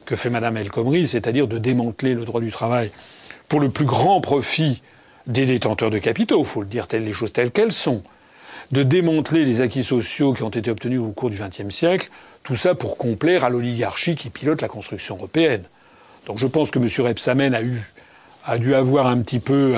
que 0.06 0.16
fait 0.16 0.30
Mme 0.30 0.58
El 0.58 0.70
Khomri, 0.70 1.08
c'est-à-dire 1.08 1.48
de 1.48 1.58
démanteler 1.58 2.14
le 2.14 2.26
droit 2.26 2.42
du 2.42 2.52
travail 2.52 2.92
pour 3.48 3.60
le 3.60 3.70
plus 3.70 3.86
grand 3.86 4.22
profit 4.22 4.82
des 5.28 5.46
détenteurs 5.46 5.92
de 5.92 6.00
capitaux. 6.00 6.40
Il 6.40 6.46
faut 6.46 6.62
le 6.62 6.68
dire 6.68 6.88
les 6.92 7.14
choses 7.14 7.34
telles 7.34 7.52
qu'elles 7.52 7.74
sont. 7.74 8.04
De 8.72 8.84
démanteler 8.84 9.46
les 9.46 9.62
acquis 9.62 9.84
sociaux 9.84 10.34
qui 10.34 10.44
ont 10.44 10.50
été 10.50 10.70
obtenus 10.70 11.00
au 11.00 11.12
cours 11.12 11.30
du 11.30 11.38
XXe 11.38 11.74
siècle 11.74 12.10
tout 12.48 12.56
ça 12.56 12.76
pour 12.76 12.96
complaire 12.96 13.44
à 13.44 13.50
l'oligarchie 13.50 14.16
qui 14.16 14.30
pilote 14.30 14.62
la 14.62 14.70
construction 14.70 15.18
européenne. 15.18 15.64
Donc 16.26 16.40
je 16.40 16.48
pense 16.48 16.72
que 16.72 16.80
M. 16.80 16.88
Repsamen 17.06 17.54
a 17.54 17.62
eu, 17.62 17.82
a 18.46 18.58
dû 18.58 18.74
avoir 18.74 19.08
un 19.08 19.18
petit 19.18 19.40
peu, 19.40 19.76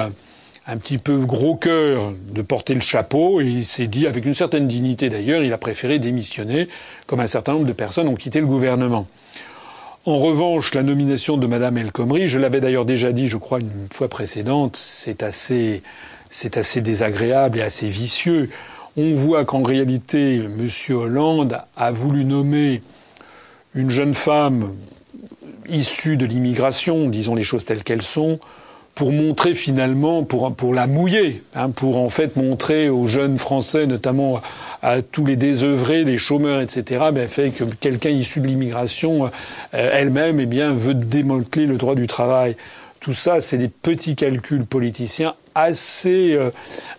un, 0.67 0.78
petit 0.78 0.99
peu 0.99 1.17
gros 1.17 1.55
cœur 1.55 2.13
de 2.32 2.41
porter 2.43 2.76
le 2.76 2.80
chapeau 2.80 3.41
et 3.41 3.47
il 3.47 3.65
s'est 3.65 3.88
dit, 3.88 4.05
avec 4.05 4.24
une 4.24 4.36
certaine 4.36 4.67
dignité 4.67 5.09
d'ailleurs, 5.09 5.41
il 5.41 5.51
a 5.51 5.57
préféré 5.57 5.97
démissionner, 5.97 6.70
comme 7.07 7.22
un 7.22 7.26
certain 7.26 7.53
nombre 7.53 7.65
de 7.65 7.74
personnes 7.74 8.07
ont 8.07 8.13
quitté 8.13 8.39
le 8.39 8.45
gouvernement. 8.45 9.07
En 10.05 10.20
revanche, 10.20 10.76
la 10.76 10.84
nomination 10.84 11.38
de 11.38 11.47
Mme 11.47 11.80
El 11.80 11.91
Khomri, 11.91 12.28
je 12.28 12.38
l'avais 12.38 12.61
d'ailleurs 12.61 12.86
déjà 12.86 13.11
dit, 13.13 13.30
je 13.30 13.38
crois, 13.38 13.61
une 13.61 13.89
fois 13.91 14.09
précédente, 14.09 14.76
c'est 14.76 15.24
assez, 15.24 15.82
c'est 16.30 16.55
assez 16.55 16.82
désagréable 16.82 17.57
et 17.57 17.63
assez 17.63 17.89
vicieux 17.89 18.51
on 18.97 19.13
voit 19.13 19.45
qu'en 19.45 19.63
réalité, 19.63 20.35
M. 20.35 20.67
Hollande 20.95 21.61
a 21.75 21.91
voulu 21.91 22.25
nommer 22.25 22.81
une 23.75 23.89
jeune 23.89 24.13
femme 24.13 24.75
issue 25.67 26.17
de 26.17 26.25
l'immigration, 26.25 27.07
disons 27.07 27.35
les 27.35 27.43
choses 27.43 27.65
telles 27.65 27.83
qu'elles 27.83 28.01
sont, 28.01 28.39
pour 28.95 29.13
montrer 29.13 29.53
finalement, 29.53 30.23
pour, 30.23 30.73
la 30.73 30.85
mouiller, 30.85 31.41
hein, 31.55 31.69
pour 31.69 31.97
en 31.97 32.09
fait 32.09 32.35
montrer 32.35 32.89
aux 32.89 33.07
jeunes 33.07 33.37
Français, 33.37 33.87
notamment 33.87 34.41
à 34.81 35.01
tous 35.01 35.25
les 35.25 35.37
désœuvrés, 35.37 36.03
les 36.03 36.17
chômeurs, 36.17 36.59
etc., 36.59 37.05
ben, 37.13 37.27
fait 37.27 37.51
que 37.51 37.63
quelqu'un 37.63 38.09
issu 38.09 38.41
de 38.41 38.47
l'immigration 38.47 39.27
euh, 39.27 39.29
elle-même, 39.73 40.41
eh 40.41 40.45
bien, 40.45 40.73
veut 40.73 40.95
démanteler 40.95 41.65
le 41.65 41.77
droit 41.77 41.95
du 41.95 42.07
travail. 42.07 42.57
Tout 43.00 43.14
ça, 43.14 43.39
c'est 43.39 43.58
des 43.58 43.70
petits 43.70 44.16
calculs 44.16 44.66
politiciens 44.66 45.36
assez, 45.56 46.34
euh, 46.34 46.52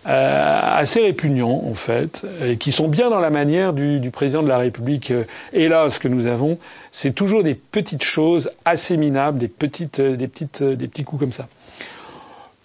euh, 0.07 0.59
assez 0.77 0.99
répugnants, 0.99 1.63
en 1.69 1.75
fait, 1.75 2.25
et 2.43 2.57
qui 2.57 2.71
sont 2.71 2.87
bien 2.87 3.09
dans 3.09 3.19
la 3.19 3.29
manière 3.29 3.73
du, 3.73 4.09
président 4.11 4.41
de 4.41 4.47
la 4.47 4.57
République. 4.57 5.13
Et 5.53 5.67
là, 5.67 5.89
ce 5.89 5.99
que 5.99 6.07
nous 6.07 6.25
avons, 6.25 6.57
c'est 6.91 7.13
toujours 7.13 7.43
des 7.43 7.53
petites 7.53 8.03
choses 8.03 8.49
assez 8.65 8.97
minables, 8.97 9.37
des, 9.37 9.47
petites, 9.47 10.01
des, 10.01 10.27
petits 10.27 11.03
coups 11.03 11.19
comme 11.19 11.31
ça. 11.31 11.47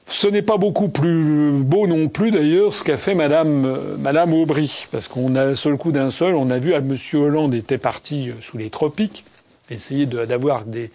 Ce 0.09 0.26
n'est 0.28 0.43
pas 0.43 0.57
beaucoup 0.57 0.89
plus 0.89 1.51
beau 1.51 1.89
non 1.89 2.09
plus 2.09 2.30
d'ailleurs 2.30 2.72
ce 2.72 2.84
qu'a 2.84 2.97
fait 2.97 3.14
Madame, 3.14 4.32
Aubry, 4.32 4.87
parce 4.93 5.09
qu'on 5.09 5.34
a 5.34 5.43
un 5.43 5.55
seul 5.55 5.76
coup 5.76 5.93
d'un 5.93 6.11
seul, 6.11 6.37
on 6.37 6.49
a 6.51 6.59
vu 6.59 6.74
à 6.74 6.80
Monsieur 6.80 7.18
Hollande 7.18 7.55
était 7.55 7.76
parti 7.76 8.30
sous 8.41 8.57
les 8.57 8.70
tropiques, 8.70 9.24
essayer 9.68 10.07
d'avoir 10.07 10.64
des, 10.64 10.93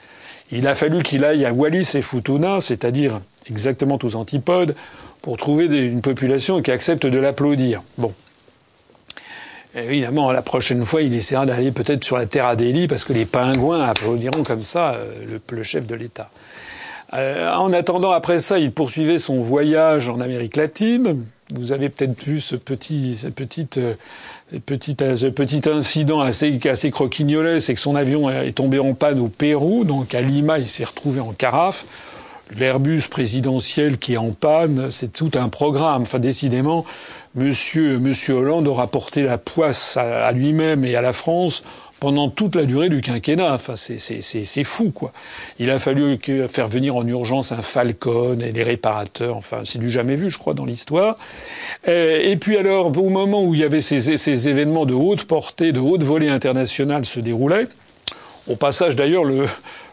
il 0.52 0.68
a 0.68 0.76
fallu 0.76 1.02
qu'il 1.02 1.24
aille 1.24 1.46
à 1.46 1.54
Wallis 1.54 1.92
et 1.96 2.02
Futuna, 2.02 2.62
c'est-à-dire 2.62 3.22
exactement 3.48 3.98
aux 4.04 4.16
antipodes, 4.16 4.76
pour 5.22 5.38
trouver 5.38 5.66
une 5.66 6.02
population 6.02 6.62
qui 6.62 6.72
accepte 6.72 7.06
de 7.06 7.18
l'applaudir. 7.18 7.84
Bon. 7.98 8.14
Évidemment, 9.74 10.32
la 10.32 10.42
prochaine 10.42 10.84
fois, 10.84 11.02
il 11.02 11.14
essaiera 11.14 11.46
d'aller 11.46 11.72
peut-être 11.72 12.04
sur 12.04 12.18
la 12.18 12.26
terre 12.26 12.46
Adélie, 12.46 12.88
parce 12.88 13.06
que 13.06 13.14
les 13.14 13.26
pingouins 13.26 13.86
applaudiront 13.86 14.44
comme 14.44 14.66
ça 14.66 14.96
euh, 14.96 15.38
le, 15.50 15.64
chef 15.64 15.88
de 15.88 15.96
l'État. 15.96 16.30
Euh, 17.14 17.54
en 17.54 17.72
attendant, 17.72 18.12
après 18.12 18.40
ça, 18.40 18.60
il 18.60 18.74
poursuivait 18.74 19.20
son 19.20 19.40
voyage 19.40 20.10
en 20.10 20.20
Amérique 20.20 20.58
latine. 20.58 21.26
Vous 21.54 21.72
avez 21.72 21.88
peut-être 21.88 22.22
vu 22.24 22.42
ce 22.42 22.58
petit, 22.58 23.18
cette 23.22 23.36
petite 23.36 23.78
euh, 23.78 23.94
petit, 24.60 24.96
petit 24.96 25.62
incident 25.70 26.20
assez, 26.20 26.60
assez 26.70 26.92
croquignolet, 26.92 27.60
c'est 27.60 27.74
que 27.74 27.80
son 27.80 27.96
avion 27.96 28.30
est 28.30 28.54
tombé 28.54 28.80
en 28.80 28.94
panne 28.94 29.20
au 29.20 29.28
Pérou, 29.28 29.84
donc 29.84 30.14
à 30.14 30.22
Lima, 30.22 30.60
il 30.60 30.68
s'est 30.68 30.84
retrouvé 30.84 31.20
en 31.20 31.32
carafe. 31.32 31.86
L'Airbus 32.58 33.04
présidentiel 33.10 33.98
qui 33.98 34.14
est 34.14 34.18
en 34.18 34.32
panne, 34.32 34.92
c'est 34.92 35.14
tout 35.14 35.32
un 35.36 35.48
programme. 35.48 36.02
Enfin, 36.02 36.20
décidément, 36.20 36.86
Monsieur 37.34 38.34
Hollande 38.34 38.68
aura 38.68 38.88
porté 38.88 39.24
la 39.24 39.38
poisse 39.38 39.96
à 39.96 40.30
lui-même 40.34 40.84
et 40.84 40.96
à 40.96 41.02
la 41.02 41.14
France 41.14 41.64
pendant 42.02 42.30
toute 42.30 42.56
la 42.56 42.66
durée 42.66 42.90
du 42.90 43.02
quinquennat. 43.02 43.54
Enfin, 43.54 43.76
c'est 43.78 44.64
fou, 44.64 44.92
quoi. 44.92 45.14
Il 45.60 45.70
a 45.70 45.78
fallu 45.78 46.20
faire 46.50 46.68
venir 46.68 46.96
en 46.96 47.06
urgence 47.08 47.52
un 47.52 47.62
Falcon 47.62 48.40
et 48.40 48.52
des 48.52 48.64
réparateurs. 48.64 49.38
Enfin, 49.38 49.62
c'est 49.64 49.78
du 49.78 49.92
jamais 49.92 50.16
vu, 50.16 50.32
je 50.32 50.40
crois, 50.40 50.56
dans 50.56 50.66
l'histoire. 50.66 51.16
Euh, 51.88 52.20
et 52.20 52.36
puis 52.38 52.58
alors, 52.58 52.88
au 52.98 53.10
moment 53.10 53.46
où 53.46 53.54
il 53.54 53.62
y 53.62 53.64
avait 53.64 53.82
ces, 53.82 54.18
ces 54.18 54.50
événements 54.50 54.88
de 54.88 54.96
haute 54.96 55.26
portée, 55.26 55.72
de 55.72 55.80
haute 55.80 56.02
volée 56.02 56.28
internationale 56.28 57.06
se 57.06 57.20
déroulaient, 57.20 57.66
au 58.48 58.56
passage 58.56 58.96
d'ailleurs, 58.96 59.24
le, 59.24 59.46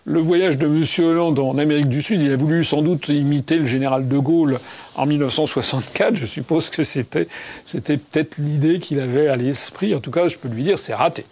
le 0.08 0.20
voyage 0.20 0.56
de 0.56 0.66
M. 0.66 0.84
Hollande 1.04 1.38
en 1.38 1.58
Amérique 1.58 1.88
du 1.88 2.00
Sud, 2.00 2.22
il 2.22 2.32
a 2.32 2.36
voulu 2.36 2.64
sans 2.64 2.80
doute 2.80 3.08
imiter 3.10 3.56
le 3.56 3.66
général 3.66 4.08
de 4.08 4.18
Gaulle 4.18 4.58
en 4.94 5.04
1964. 5.04 6.16
Je 6.16 6.24
suppose 6.24 6.70
que 6.70 6.82
c'était, 6.82 7.28
c'était 7.66 7.98
peut-être 7.98 8.38
l'idée 8.38 8.80
qu'il 8.80 9.00
avait 9.00 9.28
à 9.28 9.36
l'esprit. 9.36 9.94
En 9.94 10.00
tout 10.00 10.10
cas, 10.10 10.28
je 10.28 10.38
peux 10.38 10.48
lui 10.48 10.62
dire, 10.62 10.78
c'est 10.78 10.94
raté. 10.94 11.26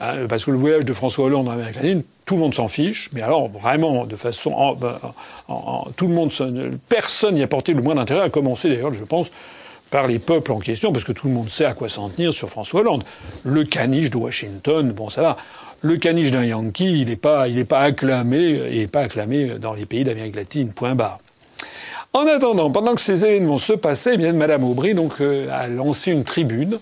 Hein, 0.00 0.26
parce 0.28 0.44
que 0.44 0.50
le 0.50 0.58
voyage 0.58 0.84
de 0.84 0.92
François 0.92 1.26
Hollande 1.26 1.48
en 1.48 1.52
Amérique 1.52 1.76
latine, 1.76 2.02
tout 2.24 2.34
le 2.34 2.40
monde 2.40 2.54
s'en 2.54 2.66
fiche, 2.66 3.10
mais 3.12 3.22
alors 3.22 3.48
vraiment 3.48 4.04
de 4.04 4.16
façon, 4.16 4.74
ben, 4.74 4.98
tout 5.94 6.08
le 6.08 6.14
monde, 6.14 6.32
personne 6.88 7.36
n'y 7.36 7.44
a 7.44 7.46
porté 7.46 7.74
le 7.74 7.82
moins 7.82 7.94
d'intérêt, 7.94 8.22
à 8.22 8.30
commencer 8.30 8.68
d'ailleurs, 8.68 8.92
je 8.92 9.04
pense, 9.04 9.30
par 9.90 10.08
les 10.08 10.18
peuples 10.18 10.50
en 10.50 10.58
question, 10.58 10.92
parce 10.92 11.04
que 11.04 11.12
tout 11.12 11.28
le 11.28 11.32
monde 11.32 11.48
sait 11.48 11.64
à 11.64 11.74
quoi 11.74 11.88
s'en 11.88 12.10
tenir 12.10 12.34
sur 12.34 12.50
François 12.50 12.80
Hollande. 12.80 13.04
Le 13.44 13.62
caniche 13.62 14.10
de 14.10 14.16
Washington, 14.16 14.90
bon 14.90 15.10
ça 15.10 15.22
va. 15.22 15.36
Le 15.82 15.96
caniche 15.96 16.30
d'un 16.30 16.44
Yankee, 16.44 17.00
il 17.02 17.08
n'est 17.08 17.16
pas, 17.16 17.48
il 17.48 17.58
est 17.58 17.64
pas 17.64 17.80
acclamé, 17.80 18.60
il 18.72 18.78
n'est 18.78 18.86
pas 18.86 19.00
acclamé 19.00 19.58
dans 19.58 19.74
les 19.74 19.86
pays 19.86 20.04
d'Amérique 20.04 20.36
latine. 20.36 20.72
Point 20.72 20.94
barre. 20.94 21.18
En 22.12 22.26
attendant, 22.26 22.70
pendant 22.70 22.94
que 22.94 23.00
ces 23.02 23.26
événements 23.26 23.58
se 23.58 23.74
passaient, 23.74 24.16
eh 24.18 24.32
Madame 24.32 24.64
Aubry 24.64 24.94
donc 24.94 25.20
euh, 25.20 25.48
a 25.52 25.68
lancé 25.68 26.12
une 26.12 26.24
tribune 26.24 26.78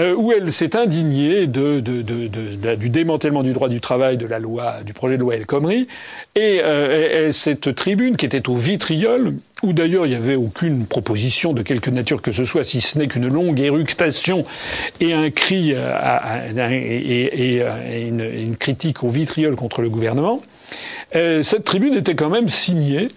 euh, 0.00 0.16
où 0.16 0.32
elle 0.32 0.52
s'est 0.52 0.76
indignée 0.76 1.46
du 1.46 2.88
démantèlement 2.88 3.44
du 3.44 3.52
droit 3.52 3.68
du 3.68 3.80
travail 3.80 4.16
de 4.16 4.26
la 4.26 4.40
loi, 4.40 4.82
du 4.84 4.92
projet 4.92 5.16
de 5.16 5.20
loi 5.20 5.36
El 5.36 5.46
Khomri, 5.46 5.86
et, 6.34 6.60
euh, 6.64 7.28
et, 7.28 7.30
cette 7.30 7.76
tribune 7.76 8.16
qui 8.16 8.26
était 8.26 8.48
au 8.48 8.56
vitriol, 8.56 9.34
où 9.64 9.72
d'ailleurs 9.72 10.06
il 10.06 10.10
n'y 10.10 10.14
avait 10.14 10.36
aucune 10.36 10.86
proposition 10.86 11.52
de 11.52 11.62
quelque 11.62 11.90
nature 11.90 12.22
que 12.22 12.32
ce 12.32 12.44
soit, 12.44 12.64
si 12.64 12.80
ce 12.80 12.98
n'est 12.98 13.08
qu'une 13.08 13.28
longue 13.28 13.60
éructation 13.60 14.44
et 15.00 15.12
un 15.12 15.30
cri 15.30 15.74
à, 15.74 16.42
et, 16.70 17.60
et 17.60 18.06
une, 18.06 18.56
critique 18.56 19.02
au 19.02 19.08
vitriol 19.08 19.56
contre 19.56 19.82
le 19.82 19.90
gouvernement, 19.90 20.40
euh, 21.16 21.42
cette 21.42 21.64
tribune 21.64 21.94
était 21.94 22.14
quand 22.14 22.30
même 22.30 22.48
signée 22.48 23.08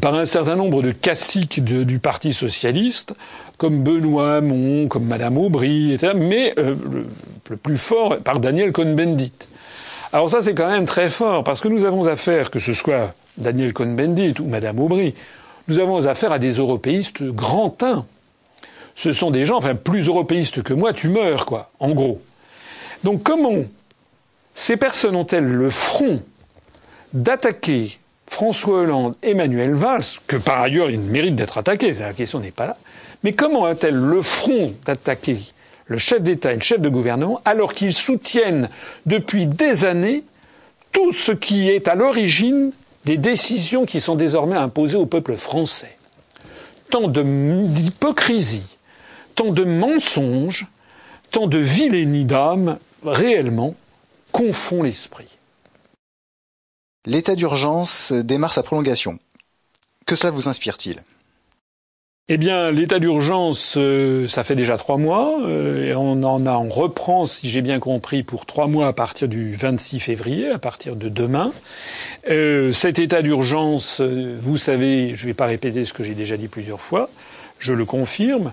par 0.00 0.14
un 0.14 0.26
certain 0.26 0.54
nombre 0.54 0.82
de 0.82 0.92
caciques 0.92 1.64
du 1.64 1.98
Parti 1.98 2.34
socialiste, 2.34 3.14
comme 3.56 3.82
Benoît 3.82 4.36
Hamon, 4.36 4.86
comme 4.88 5.04
Madame 5.04 5.38
Aubry, 5.38 5.92
etc., 5.92 6.12
mais 6.14 6.54
euh, 6.58 6.74
le, 7.48 7.56
plus 7.56 7.78
fort 7.78 8.18
par 8.18 8.38
Daniel 8.38 8.72
Cohn-Bendit. 8.72 9.32
Alors 10.12 10.30
ça, 10.30 10.42
c'est 10.42 10.54
quand 10.54 10.70
même 10.70 10.84
très 10.84 11.08
fort, 11.08 11.42
parce 11.42 11.60
que 11.60 11.68
nous 11.68 11.84
avons 11.84 12.06
affaire, 12.06 12.50
que 12.50 12.58
ce 12.58 12.74
soit 12.74 13.14
Daniel 13.38 13.72
Cohn-Bendit 13.72 14.34
ou 14.40 14.44
Madame 14.44 14.78
Aubry, 14.78 15.14
nous 15.68 15.78
avons 15.78 16.06
affaire 16.06 16.32
à 16.32 16.38
des 16.38 16.52
européistes 16.52 17.22
grandins. 17.22 18.06
Ce 18.94 19.12
sont 19.12 19.30
des 19.30 19.44
gens, 19.44 19.58
enfin, 19.58 19.74
plus 19.74 20.08
européistes 20.08 20.62
que 20.62 20.74
moi, 20.74 20.92
tu 20.92 21.08
meurs, 21.08 21.46
quoi, 21.46 21.70
en 21.78 21.90
gros. 21.90 22.20
Donc 23.04 23.22
comment 23.22 23.62
ces 24.54 24.76
personnes 24.76 25.14
ont-elles 25.14 25.46
le 25.46 25.70
front 25.70 26.20
d'attaquer 27.12 27.98
François 28.26 28.80
Hollande, 28.80 29.14
Emmanuel 29.22 29.72
Valls, 29.72 30.02
que 30.26 30.36
par 30.36 30.60
ailleurs 30.60 30.90
il 30.90 31.00
mérite 31.00 31.34
d'être 31.36 31.58
attaqué, 31.58 31.92
la 31.92 32.12
question 32.12 32.40
n'est 32.40 32.50
pas 32.50 32.66
là, 32.66 32.76
mais 33.22 33.32
comment 33.32 33.64
a-t-elle 33.64 33.94
le 33.94 34.20
front 34.20 34.74
d'attaquer 34.84 35.38
le 35.86 35.96
chef 35.96 36.22
d'État 36.22 36.52
et 36.52 36.56
le 36.56 36.60
chef 36.60 36.80
de 36.80 36.88
gouvernement 36.88 37.40
alors 37.44 37.72
qu'ils 37.72 37.94
soutiennent 37.94 38.68
depuis 39.06 39.46
des 39.46 39.84
années 39.84 40.24
tout 40.92 41.12
ce 41.12 41.32
qui 41.32 41.70
est 41.70 41.88
à 41.88 41.94
l'origine 41.94 42.72
des 43.04 43.16
décisions 43.16 43.86
qui 43.86 44.00
sont 44.00 44.16
désormais 44.16 44.56
imposées 44.56 44.96
au 44.96 45.06
peuple 45.06 45.36
français 45.36 45.96
Tant 46.90 47.08
d'hypocrisie, 47.08 48.78
tant 49.34 49.52
de 49.52 49.62
mensonges, 49.64 50.66
tant 51.30 51.46
de 51.46 51.58
vilainie 51.58 52.24
d'âme, 52.24 52.78
réellement, 53.04 53.74
confond 54.32 54.82
l'esprit. 54.82 55.38
L'état 57.04 57.34
d'urgence 57.34 58.12
démarre 58.12 58.54
sa 58.54 58.62
prolongation. 58.62 59.18
Que 60.06 60.16
cela 60.16 60.30
vous 60.30 60.48
inspire-t-il? 60.48 61.02
Eh 62.30 62.36
bien, 62.36 62.70
l'état 62.70 62.98
d'urgence, 62.98 63.78
euh, 63.78 64.28
ça 64.28 64.44
fait 64.44 64.54
déjà 64.54 64.76
trois 64.76 64.98
mois, 64.98 65.38
euh, 65.46 65.86
et 65.86 65.94
on 65.94 66.22
en 66.24 66.44
a, 66.44 66.58
on 66.58 66.68
reprend, 66.68 67.24
si 67.24 67.48
j'ai 67.48 67.62
bien 67.62 67.80
compris, 67.80 68.22
pour 68.22 68.44
trois 68.44 68.66
mois 68.66 68.86
à 68.86 68.92
partir 68.92 69.28
du 69.28 69.54
26 69.54 69.98
février, 69.98 70.50
à 70.50 70.58
partir 70.58 70.94
de 70.94 71.08
demain. 71.08 71.52
Euh, 72.28 72.70
cet 72.70 72.98
état 72.98 73.22
d'urgence, 73.22 74.02
vous 74.02 74.58
savez, 74.58 75.14
je 75.14 75.24
ne 75.24 75.30
vais 75.30 75.34
pas 75.34 75.46
répéter 75.46 75.84
ce 75.84 75.94
que 75.94 76.04
j'ai 76.04 76.14
déjà 76.14 76.36
dit 76.36 76.48
plusieurs 76.48 76.82
fois, 76.82 77.08
je 77.58 77.72
le 77.72 77.86
confirme. 77.86 78.52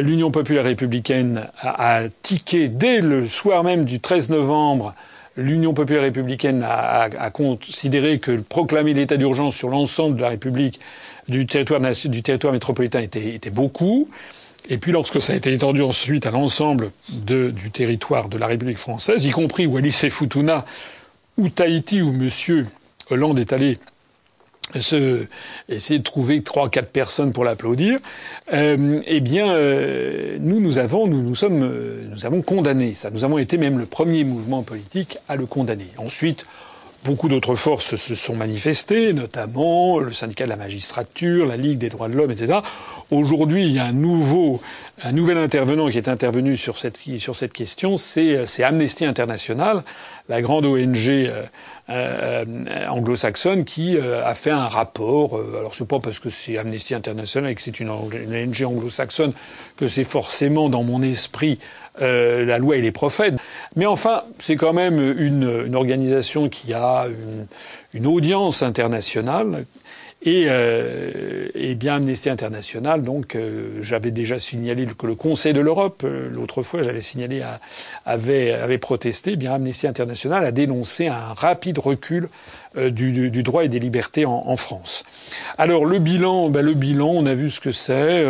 L'Union 0.00 0.32
populaire 0.32 0.64
républicaine 0.64 1.46
a, 1.60 2.00
tiqué 2.22 2.66
dès 2.66 3.00
le 3.00 3.24
soir 3.28 3.62
même 3.62 3.84
du 3.84 4.00
13 4.00 4.30
novembre. 4.30 4.94
L'Union 5.36 5.74
populaire 5.74 6.02
républicaine 6.02 6.66
a 6.66 7.30
considéré 7.30 8.18
que 8.18 8.32
proclamer 8.38 8.94
l'état 8.94 9.16
d'urgence 9.16 9.54
sur 9.54 9.68
l'ensemble 9.68 10.16
de 10.16 10.22
la 10.22 10.30
République 10.30 10.80
du 11.28 11.46
territoire, 11.46 11.80
du 11.80 12.22
territoire 12.22 12.52
métropolitain 12.52 13.00
était, 13.00 13.34
était 13.34 13.50
beaucoup. 13.50 14.08
Et 14.68 14.78
puis 14.78 14.92
lorsque 14.92 15.20
ça 15.20 15.32
a 15.32 15.36
été 15.36 15.52
étendu 15.52 15.82
ensuite 15.82 16.26
à 16.26 16.30
l'ensemble 16.30 16.90
du 17.08 17.70
territoire 17.70 18.28
de 18.28 18.36
la 18.36 18.46
République 18.46 18.78
française, 18.78 19.24
y 19.24 19.30
compris 19.30 19.66
Wallis 19.66 20.00
et 20.02 20.10
Futuna, 20.10 20.64
ou 21.36 21.48
Tahiti, 21.48 22.02
où 22.02 22.08
M. 22.08 22.66
Hollande 23.10 23.38
est 23.38 23.52
allé 23.52 23.78
se, 24.74 25.26
essayer 25.68 25.98
de 25.98 26.04
trouver 26.04 26.42
trois, 26.42 26.68
quatre 26.68 26.90
personnes 26.90 27.32
pour 27.32 27.44
l'applaudir, 27.44 28.00
euh, 28.52 29.00
eh 29.06 29.20
bien, 29.20 29.48
euh, 29.50 30.38
nous, 30.40 30.60
nous 30.60 30.78
avons, 30.78 31.06
nous, 31.06 31.22
nous 31.22 31.34
sommes, 31.34 31.62
euh, 31.62 32.08
nous 32.10 32.26
avons 32.26 32.42
condamné 32.42 32.94
ça. 32.94 33.10
Nous 33.10 33.24
avons 33.24 33.38
été 33.38 33.58
même 33.58 33.78
le 33.78 33.86
premier 33.86 34.24
mouvement 34.24 34.62
politique 34.62 35.18
à 35.28 35.36
le 35.36 35.46
condamner. 35.46 35.88
Ensuite, 35.98 36.46
Beaucoup 37.06 37.28
d'autres 37.28 37.54
forces 37.54 37.94
se 37.94 38.14
sont 38.16 38.34
manifestées, 38.34 39.12
notamment 39.12 40.00
le 40.00 40.10
syndicat 40.10 40.44
de 40.44 40.50
la 40.50 40.56
magistrature, 40.56 41.46
la 41.46 41.56
Ligue 41.56 41.78
des 41.78 41.88
droits 41.88 42.08
de 42.08 42.16
l'homme, 42.16 42.32
etc. 42.32 42.58
Aujourd'hui, 43.12 43.64
il 43.64 43.70
y 43.70 43.78
a 43.78 43.84
un 43.84 43.92
nouveau, 43.92 44.60
un 45.04 45.12
nouvel 45.12 45.38
intervenant 45.38 45.88
qui 45.88 45.98
est 45.98 46.08
intervenu 46.08 46.56
sur 46.56 46.78
cette, 46.78 46.96
sur 46.96 47.36
cette 47.36 47.52
question, 47.52 47.96
c'est 47.96 48.44
Amnesty 48.64 49.04
International, 49.04 49.84
la 50.28 50.42
grande 50.42 50.66
ONG 50.66 51.08
euh, 51.08 51.44
euh, 51.90 52.44
anglo-saxonne 52.88 53.64
qui 53.64 53.96
euh, 53.96 54.26
a 54.26 54.34
fait 54.34 54.50
un 54.50 54.66
rapport. 54.66 55.40
alors 55.56 55.76
c'est 55.76 55.86
pas 55.86 56.00
parce 56.00 56.18
que 56.18 56.28
c'est 56.28 56.58
Amnesty 56.58 56.96
International 56.96 57.52
et 57.52 57.54
que 57.54 57.62
c'est 57.62 57.78
une, 57.78 57.92
une, 58.12 58.34
ONG 58.34 58.64
anglo-saxonne 58.64 59.32
que 59.76 59.86
c'est 59.86 60.02
forcément 60.02 60.68
dans 60.68 60.82
mon 60.82 61.02
esprit 61.02 61.60
euh, 62.00 62.44
la 62.44 62.58
loi 62.58 62.76
et 62.76 62.82
les 62.82 62.92
prophètes. 62.92 63.34
Mais 63.74 63.86
enfin, 63.86 64.22
c'est 64.38 64.56
quand 64.56 64.72
même 64.72 64.98
une, 64.98 65.64
une, 65.66 65.74
organisation 65.74 66.48
qui 66.48 66.72
a 66.72 67.06
une, 67.06 67.46
une 67.94 68.06
audience 68.06 68.62
internationale. 68.62 69.64
Et, 70.22 70.46
euh, 70.48 71.48
et, 71.54 71.74
bien 71.74 71.96
Amnesty 71.96 72.30
International, 72.30 73.02
donc 73.02 73.36
euh, 73.36 73.78
j'avais 73.82 74.10
déjà 74.10 74.38
signalé 74.38 74.86
que 74.86 75.06
le 75.06 75.14
Conseil 75.14 75.52
de 75.52 75.60
l'Europe, 75.60 76.02
euh, 76.04 76.30
l'autre 76.30 76.62
fois 76.62 76.82
j'avais 76.82 77.02
signalé, 77.02 77.42
avait, 78.06 78.52
avait 78.52 78.78
protesté. 78.78 79.36
Bien 79.36 79.52
Amnesty 79.54 79.86
International 79.86 80.44
a 80.44 80.52
dénoncé 80.52 81.08
un 81.08 81.34
rapide 81.34 81.78
recul 81.78 82.28
du, 82.76 83.30
du, 83.30 83.42
droit 83.42 83.64
et 83.64 83.68
des 83.68 83.78
libertés 83.78 84.26
en, 84.26 84.42
en 84.46 84.56
France. 84.56 85.04
Alors 85.58 85.86
le 85.86 85.98
bilan, 85.98 86.50
ben, 86.50 86.60
le 86.60 86.74
bilan, 86.74 87.08
on 87.08 87.24
a 87.24 87.34
vu 87.34 87.48
ce 87.48 87.60
que 87.60 87.72
c'est. 87.72 88.26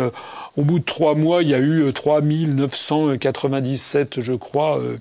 Au 0.57 0.63
bout 0.63 0.79
de 0.79 0.83
trois 0.83 1.13
mois, 1.13 1.43
il 1.43 1.49
y 1.49 1.53
a 1.53 1.59
eu 1.59 1.93
3997, 1.93 4.17
euh, 4.17 4.21
je 4.23 4.33
crois, 4.33 4.79
euh, 4.79 4.97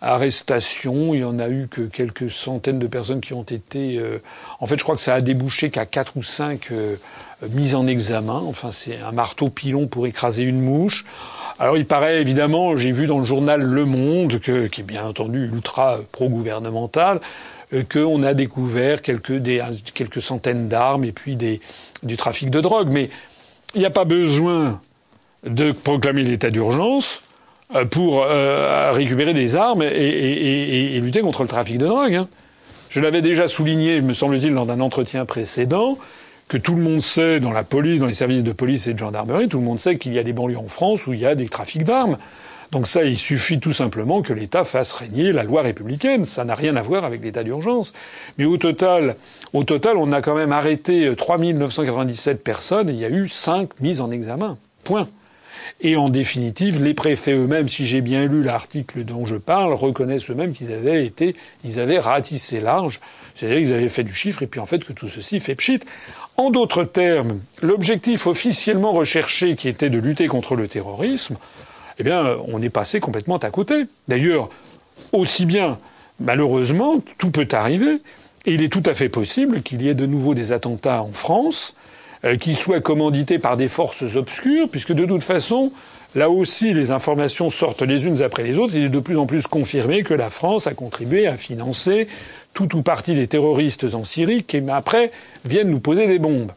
arrestations. 0.00 1.14
Il 1.14 1.20
y 1.20 1.24
en 1.24 1.38
a 1.38 1.48
eu 1.48 1.68
que 1.70 1.82
quelques 1.82 2.28
centaines 2.28 2.80
de 2.80 2.88
personnes 2.88 3.20
qui 3.20 3.32
ont 3.32 3.44
été. 3.44 3.98
Euh, 3.98 4.20
en 4.58 4.66
fait, 4.66 4.76
je 4.76 4.82
crois 4.82 4.96
que 4.96 5.00
ça 5.00 5.14
a 5.14 5.20
débouché 5.20 5.70
qu'à 5.70 5.86
quatre 5.86 6.16
ou 6.16 6.24
cinq 6.24 6.72
mises 7.50 7.76
en 7.76 7.86
examen. 7.86 8.42
Enfin, 8.48 8.72
c'est 8.72 8.98
un 8.98 9.12
marteau 9.12 9.48
pilon 9.48 9.86
pour 9.86 10.08
écraser 10.08 10.42
une 10.42 10.60
mouche. 10.60 11.04
Alors, 11.60 11.76
il 11.76 11.86
paraît 11.86 12.20
évidemment, 12.20 12.74
j'ai 12.74 12.90
vu 12.90 13.06
dans 13.06 13.20
le 13.20 13.24
journal 13.24 13.62
Le 13.62 13.84
Monde, 13.84 14.40
qui 14.40 14.50
est 14.50 14.82
bien 14.82 15.06
entendu 15.06 15.44
ultra 15.44 16.00
pro-gouvernemental, 16.10 17.20
qu'on 17.92 18.24
a 18.24 18.34
découvert 18.34 19.02
quelques, 19.02 19.36
des, 19.36 19.62
quelques 19.94 20.20
centaines 20.20 20.68
d'armes 20.68 21.04
et 21.04 21.12
puis 21.12 21.36
du 21.36 22.16
trafic 22.16 22.50
de 22.50 22.60
drogue. 22.60 22.88
Mais 22.90 23.08
il 23.74 23.78
n'y 23.78 23.86
a 23.86 23.90
pas 23.90 24.04
besoin 24.04 24.80
de 25.46 25.72
proclamer 25.72 26.22
l'état 26.22 26.50
d'urgence 26.50 27.22
euh, 27.74 27.84
pour 27.84 28.22
euh, 28.22 28.92
récupérer 28.92 29.32
des 29.32 29.56
armes 29.56 29.82
et, 29.82 30.98
lutter 31.00 31.20
contre 31.20 31.42
le 31.42 31.48
trafic 31.48 31.78
de 31.78 31.86
drogue. 31.86 32.14
Hein. 32.14 32.28
Je 32.90 33.00
l'avais 33.00 33.22
déjà 33.22 33.48
souligné, 33.48 34.00
me 34.00 34.12
semble-t-il, 34.12 34.54
dans 34.54 34.68
un 34.70 34.80
entretien 34.80 35.24
précédent, 35.24 35.98
que 36.48 36.56
tout 36.56 36.74
le 36.74 36.82
monde 36.82 37.02
sait 37.02 37.40
dans 37.40 37.52
la 37.52 37.64
police, 37.64 38.00
dans 38.00 38.06
les 38.06 38.14
services 38.14 38.44
de 38.44 38.52
police 38.52 38.86
et 38.86 38.94
de 38.94 38.98
gendarmerie, 38.98 39.48
tout 39.48 39.58
le 39.58 39.64
monde 39.64 39.80
sait 39.80 39.98
qu'il 39.98 40.14
y 40.14 40.18
a 40.18 40.22
des 40.22 40.32
banlieues 40.32 40.58
en 40.58 40.68
France 40.68 41.06
où 41.06 41.12
il 41.12 41.20
y 41.20 41.26
a 41.26 41.34
des 41.34 41.48
trafics 41.48 41.84
d'armes. 41.84 42.16
Donc 42.72 42.86
ça, 42.86 43.04
il 43.04 43.16
suffit 43.16 43.60
tout 43.60 43.72
simplement 43.72 44.22
que 44.22 44.32
l'État 44.32 44.64
fasse 44.64 44.92
régner 44.92 45.32
la 45.32 45.44
loi 45.44 45.62
républicaine. 45.62 46.24
Ça 46.24 46.44
n'a 46.44 46.54
rien 46.54 46.76
à 46.76 46.82
voir 46.82 47.04
avec 47.04 47.22
l'état 47.22 47.44
d'urgence. 47.44 47.92
Mais 48.38 48.44
au 48.44 48.56
total, 48.56 49.16
au 49.52 49.64
total, 49.64 49.96
on 49.96 50.12
a 50.12 50.20
quand 50.20 50.34
même 50.34 50.52
arrêté 50.52 51.12
3997 51.16 52.42
personnes 52.42 52.88
et 52.90 52.92
il 52.92 52.98
y 52.98 53.04
a 53.04 53.10
eu 53.10 53.28
5 53.28 53.80
mises 53.80 54.00
en 54.00 54.10
examen. 54.10 54.58
Point. 54.84 55.08
Et 55.80 55.96
en 55.96 56.08
définitive, 56.08 56.82
les 56.82 56.94
préfets 56.94 57.32
eux-mêmes, 57.32 57.68
si 57.68 57.86
j'ai 57.86 58.00
bien 58.00 58.26
lu 58.26 58.42
l'article 58.42 59.04
dont 59.04 59.24
je 59.24 59.36
parle, 59.36 59.74
reconnaissent 59.74 60.30
eux-mêmes 60.30 60.52
qu'ils 60.52 60.72
avaient 60.72 61.04
été, 61.04 61.36
ils 61.64 61.80
avaient 61.80 61.98
ratissé 61.98 62.60
large, 62.60 63.00
c'est-à-dire 63.34 63.58
qu'ils 63.58 63.74
avaient 63.74 63.88
fait 63.88 64.04
du 64.04 64.14
chiffre 64.14 64.42
et 64.42 64.46
puis 64.46 64.60
en 64.60 64.66
fait 64.66 64.84
que 64.84 64.92
tout 64.92 65.08
ceci 65.08 65.40
fait 65.40 65.54
pchit. 65.54 65.80
En 66.36 66.50
d'autres 66.50 66.84
termes, 66.84 67.40
l'objectif 67.62 68.26
officiellement 68.26 68.92
recherché 68.92 69.56
qui 69.56 69.68
était 69.68 69.90
de 69.90 69.98
lutter 69.98 70.26
contre 70.26 70.54
le 70.54 70.68
terrorisme, 70.68 71.36
eh 71.98 72.02
bien, 72.02 72.36
on 72.46 72.60
est 72.60 72.68
passé 72.68 73.00
complètement 73.00 73.38
à 73.38 73.50
côté. 73.50 73.84
D'ailleurs, 74.06 74.50
aussi 75.12 75.46
bien, 75.46 75.78
malheureusement, 76.20 77.02
tout 77.18 77.30
peut 77.30 77.48
arriver, 77.52 78.00
et 78.44 78.54
il 78.54 78.62
est 78.62 78.68
tout 78.68 78.82
à 78.86 78.94
fait 78.94 79.08
possible 79.08 79.62
qu'il 79.62 79.82
y 79.82 79.88
ait 79.88 79.94
de 79.94 80.06
nouveau 80.06 80.34
des 80.34 80.52
attentats 80.52 81.02
en 81.02 81.12
France, 81.12 81.74
qui 82.40 82.54
soient 82.54 82.80
commandités 82.80 83.38
par 83.38 83.56
des 83.56 83.68
forces 83.68 84.16
obscures, 84.16 84.68
puisque 84.68 84.92
de 84.92 85.04
toute 85.04 85.24
façon, 85.24 85.72
là 86.14 86.30
aussi, 86.30 86.72
les 86.74 86.90
informations 86.90 87.50
sortent 87.50 87.82
les 87.82 88.06
unes 88.06 88.22
après 88.22 88.42
les 88.42 88.58
autres. 88.58 88.74
Il 88.74 88.84
est 88.84 88.88
de 88.88 88.98
plus 88.98 89.18
en 89.18 89.26
plus 89.26 89.46
confirmé 89.46 90.02
que 90.02 90.14
la 90.14 90.30
France 90.30 90.66
a 90.66 90.74
contribué 90.74 91.26
à 91.26 91.36
financer 91.36 92.08
tout 92.54 92.74
ou 92.74 92.82
partie 92.82 93.14
des 93.14 93.26
terroristes 93.26 93.94
en 93.94 94.02
Syrie 94.02 94.42
qui, 94.42 94.62
après, 94.70 95.12
viennent 95.44 95.70
nous 95.70 95.80
poser 95.80 96.06
des 96.06 96.18
bombes. 96.18 96.52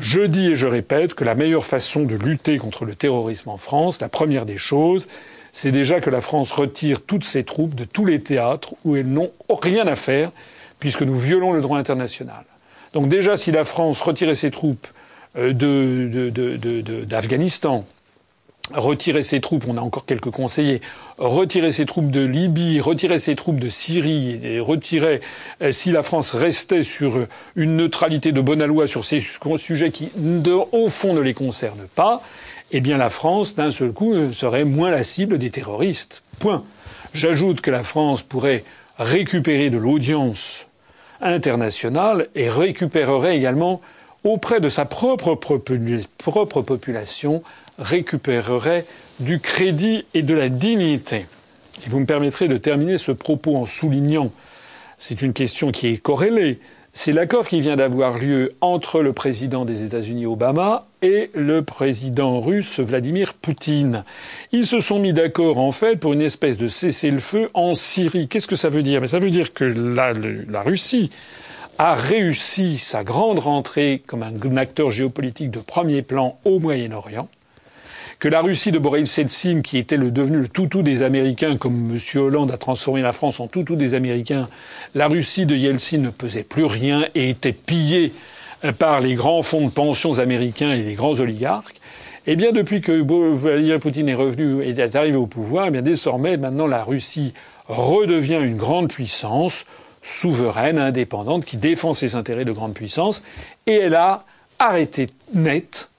Je 0.00 0.22
dis 0.22 0.48
et 0.48 0.56
je 0.56 0.66
répète 0.66 1.14
que 1.14 1.24
la 1.24 1.34
meilleure 1.34 1.66
façon 1.66 2.04
de 2.04 2.16
lutter 2.16 2.56
contre 2.56 2.84
le 2.84 2.94
terrorisme 2.94 3.50
en 3.50 3.58
France, 3.58 4.00
la 4.00 4.08
première 4.08 4.46
des 4.46 4.56
choses, 4.56 5.08
c'est 5.52 5.72
déjà 5.72 6.00
que 6.00 6.10
la 6.10 6.20
France 6.20 6.50
retire 6.52 7.02
toutes 7.02 7.24
ses 7.24 7.44
troupes 7.44 7.74
de 7.74 7.84
tous 7.84 8.06
les 8.06 8.20
théâtres 8.20 8.74
où 8.84 8.96
elles 8.96 9.10
n'ont 9.10 9.30
rien 9.50 9.86
à 9.86 9.96
faire, 9.96 10.32
puisque 10.78 11.02
nous 11.02 11.16
violons 11.16 11.52
le 11.52 11.60
droit 11.60 11.78
international. 11.78 12.44
Donc 12.92 13.08
déjà, 13.08 13.36
si 13.36 13.52
la 13.52 13.64
France 13.64 14.00
retirait 14.00 14.34
ses 14.34 14.50
troupes 14.50 14.86
euh, 15.36 15.52
d'Afghanistan, 17.04 17.84
retirer 18.74 19.22
ses 19.22 19.40
troupes, 19.40 19.64
on 19.68 19.76
a 19.76 19.80
encore 19.80 20.06
quelques 20.06 20.30
conseillers, 20.30 20.80
retirer 21.18 21.72
ses 21.72 21.86
troupes 21.86 22.10
de 22.10 22.20
Libye, 22.20 22.80
retirer 22.80 23.18
ses 23.18 23.34
troupes 23.36 23.60
de 23.60 23.68
Syrie, 23.68 24.40
et 24.42 24.60
retirer, 24.60 25.20
euh, 25.62 25.72
si 25.72 25.92
la 25.92 26.02
France 26.02 26.34
restait 26.34 26.82
sur 26.82 27.26
une 27.56 27.76
neutralité 27.76 28.32
de 28.32 28.40
bonne 28.40 28.64
loi 28.64 28.86
sur 28.86 29.04
ces 29.04 29.20
sujets 29.56 29.90
qui, 29.90 30.10
au 30.72 30.88
fond, 30.88 31.14
ne 31.14 31.20
les 31.20 31.34
concernent 31.34 31.88
pas, 31.94 32.22
eh 32.72 32.80
bien 32.80 32.98
la 32.98 33.10
France, 33.10 33.54
d'un 33.54 33.70
seul 33.70 33.92
coup, 33.92 34.14
euh, 34.14 34.32
serait 34.32 34.64
moins 34.64 34.90
la 34.90 35.04
cible 35.04 35.38
des 35.38 35.50
terroristes. 35.50 36.22
Point. 36.38 36.64
J'ajoute 37.12 37.60
que 37.60 37.70
la 37.70 37.82
France 37.82 38.22
pourrait 38.22 38.64
récupérer 38.98 39.70
de 39.70 39.78
l'audience 39.78 40.66
internationale 41.20 42.28
et 42.34 42.48
récupérerait 42.48 43.36
également 43.36 43.80
auprès 44.24 44.60
de 44.60 44.68
sa 44.68 44.84
propre, 44.84 45.34
propre 45.34 46.62
population, 46.62 47.42
récupérerait 47.78 48.84
du 49.18 49.40
crédit 49.40 50.04
et 50.14 50.22
de 50.22 50.34
la 50.34 50.48
dignité. 50.48 51.26
Et 51.86 51.88
vous 51.88 52.00
me 52.00 52.06
permettrez 52.06 52.48
de 52.48 52.56
terminer 52.56 52.98
ce 52.98 53.12
propos 53.12 53.56
en 53.56 53.66
soulignant, 53.66 54.30
c'est 54.98 55.22
une 55.22 55.32
question 55.32 55.72
qui 55.72 55.88
est 55.88 55.96
corrélée, 55.96 56.58
c'est 56.92 57.12
l'accord 57.12 57.46
qui 57.46 57.60
vient 57.60 57.76
d'avoir 57.76 58.18
lieu 58.18 58.52
entre 58.60 59.00
le 59.00 59.12
président 59.12 59.64
des 59.64 59.84
États-Unis 59.84 60.26
Obama 60.26 60.86
et 61.02 61.30
le 61.34 61.62
président 61.62 62.40
russe 62.40 62.80
Vladimir 62.80 63.34
Poutine. 63.34 64.04
Ils 64.50 64.66
se 64.66 64.80
sont 64.80 64.98
mis 64.98 65.12
d'accord 65.12 65.58
en 65.58 65.70
fait 65.70 65.96
pour 65.96 66.12
une 66.12 66.20
espèce 66.20 66.58
de 66.58 66.66
cessez-le-feu 66.66 67.48
en 67.54 67.74
Syrie. 67.76 68.26
Qu'est-ce 68.26 68.48
que 68.48 68.56
ça 68.56 68.70
veut 68.70 68.82
dire? 68.82 69.00
Mais 69.00 69.06
ça 69.06 69.20
veut 69.20 69.30
dire 69.30 69.52
que 69.52 69.64
la, 69.64 70.62
Russie 70.62 71.10
a 71.78 71.94
réussi 71.94 72.76
sa 72.76 73.04
grande 73.04 73.38
rentrée 73.38 74.02
comme 74.06 74.24
un 74.24 74.56
acteur 74.56 74.90
géopolitique 74.90 75.52
de 75.52 75.60
premier 75.60 76.02
plan 76.02 76.38
au 76.44 76.58
Moyen-Orient 76.58 77.28
que 78.20 78.28
la 78.28 78.42
Russie 78.42 78.70
de 78.70 78.78
Boris 78.78 79.16
Yeltsin, 79.16 79.62
qui 79.62 79.78
était 79.78 79.96
le, 79.96 80.10
devenu 80.10 80.36
le 80.36 80.48
toutou 80.48 80.82
des 80.82 81.02
Américains, 81.02 81.56
comme 81.56 81.90
M. 81.90 82.20
Hollande 82.20 82.50
a 82.50 82.58
transformé 82.58 83.00
la 83.00 83.12
France 83.12 83.40
en 83.40 83.48
toutou 83.48 83.76
des 83.76 83.94
Américains, 83.94 84.46
la 84.94 85.08
Russie 85.08 85.46
de 85.46 85.56
Yeltsin 85.56 85.98
ne 85.98 86.10
pesait 86.10 86.42
plus 86.42 86.66
rien 86.66 87.06
et 87.14 87.30
était 87.30 87.54
pillée 87.54 88.12
euh, 88.66 88.72
par 88.72 89.00
les 89.00 89.14
grands 89.14 89.42
fonds 89.42 89.66
de 89.66 89.72
pensions 89.72 90.18
américains 90.18 90.72
et 90.72 90.82
les 90.82 90.94
grands 90.94 91.18
oligarques, 91.18 91.80
Eh 92.26 92.36
bien, 92.36 92.52
depuis 92.52 92.82
que 92.82 92.92
Vladimir 92.92 93.80
Poutine 93.80 94.10
est 94.10 94.14
revenu 94.14 94.62
et 94.62 94.68
est 94.68 94.96
arrivé 94.96 95.16
au 95.16 95.26
pouvoir, 95.26 95.68
eh 95.68 95.70
bien 95.70 95.82
désormais, 95.82 96.36
maintenant, 96.36 96.66
la 96.66 96.84
Russie 96.84 97.32
redevient 97.68 98.40
une 98.42 98.56
grande 98.56 98.92
puissance 98.92 99.64
souveraine, 100.02 100.78
indépendante, 100.78 101.46
qui 101.46 101.56
défend 101.56 101.94
ses 101.94 102.16
intérêts 102.16 102.44
de 102.44 102.52
grande 102.52 102.74
puissance, 102.74 103.22
et 103.66 103.76
elle 103.76 103.94
a 103.94 104.26
arrêté 104.58 105.06
net 105.32 105.90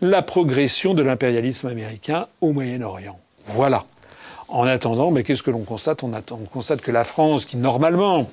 la 0.00 0.22
progression 0.22 0.94
de 0.94 1.02
l'impérialisme 1.02 1.68
américain 1.68 2.26
au 2.40 2.52
Moyen-Orient. 2.52 3.18
Voilà. 3.48 3.84
En 4.48 4.66
attendant, 4.66 5.10
mais 5.10 5.24
qu'est-ce 5.24 5.42
que 5.42 5.50
l'on 5.50 5.64
constate? 5.64 6.02
On, 6.02 6.12
on 6.12 6.44
constate 6.52 6.80
que 6.80 6.92
la 6.92 7.04
France, 7.04 7.44
qui 7.44 7.56
normalement, 7.56 8.30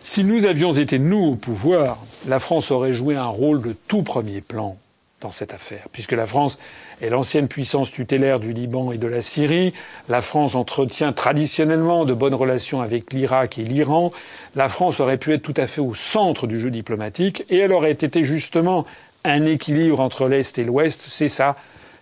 si 0.00 0.24
nous 0.24 0.44
avions 0.44 0.72
été 0.72 0.98
nous 0.98 1.32
au 1.32 1.34
pouvoir, 1.34 1.98
la 2.26 2.38
France 2.38 2.70
aurait 2.70 2.94
joué 2.94 3.16
un 3.16 3.26
rôle 3.26 3.60
de 3.60 3.74
tout 3.88 4.02
premier 4.02 4.40
plan 4.40 4.76
dans 5.20 5.30
cette 5.32 5.52
affaire, 5.52 5.86
puisque 5.90 6.12
la 6.12 6.26
France 6.26 6.58
est 7.00 7.10
l'ancienne 7.10 7.48
puissance 7.48 7.90
tutélaire 7.90 8.38
du 8.38 8.52
Liban 8.52 8.92
et 8.92 8.98
de 8.98 9.08
la 9.08 9.20
Syrie. 9.20 9.74
La 10.08 10.22
France 10.22 10.54
entretient 10.54 11.12
traditionnellement 11.12 12.04
de 12.04 12.14
bonnes 12.14 12.34
relations 12.34 12.80
avec 12.80 13.12
l'Irak 13.12 13.58
et 13.58 13.64
l'Iran. 13.64 14.12
La 14.54 14.68
France 14.68 15.00
aurait 15.00 15.16
pu 15.16 15.32
être 15.32 15.42
tout 15.42 15.54
à 15.56 15.66
fait 15.66 15.80
au 15.80 15.94
centre 15.94 16.46
du 16.46 16.60
jeu 16.60 16.70
diplomatique 16.70 17.44
et 17.50 17.58
elle 17.58 17.72
aurait 17.72 17.90
été 17.90 18.22
justement 18.22 18.86
un 19.24 19.44
équilibre 19.44 20.00
entre 20.00 20.28
l'Est 20.28 20.58
et 20.58 20.64
l'Ouest. 20.64 21.04
C'est 21.08 21.28
ça, 21.28 21.56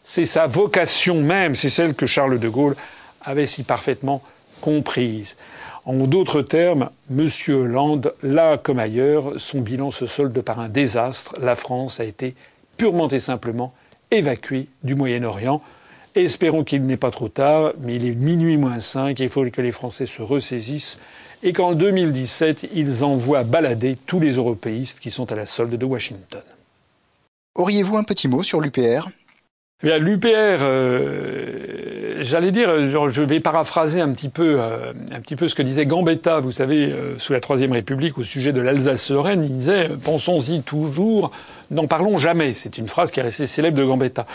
c'est 0.05 0.25
sa 0.25 0.47
vocation 0.47 1.21
même, 1.21 1.55
c'est 1.55 1.71
celle 1.71 1.95
que 1.95 2.07
Charles 2.07 2.39
de 2.39 2.49
Gaulle 2.49 2.77
avait 3.23 3.47
si 3.47 3.63
parfaitement 3.63 4.23
comprise. 4.61 5.37
En 5.85 5.95
d'autres 5.95 6.43
termes, 6.43 6.91
M. 7.11 7.29
Hollande, 7.49 8.13
là 8.23 8.59
comme 8.59 8.79
ailleurs, 8.79 9.35
son 9.39 9.61
bilan 9.61 9.91
se 9.91 10.07
solde 10.07 10.41
par 10.41 10.59
un 10.59 10.69
désastre. 10.69 11.37
La 11.41 11.55
France 11.55 12.01
a 12.01 12.05
été 12.05 12.35
purement 12.77 13.09
et 13.09 13.21
simplement 13.21 13.73
évacué 14.11 14.69
du 14.83 14.95
Moyen-Orient. 14.95 15.63
Espérons 16.17 16.65
qu'il 16.65 16.87
n'est 16.87 16.97
pas 16.97 17.11
trop 17.11 17.29
tard, 17.29 17.73
mais 17.81 17.97
il 17.97 18.07
est 18.07 18.15
minuit 18.15 18.57
moins 18.57 18.81
5 18.81 19.21
il 19.21 19.29
faut 19.29 19.45
que 19.45 19.61
les 19.61 19.73
Français 19.73 20.07
se 20.07 20.23
ressaisissent 20.23 20.99
et 21.43 21.53
qu'en 21.53 21.75
2017, 21.75 22.69
ils 22.75 23.05
envoient 23.05 23.45
balader 23.45 23.97
tous 24.07 24.19
les 24.19 24.33
européistes 24.33 24.99
qui 24.99 25.11
sont 25.11 25.31
à 25.31 25.37
la 25.37 25.47
solde 25.47 25.75
de 25.75 25.85
Washington. 25.85 26.43
Auriez-vous 27.57 27.97
un 27.97 28.05
petit 28.05 28.29
mot 28.29 28.43
sur 28.43 28.61
l'UPR 28.61 29.09
L'UPR, 29.83 30.27
euh, 30.63 32.19
j'allais 32.21 32.51
dire, 32.51 33.09
je 33.09 33.23
vais 33.23 33.41
paraphraser 33.41 34.03
un 34.03 34.11
petit 34.13 34.29
peu, 34.29 34.57
euh, 34.59 34.93
un 35.11 35.21
petit 35.21 35.37
peu 35.37 35.49
ce 35.49 35.55
que 35.55 35.63
disait 35.63 35.87
Gambetta, 35.87 36.41
vous 36.41 36.53
savez, 36.53 36.87
euh, 36.87 37.19
sous 37.19 37.33
la 37.33 37.41
Troisième 37.41 37.73
République, 37.73 38.19
au 38.19 38.25
sujet 38.25 38.53
de 38.53 38.61
l'Alsace-Lorraine. 38.61 39.43
Il 39.43 39.57
disait 39.57 39.89
"Pensons-y 40.03 40.63
toujours, 40.63 41.31
n'en 41.71 41.87
parlons 41.87 42.19
jamais." 42.19 42.53
C'est 42.53 42.77
une 42.77 42.89
phrase 42.89 43.11
qui 43.11 43.21
est 43.21 43.23
restée 43.23 43.47
célèbre 43.47 43.79
de 43.79 43.85
Gambetta. 43.85 44.27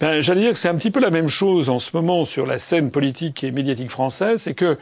Ben, 0.00 0.20
j'allais 0.20 0.42
dire 0.42 0.52
que 0.52 0.58
c'est 0.58 0.68
un 0.68 0.76
petit 0.76 0.90
peu 0.90 1.00
la 1.00 1.10
même 1.10 1.28
chose 1.28 1.68
en 1.68 1.78
ce 1.78 1.90
moment 1.94 2.24
sur 2.24 2.46
la 2.46 2.58
scène 2.58 2.90
politique 2.90 3.44
et 3.44 3.50
médiatique 3.50 3.90
française, 3.90 4.40
c'est 4.42 4.54
que 4.54 4.78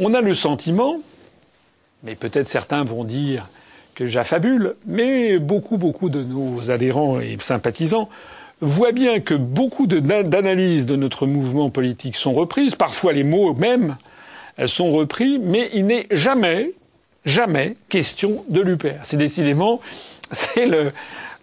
on 0.00 0.14
a 0.14 0.20
le 0.20 0.34
sentiment, 0.34 1.00
mais 2.02 2.16
peut-être 2.16 2.48
certains 2.48 2.82
vont 2.82 3.04
dire 3.04 3.48
que 3.94 4.06
j'affabule, 4.06 4.74
mais 4.86 5.38
beaucoup, 5.38 5.76
beaucoup 5.76 6.08
de 6.08 6.22
nos 6.22 6.70
adhérents 6.70 7.20
et 7.20 7.36
sympathisants 7.40 8.08
voit 8.60 8.92
bien 8.92 9.20
que 9.20 9.34
beaucoup 9.34 9.86
d'analyses 9.86 10.86
de 10.86 10.96
notre 10.96 11.26
mouvement 11.26 11.70
politique 11.70 12.16
sont 12.16 12.32
reprises, 12.32 12.74
parfois 12.74 13.12
les 13.12 13.24
mots 13.24 13.54
mêmes 13.54 13.96
sont 14.66 14.90
repris, 14.90 15.38
mais 15.38 15.70
il 15.72 15.86
n'est 15.86 16.06
jamais, 16.10 16.72
jamais 17.24 17.76
question 17.88 18.44
de 18.48 18.60
l'UPR. 18.60 19.00
C'est 19.02 19.16
décidément, 19.16 19.80
c'est 20.32 20.66
le, 20.66 20.92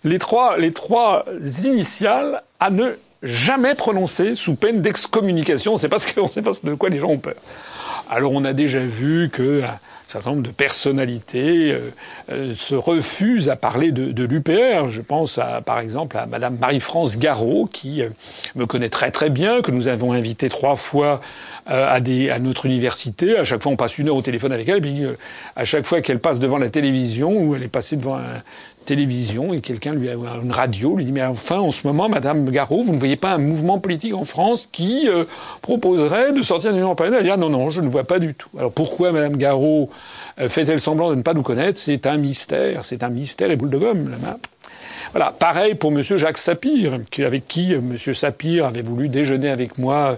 les 0.04 0.20
trois, 0.20 0.58
les 0.58 0.74
trois 0.74 1.26
initiales 1.64 2.44
à 2.60 2.70
ne 2.70 2.92
jamais 3.24 3.74
prononcer 3.74 4.36
sous 4.36 4.56
peine 4.56 4.82
d'excommunication. 4.82 5.74
On 5.74 5.78
qu'on 5.78 6.28
sait 6.28 6.42
pas 6.42 6.52
de 6.64 6.74
quoi 6.76 6.90
les 6.90 7.00
gens 7.00 7.10
ont 7.10 7.18
peur. 7.18 7.36
Alors 8.10 8.32
on 8.34 8.46
a 8.46 8.54
déjà 8.54 8.80
vu 8.80 9.30
que 9.30 9.64
un 10.08 10.10
certain 10.10 10.30
nombre 10.30 10.44
de 10.44 10.52
personnalités 10.52 11.72
euh, 11.72 11.92
euh, 12.32 12.54
se 12.56 12.76
refusent 12.76 13.50
à 13.50 13.58
parler 13.58 13.92
de, 13.92 14.24
l'UPR. 14.24 14.88
Je 14.88 15.02
pense 15.02 15.38
à, 15.38 15.62
par 15.62 15.80
exemple 15.80 16.18
à 16.18 16.26
Madame 16.26 16.58
Marie-France 16.58 17.18
Garot, 17.18 17.68
qui 17.72 18.02
euh, 18.02 18.10
me 18.56 18.66
connaît 18.66 18.88
très 18.88 19.12
très 19.12 19.30
bien, 19.30 19.62
que 19.62 19.72
nous 19.72 19.90
avons 19.90 20.14
invité 20.14 20.48
trois 20.48 20.78
fois 20.78 21.20
à 21.66 22.00
notre 22.00 22.66
université. 22.66 23.38
À 23.38 23.44
chaque 23.44 23.62
fois, 23.62 23.74
on 23.74 23.76
passe 23.76 23.98
une 23.98 24.08
heure 24.08 24.16
au 24.16 24.22
téléphone 24.22 24.54
avec 24.54 24.70
elle. 24.70 24.80
Puis, 24.80 25.04
à 25.58 25.66
chaque 25.66 25.86
fois 25.86 26.00
qu'elle 26.00 26.20
passe 26.20 26.40
devant 26.40 26.58
la 26.58 26.70
télévision 26.70 27.38
ou 27.38 27.56
elle 27.56 27.64
est 27.64 27.68
passée 27.68 27.98
devant 27.98 28.16
un, 28.16 28.42
télévision 28.88 29.54
et 29.54 29.60
quelqu'un 29.60 29.94
lui 29.94 30.10
a 30.10 30.14
une 30.14 30.52
radio 30.52 30.96
lui 30.96 31.04
dit 31.04 31.12
mais 31.12 31.24
enfin 31.24 31.60
en 31.60 31.72
ce 31.72 31.86
moment 31.86 32.08
Madame 32.08 32.50
Garot 32.50 32.84
vous 32.84 32.94
ne 32.94 32.98
voyez 32.98 33.18
pas 33.18 33.34
un 33.34 33.38
mouvement 33.38 33.80
politique 33.80 34.16
en 34.16 34.24
France 34.24 34.70
qui 34.72 35.10
euh, 35.10 35.26
proposerait 35.62 36.32
de 36.32 36.42
sortir 36.42 36.72
de 36.72 36.76
l'Union 36.76 36.88
européenne 36.88 37.14
elle 37.14 37.24
dit 37.24 37.30
ah 37.30 37.38
non 37.38 37.50
non 37.50 37.70
je 37.70 37.82
ne 37.82 37.90
vois 37.90 38.06
pas 38.06 38.18
du 38.18 38.34
tout. 38.34 38.50
Alors 38.58 38.72
pourquoi 38.72 39.12
Madame 39.12 39.36
Garot 39.36 39.90
euh, 40.40 40.48
fait-elle 40.48 40.80
semblant 40.80 41.10
de 41.10 41.16
ne 41.16 41.22
pas 41.22 41.34
nous 41.34 41.44
connaître? 41.44 41.80
C'est 41.80 42.08
un 42.08 42.18
mystère 42.18 42.86
c'est 42.86 43.04
un 43.04 43.10
mystère 43.10 43.52
et 43.52 43.58
boule 43.58 43.70
de 43.70 43.78
gomme 43.78 44.10
là 44.10 44.38
voilà. 45.14 45.32
Pareil 45.32 45.76
pour 45.76 45.92
Monsieur 45.92 46.18
Jacques 46.18 46.38
Sapir, 46.38 46.98
avec 47.20 47.48
qui 47.48 47.74
euh, 47.74 47.82
Monsieur 47.82 48.14
Sapir 48.14 48.66
avait 48.66 48.82
voulu 48.82 49.10
déjeuner 49.10 49.50
avec 49.50 49.78
moi 49.78 50.18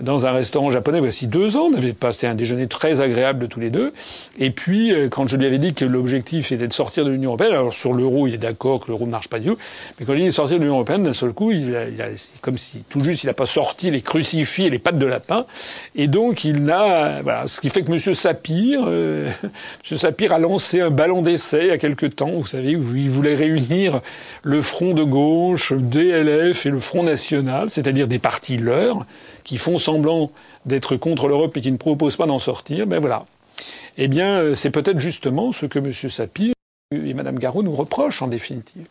dans 0.00 0.26
un 0.26 0.32
restaurant 0.32 0.70
japonais 0.70 1.00
voici 1.00 1.26
deux 1.26 1.56
ans. 1.56 1.68
On 1.72 1.74
avait 1.74 1.92
passé 1.92 2.26
un 2.26 2.34
déjeuner 2.34 2.66
très 2.66 3.00
agréable 3.00 3.48
tous 3.48 3.60
les 3.60 3.70
deux. 3.70 3.92
Et 4.38 4.50
puis, 4.50 4.92
euh, 4.92 5.08
quand 5.08 5.26
je 5.26 5.36
lui 5.36 5.46
avais 5.46 5.58
dit 5.58 5.74
que 5.74 5.84
l'objectif 5.84 6.52
était 6.52 6.68
de 6.68 6.72
sortir 6.72 7.04
de 7.04 7.10
l'Union 7.10 7.30
européenne, 7.30 7.52
alors 7.52 7.74
sur 7.74 7.92
l'euro, 7.92 8.26
il 8.26 8.34
est 8.34 8.38
d'accord 8.38 8.80
que 8.80 8.88
l'euro 8.88 9.06
ne 9.06 9.10
marche 9.10 9.28
pas 9.28 9.38
du 9.38 9.48
tout, 9.48 9.58
mais 9.98 10.06
quand 10.06 10.14
il 10.14 10.22
dit 10.22 10.32
sortir 10.32 10.56
de 10.56 10.62
l'Union 10.62 10.76
européenne, 10.76 11.02
d'un 11.02 11.12
seul 11.12 11.32
coup, 11.32 11.52
il 11.52 11.74
a, 11.76 11.88
il 11.88 12.00
a, 12.00 12.06
comme 12.40 12.56
si 12.56 12.84
tout 12.88 13.02
juste 13.04 13.24
il 13.24 13.26
n'a 13.26 13.34
pas 13.34 13.46
sorti 13.46 13.90
les 13.90 14.00
crucifix 14.00 14.66
et 14.66 14.70
les 14.70 14.78
pattes 14.78 14.98
de 14.98 15.06
lapin. 15.06 15.46
Et 15.94 16.08
donc, 16.08 16.44
il 16.44 16.64
n'a, 16.64 17.22
voilà, 17.22 17.46
ce 17.46 17.60
qui 17.60 17.68
fait 17.68 17.82
que 17.82 17.90
Monsieur 17.90 18.14
Sapir, 18.14 18.82
euh, 18.86 19.30
Monsieur 19.82 19.96
Sapir 19.96 20.32
a 20.32 20.38
lancé 20.38 20.80
un 20.80 20.90
ballon 20.90 21.22
d'essai 21.22 21.60
il 21.62 21.68
y 21.68 21.70
a 21.70 21.78
quelque 21.78 22.06
temps, 22.06 22.30
vous 22.30 22.46
savez, 22.46 22.76
où 22.76 22.96
il 22.96 23.10
voulait 23.10 23.34
réunir 23.34 24.00
le 24.42 24.62
front 24.62 24.94
de 24.94 25.02
gauche, 25.02 25.72
DLF 25.72 26.66
et 26.66 26.70
le 26.70 26.80
Front 26.80 27.02
national, 27.02 27.70
c'est-à-dire 27.70 28.08
des 28.08 28.18
partis 28.18 28.56
leurs, 28.56 29.06
qui 29.44 29.58
font 29.58 29.78
semblant 29.78 30.30
d'être 30.66 30.96
contre 30.96 31.28
l'Europe 31.28 31.56
et 31.56 31.60
qui 31.60 31.72
ne 31.72 31.76
proposent 31.76 32.16
pas 32.16 32.26
d'en 32.26 32.38
sortir, 32.38 32.86
ben 32.86 32.98
voilà. 32.98 33.26
Eh 33.98 34.08
bien, 34.08 34.40
euh, 34.40 34.54
c'est 34.54 34.70
peut-être 34.70 34.98
justement 34.98 35.52
ce 35.52 35.66
que 35.66 35.78
M. 35.78 35.92
Sapir 35.92 36.54
et 36.92 37.14
Mme 37.14 37.38
Garot 37.38 37.62
nous 37.62 37.74
reprochent 37.74 38.22
en 38.22 38.28
définitive. 38.28 38.86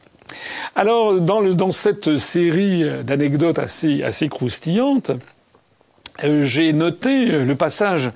Alors, 0.76 1.20
dans 1.20 1.72
cette 1.72 2.18
série 2.18 2.84
d'anecdotes 3.04 3.58
assez, 3.58 4.04
assez 4.04 4.30
croustillantes, 4.30 5.12
euh, 6.24 6.44
j'ai 6.44 6.74
noté 6.74 7.26
le 7.26 7.56
passage 7.56 8.12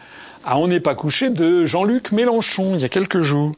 à 0.45 0.57
On 0.57 0.67
n'est 0.67 0.79
pas 0.79 0.95
couché 0.95 1.29
de 1.29 1.65
Jean-Luc 1.65 2.11
Mélenchon 2.11 2.75
il 2.75 2.81
y 2.81 2.85
a 2.85 2.89
quelques 2.89 3.21
jours. 3.21 3.53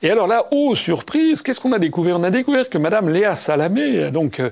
Et 0.00 0.10
alors 0.10 0.28
là, 0.28 0.46
oh 0.52 0.76
surprise, 0.76 1.42
qu'est-ce 1.42 1.60
qu'on 1.60 1.72
a 1.72 1.80
découvert? 1.80 2.20
On 2.20 2.22
a 2.22 2.30
découvert 2.30 2.70
que 2.70 2.78
Madame 2.78 3.08
Léa 3.08 3.34
Salamé, 3.34 4.12
donc 4.12 4.38
euh, 4.38 4.50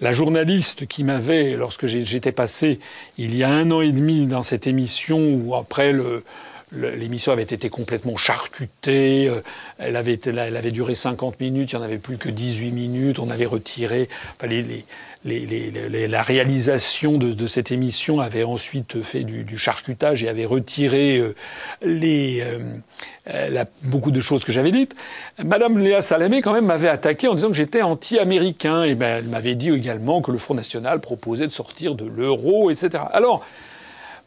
la 0.00 0.12
journaliste 0.12 0.86
qui 0.86 1.02
m'avait, 1.02 1.56
lorsque 1.56 1.86
j'étais 1.86 2.30
passé 2.30 2.78
il 3.18 3.36
y 3.36 3.42
a 3.42 3.48
un 3.48 3.72
an 3.72 3.80
et 3.80 3.90
demi 3.90 4.26
dans 4.26 4.42
cette 4.42 4.68
émission 4.68 5.18
où 5.18 5.56
après 5.56 5.92
le, 5.92 6.22
l'émission 6.70 7.32
avait 7.32 7.42
été 7.42 7.70
complètement 7.70 8.16
charcutée, 8.16 9.28
euh, 9.28 9.42
elle 9.78 9.96
avait, 9.96 10.20
elle 10.26 10.56
avait 10.56 10.70
duré 10.70 10.94
50 10.94 11.40
minutes, 11.40 11.72
il 11.72 11.76
n'y 11.76 11.82
en 11.82 11.84
avait 11.84 11.98
plus 11.98 12.16
que 12.16 12.28
18 12.28 12.70
minutes, 12.70 13.18
on 13.18 13.30
avait 13.30 13.46
retiré, 13.46 14.08
enfin, 14.36 14.46
les, 14.46 14.62
les, 14.62 14.84
la 15.24 16.22
réalisation 16.22 17.16
de, 17.16 17.46
cette 17.46 17.72
émission 17.72 18.20
avait 18.20 18.44
ensuite 18.44 19.02
fait 19.02 19.24
du, 19.24 19.56
charcutage 19.56 20.22
et 20.22 20.28
avait 20.28 20.44
retiré 20.44 21.16
euh, 21.16 21.34
euh, 21.82 23.48
la, 23.48 23.64
beaucoup 23.84 24.10
de 24.10 24.20
choses 24.20 24.44
que 24.44 24.52
j'avais 24.52 24.70
dites. 24.70 24.94
Madame 25.42 25.78
Léa 25.78 26.02
Salamé, 26.02 26.42
quand 26.42 26.52
même, 26.52 26.66
m'avait 26.66 26.88
attaqué 26.88 27.26
en 27.28 27.34
disant 27.34 27.48
que 27.48 27.54
j'étais 27.54 27.80
anti-américain. 27.80 28.82
Et 28.82 28.94
ben, 28.94 29.18
elle 29.18 29.28
m'avait 29.28 29.54
dit 29.54 29.70
également 29.70 30.20
que 30.20 30.30
le 30.30 30.38
Front 30.38 30.54
National 30.54 31.00
proposait 31.00 31.46
de 31.46 31.52
sortir 31.52 31.94
de 31.94 32.04
l'euro, 32.04 32.70
etc. 32.70 33.04
Alors, 33.12 33.44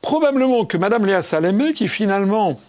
probablement 0.02 0.66
que 0.66 0.78
Madame 0.78 1.06
Léa 1.06 1.22
Salamé, 1.22 1.74
qui 1.74 1.88
finalement 1.88 2.60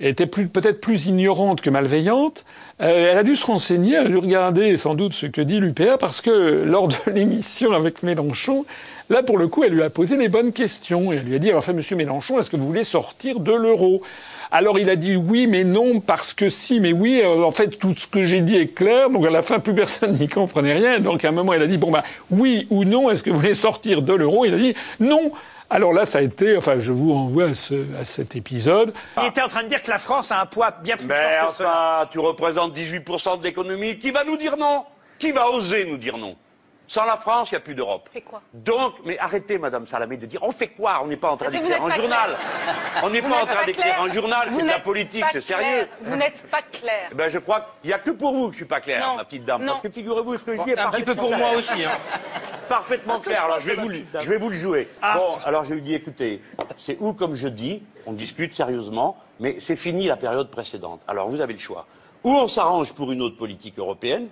était 0.00 0.26
peut-être 0.26 0.80
plus 0.80 1.06
ignorante 1.06 1.60
que 1.60 1.70
malveillante, 1.70 2.44
euh, 2.80 3.12
elle 3.12 3.18
a 3.18 3.22
dû 3.22 3.36
se 3.36 3.46
renseigner, 3.46 3.94
elle 3.94 4.06
a 4.06 4.10
dû 4.10 4.18
regarder 4.18 4.76
sans 4.76 4.94
doute 4.94 5.14
ce 5.14 5.26
que 5.26 5.40
dit 5.40 5.58
l'UPA, 5.58 5.96
parce 5.98 6.20
que 6.20 6.64
lors 6.66 6.88
de 6.88 6.96
l'émission 7.12 7.72
avec 7.72 8.02
Mélenchon, 8.02 8.66
là 9.08 9.22
pour 9.22 9.38
le 9.38 9.48
coup, 9.48 9.64
elle 9.64 9.72
lui 9.72 9.82
a 9.82 9.90
posé 9.90 10.16
les 10.16 10.28
bonnes 10.28 10.52
questions. 10.52 11.12
Et 11.12 11.16
elle 11.16 11.24
lui 11.24 11.36
a 11.36 11.38
dit, 11.38 11.52
enfin, 11.54 11.72
Monsieur 11.72 11.96
Mélenchon, 11.96 12.38
est-ce 12.38 12.50
que 12.50 12.56
vous 12.56 12.66
voulez 12.66 12.84
sortir 12.84 13.40
de 13.40 13.52
l'euro? 13.52 14.02
Alors 14.50 14.78
il 14.78 14.88
a 14.90 14.96
dit 14.96 15.16
oui, 15.16 15.46
mais 15.46 15.64
non, 15.64 16.00
parce 16.00 16.32
que 16.32 16.48
si, 16.48 16.80
mais 16.80 16.92
oui. 16.92 17.20
Euh, 17.22 17.42
en 17.42 17.50
fait, 17.50 17.78
tout 17.78 17.94
ce 17.96 18.06
que 18.06 18.22
j'ai 18.26 18.40
dit 18.40 18.56
est 18.56 18.74
clair. 18.74 19.10
Donc 19.10 19.26
à 19.26 19.30
la 19.30 19.42
fin, 19.42 19.58
plus 19.58 19.74
personne 19.74 20.14
n'y 20.14 20.28
comprenait 20.28 20.74
rien. 20.74 20.98
Donc 20.98 21.24
à 21.24 21.28
un 21.28 21.32
moment, 21.32 21.52
il 21.52 21.62
a 21.62 21.66
dit 21.66 21.78
bon 21.78 21.90
bah 21.90 22.04
oui 22.30 22.66
ou 22.70 22.84
non. 22.84 23.10
Est-ce 23.10 23.22
que 23.22 23.30
vous 23.30 23.38
voulez 23.38 23.54
sortir 23.54 24.02
de 24.02 24.12
l'euro? 24.12 24.44
Il 24.44 24.54
a 24.54 24.58
dit 24.58 24.74
non. 25.00 25.32
Alors 25.68 25.92
là, 25.92 26.06
ça 26.06 26.18
a 26.18 26.22
été, 26.22 26.56
enfin, 26.56 26.78
je 26.78 26.92
vous 26.92 27.12
renvoie 27.12 27.46
à, 27.46 27.54
ce, 27.54 27.74
à 27.98 28.04
cet 28.04 28.36
épisode. 28.36 28.94
Il 29.20 29.26
était 29.26 29.42
en 29.42 29.48
train 29.48 29.64
de 29.64 29.68
dire 29.68 29.82
que 29.82 29.90
la 29.90 29.98
France 29.98 30.30
a 30.30 30.40
un 30.40 30.46
poids 30.46 30.70
bien 30.70 30.96
plus 30.96 31.06
Mais 31.06 31.38
fort 31.40 31.56
que 31.56 31.62
enfin, 31.62 32.08
tu 32.10 32.18
représentes 32.20 32.76
18% 32.76 33.40
de 33.40 33.44
l'économie. 33.44 33.98
Qui 33.98 34.12
va 34.12 34.24
nous 34.24 34.36
dire 34.36 34.56
non? 34.56 34.84
Qui 35.18 35.32
va 35.32 35.48
oser 35.50 35.84
nous 35.86 35.96
dire 35.96 36.18
non? 36.18 36.36
Sans 36.88 37.04
la 37.04 37.16
France, 37.16 37.50
il 37.50 37.54
n'y 37.54 37.58
a 37.58 37.60
plus 37.60 37.74
d'Europe. 37.74 38.08
Fait 38.12 38.20
quoi? 38.20 38.40
Donc, 38.54 38.94
mais 39.04 39.18
arrêtez, 39.18 39.58
Madame 39.58 39.86
Salamé, 39.88 40.16
de 40.16 40.26
dire 40.26 40.40
on 40.42 40.52
fait 40.52 40.68
quoi? 40.68 41.00
On 41.02 41.08
n'est 41.08 41.16
pas 41.16 41.30
en 41.30 41.36
train 41.36 41.50
d'écrire 41.50 41.84
un 41.84 41.90
journal. 41.90 42.36
On 43.02 43.10
n'est 43.10 43.22
pas 43.22 43.42
en 43.42 43.46
train 43.46 43.64
d'écrire 43.64 44.00
un 44.00 44.08
journal, 44.08 44.48
c'est 44.56 44.62
de 44.62 44.68
la 44.68 44.78
politique, 44.80 45.24
c'est 45.32 45.40
sérieux. 45.40 45.88
Vous 46.02 46.14
n'êtes 46.16 46.42
pas 46.48 46.62
clair. 46.62 47.08
Eh 47.10 47.14
Ben, 47.14 47.28
je 47.28 47.38
crois 47.40 47.74
qu'il 47.82 47.88
n'y 47.88 47.94
a 47.94 47.98
que 47.98 48.10
pour 48.12 48.32
vous 48.34 48.46
que 48.46 48.52
je 48.52 48.56
suis 48.58 48.64
pas 48.66 48.80
clair, 48.80 49.04
Non. 49.04 49.16
ma 49.16 49.24
petite 49.24 49.44
dame. 49.44 49.62
Non. 49.62 49.72
Parce 49.72 49.80
que 49.82 49.90
figurez-vous, 49.90 50.38
ce 50.38 50.44
que 50.44 50.56
je 50.56 50.62
dis 50.62 50.70
est 50.70 50.78
Un 50.78 50.90
petit 50.90 51.02
peu 51.02 51.14
pour 51.16 51.36
moi 51.36 51.50
aussi. 51.56 51.84
Hein. 51.84 51.90
Parfaitement 52.68 53.18
clair. 53.20 53.44
Alors, 53.44 53.60
je 53.60 53.66
vais, 53.66 53.76
vous, 53.76 53.88
le- 53.88 54.04
je 54.20 54.28
vais 54.28 54.38
vous 54.38 54.48
le 54.50 54.54
jouer. 54.56 54.88
Ah. 55.02 55.16
Bon, 55.18 55.26
alors 55.44 55.64
je 55.64 55.74
lui 55.74 55.82
dis, 55.82 55.94
écoutez, 55.94 56.40
c'est 56.76 56.96
où 57.00 57.12
comme 57.14 57.34
je 57.34 57.48
dis, 57.48 57.82
on 58.06 58.12
discute 58.12 58.52
sérieusement, 58.52 59.16
mais 59.40 59.60
c'est 59.60 59.76
fini 59.76 60.06
la 60.06 60.16
période 60.16 60.50
précédente. 60.50 61.00
Alors, 61.08 61.28
vous 61.28 61.40
avez 61.40 61.52
le 61.52 61.58
choix. 61.58 61.86
Ou 62.24 62.30
on 62.32 62.48
s'arrange 62.48 62.92
pour 62.92 63.12
une 63.12 63.22
autre 63.22 63.36
politique 63.36 63.78
européenne, 63.78 64.28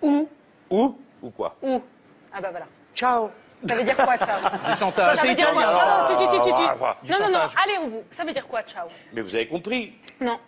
Où 0.00 0.28
ou, 0.70 0.96
ou 1.22 1.30
quoi? 1.30 1.56
Où 1.62 1.82
Ah 2.34 2.40
bah 2.40 2.48
voilà. 2.50 2.66
Ciao. 2.94 3.30
Ça 3.68 3.74
veut 3.76 3.84
dire 3.84 3.96
quoi, 3.96 4.18
ciao 4.18 4.40
Du 4.72 4.78
chantage. 4.78 5.16
Ça 5.16 5.26
veut 5.26 5.34
dire 5.34 5.50
quoi 5.52 5.62
italien. 5.62 6.06
Tu, 6.08 6.16
tu, 6.16 6.30
tu, 6.30 6.42
tu, 6.42 6.54
tu. 6.54 7.12
Non, 7.12 7.18
non, 7.20 7.30
non, 7.30 7.38
allez 7.62 7.78
au 7.84 7.86
bout. 7.88 8.04
Ça 8.10 8.24
veut 8.24 8.32
dire 8.32 8.46
quoi, 8.48 8.62
ciao 8.62 8.88
Mais 9.12 9.20
vous 9.20 9.34
avez 9.34 9.46
compris. 9.46 9.92
Non. 10.20 10.38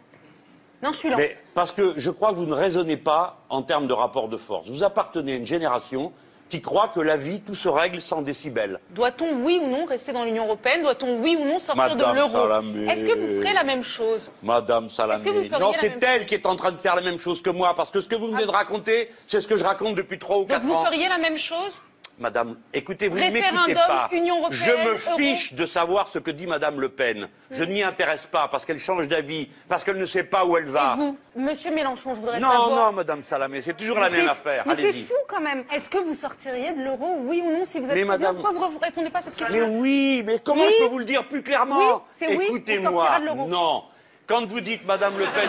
Non, 0.82 0.92
je 0.92 0.98
suis 0.98 1.08
lente. 1.08 1.18
Mais 1.18 1.34
parce 1.54 1.72
que 1.72 1.94
je 1.96 2.10
crois 2.10 2.30
que 2.30 2.36
vous 2.36 2.46
ne 2.46 2.52
raisonnez 2.52 2.96
pas 2.96 3.38
en 3.48 3.62
termes 3.62 3.86
de 3.86 3.92
rapport 3.92 4.28
de 4.28 4.36
force. 4.36 4.68
Vous 4.68 4.82
appartenez 4.82 5.34
à 5.34 5.36
une 5.36 5.46
génération 5.46 6.12
qui 6.54 6.60
croit 6.62 6.86
que 6.94 7.00
la 7.00 7.16
vie, 7.16 7.40
tout 7.40 7.56
se 7.56 7.68
règle 7.68 8.00
sans 8.00 8.22
décibels. 8.22 8.78
Doit-on, 8.90 9.42
oui 9.44 9.58
ou 9.60 9.66
non, 9.66 9.86
rester 9.86 10.12
dans 10.12 10.22
l'Union 10.24 10.44
Européenne? 10.44 10.82
Doit-on, 10.82 11.20
oui 11.20 11.36
ou 11.36 11.44
non, 11.44 11.58
sortir 11.58 11.82
Madame 11.82 12.12
de 12.12 12.16
l'euro? 12.16 12.30
Salamé. 12.30 12.86
Est-ce 12.86 13.04
que 13.06 13.18
vous 13.18 13.42
ferez 13.42 13.54
la 13.54 13.64
même 13.64 13.82
chose? 13.82 14.30
Madame 14.40 14.88
Salamé. 14.88 15.48
Vous 15.48 15.58
non, 15.58 15.72
c'est 15.80 15.98
elle 16.04 16.26
qui 16.26 16.34
est 16.34 16.46
en 16.46 16.54
train 16.54 16.70
de 16.70 16.76
faire 16.76 16.94
la 16.94 17.00
même 17.02 17.18
chose 17.18 17.42
que 17.42 17.50
moi, 17.50 17.74
parce 17.74 17.90
que 17.90 18.00
ce 18.00 18.08
que 18.08 18.14
vous 18.14 18.28
venez 18.28 18.46
de 18.46 18.50
raconter, 18.52 19.10
c'est 19.26 19.40
ce 19.40 19.48
que 19.48 19.56
je 19.56 19.64
raconte 19.64 19.96
depuis 19.96 20.16
trois 20.20 20.36
ou 20.36 20.40
Donc 20.42 20.50
quatre 20.50 20.62
vous 20.62 20.74
ans. 20.74 20.84
feriez 20.84 21.08
la 21.08 21.18
même 21.18 21.38
chose? 21.38 21.82
Madame, 22.16 22.56
écoutez, 22.72 23.08
vous 23.08 23.16
ne 23.16 23.28
m'écoutez 23.28 23.74
pas. 23.74 24.08
Je 24.50 24.70
me 24.88 24.96
fiche 25.16 25.52
de 25.54 25.66
savoir 25.66 26.06
ce 26.08 26.20
que 26.20 26.30
dit 26.30 26.46
Madame 26.46 26.80
Le 26.80 26.88
Pen. 26.88 27.28
Je 27.50 27.64
ne 27.64 27.72
m'y 27.72 27.82
intéresse 27.82 28.24
pas 28.24 28.46
parce 28.46 28.64
qu'elle 28.64 28.78
change 28.78 29.08
d'avis, 29.08 29.48
parce 29.68 29.82
qu'elle 29.82 29.98
ne 29.98 30.06
sait 30.06 30.22
pas 30.22 30.44
où 30.44 30.56
elle 30.56 30.68
va. 30.68 30.94
Et 30.94 30.98
vous, 31.00 31.18
Monsieur 31.34 31.72
Mélenchon, 31.72 32.14
je 32.14 32.20
voudrais 32.20 32.38
non, 32.38 32.50
savoir. 32.52 32.70
non, 32.70 32.92
Madame 32.92 33.24
Salamé, 33.24 33.60
c'est 33.62 33.76
toujours 33.76 33.98
la 33.98 34.10
Mais 34.10 34.18
même 34.18 34.28
affaire. 34.28 34.62
Mais 34.64 34.76
c'est 34.76 34.92
fou 34.92 35.14
quand 35.26 35.40
même. 35.40 35.64
Est-ce 35.72 35.90
que 35.90 35.98
vous 35.98 36.14
sortiriez 36.14 36.72
de 36.72 36.82
l'euro, 36.84 37.16
oui 37.24 37.42
ou 37.44 37.50
non, 37.50 37.64
si 37.64 37.80
vous 37.80 37.88
êtes 37.90 37.96
Mais 37.96 38.04
madame- 38.04 38.36
Pourquoi 38.36 38.68
vous 38.68 38.78
ne 38.78 38.84
répondez 38.84 39.10
pas 39.10 39.18
à 39.18 39.22
cette 39.22 39.40
Mais 39.40 39.46
question 39.46 39.78
oui, 39.80 40.22
mais 40.24 40.38
comment 40.38 40.62
Oui. 40.66 40.72
je 40.78 40.84
peux 40.84 40.90
vous 40.90 40.98
le 41.00 41.04
dire 41.04 41.26
plus 41.26 41.42
clairement 41.42 42.04
Oui, 42.20 42.26
oui, 42.36 42.44
Écoutez-moi, 42.48 43.18
l'euro. 43.24 43.48
non. 43.48 43.82
Quand 44.28 44.46
vous 44.46 44.60
dites 44.60 44.86
Madame 44.86 45.18
Le 45.18 45.24
Pen, 45.24 45.48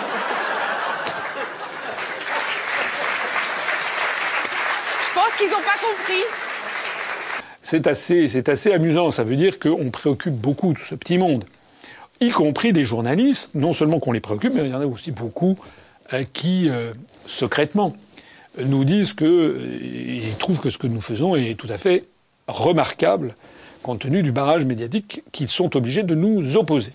Je 5.00 5.14
pense 5.22 5.36
qu'ils 5.38 5.50
n'ont 5.50 5.62
pas 5.64 5.78
compris. 5.80 6.24
C'est 7.66 7.88
assez, 7.88 8.28
c'est 8.28 8.48
assez 8.48 8.72
amusant. 8.74 9.10
Ça 9.10 9.24
veut 9.24 9.36
dire 9.36 9.58
qu'on 9.58 9.90
préoccupe 9.90 10.36
beaucoup 10.36 10.76
tout 10.76 10.84
ce 10.84 10.94
petit 10.94 11.18
monde, 11.18 11.46
y 12.22 12.30
compris 12.30 12.74
des 12.74 12.86
journalistes. 12.86 13.56
Non 13.56 13.74
seulement 13.74 14.00
qu'on 14.00 14.12
les 14.12 14.20
préoccupe, 14.20 14.54
mais 14.54 14.66
il 14.66 14.72
y 14.72 14.76
en 14.76 14.82
a 14.82 14.86
aussi 14.86 15.12
beaucoup 15.12 15.58
euh, 16.14 16.22
qui, 16.32 16.70
euh, 16.70 16.94
secrètement, 17.26 17.96
nous 18.64 18.84
disent 18.84 19.14
que 19.14 19.26
euh, 19.26 20.22
trouvent 20.38 20.62
que 20.62 20.70
ce 20.70 20.78
que 20.78 20.86
nous 20.86 21.02
faisons 21.02 21.36
est 21.36 21.60
tout 21.60 21.66
à 21.72 21.80
fait 21.80 22.04
remarquable, 22.48 23.34
compte 23.82 24.02
tenu 24.02 24.22
du 24.22 24.32
barrage 24.32 24.64
médiatique 24.64 25.24
qu'ils 25.32 25.50
sont 25.50 25.76
obligés 25.76 26.04
de 26.04 26.14
nous 26.14 26.58
opposer. 26.58 26.94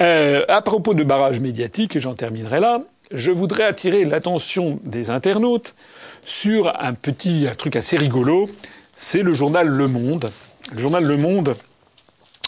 À 0.00 0.62
propos 0.62 0.94
de 0.94 1.04
barrage 1.04 1.38
médiatique, 1.38 1.94
et 1.94 2.00
j'en 2.00 2.14
terminerai 2.14 2.58
là, 2.58 2.82
je 3.12 3.30
voudrais 3.30 3.62
attirer 3.62 4.04
l'attention 4.04 4.80
des 4.82 5.10
internautes 5.10 5.76
sur 6.24 6.74
un 6.76 6.94
petit 6.94 7.46
truc 7.56 7.76
assez 7.76 7.96
rigolo. 7.96 8.48
C'est 8.96 9.22
le 9.22 9.32
journal 9.32 9.66
Le 9.68 9.88
Monde. 9.88 10.30
Le 10.72 10.78
journal 10.78 11.04
Le 11.04 11.16
Monde 11.16 11.56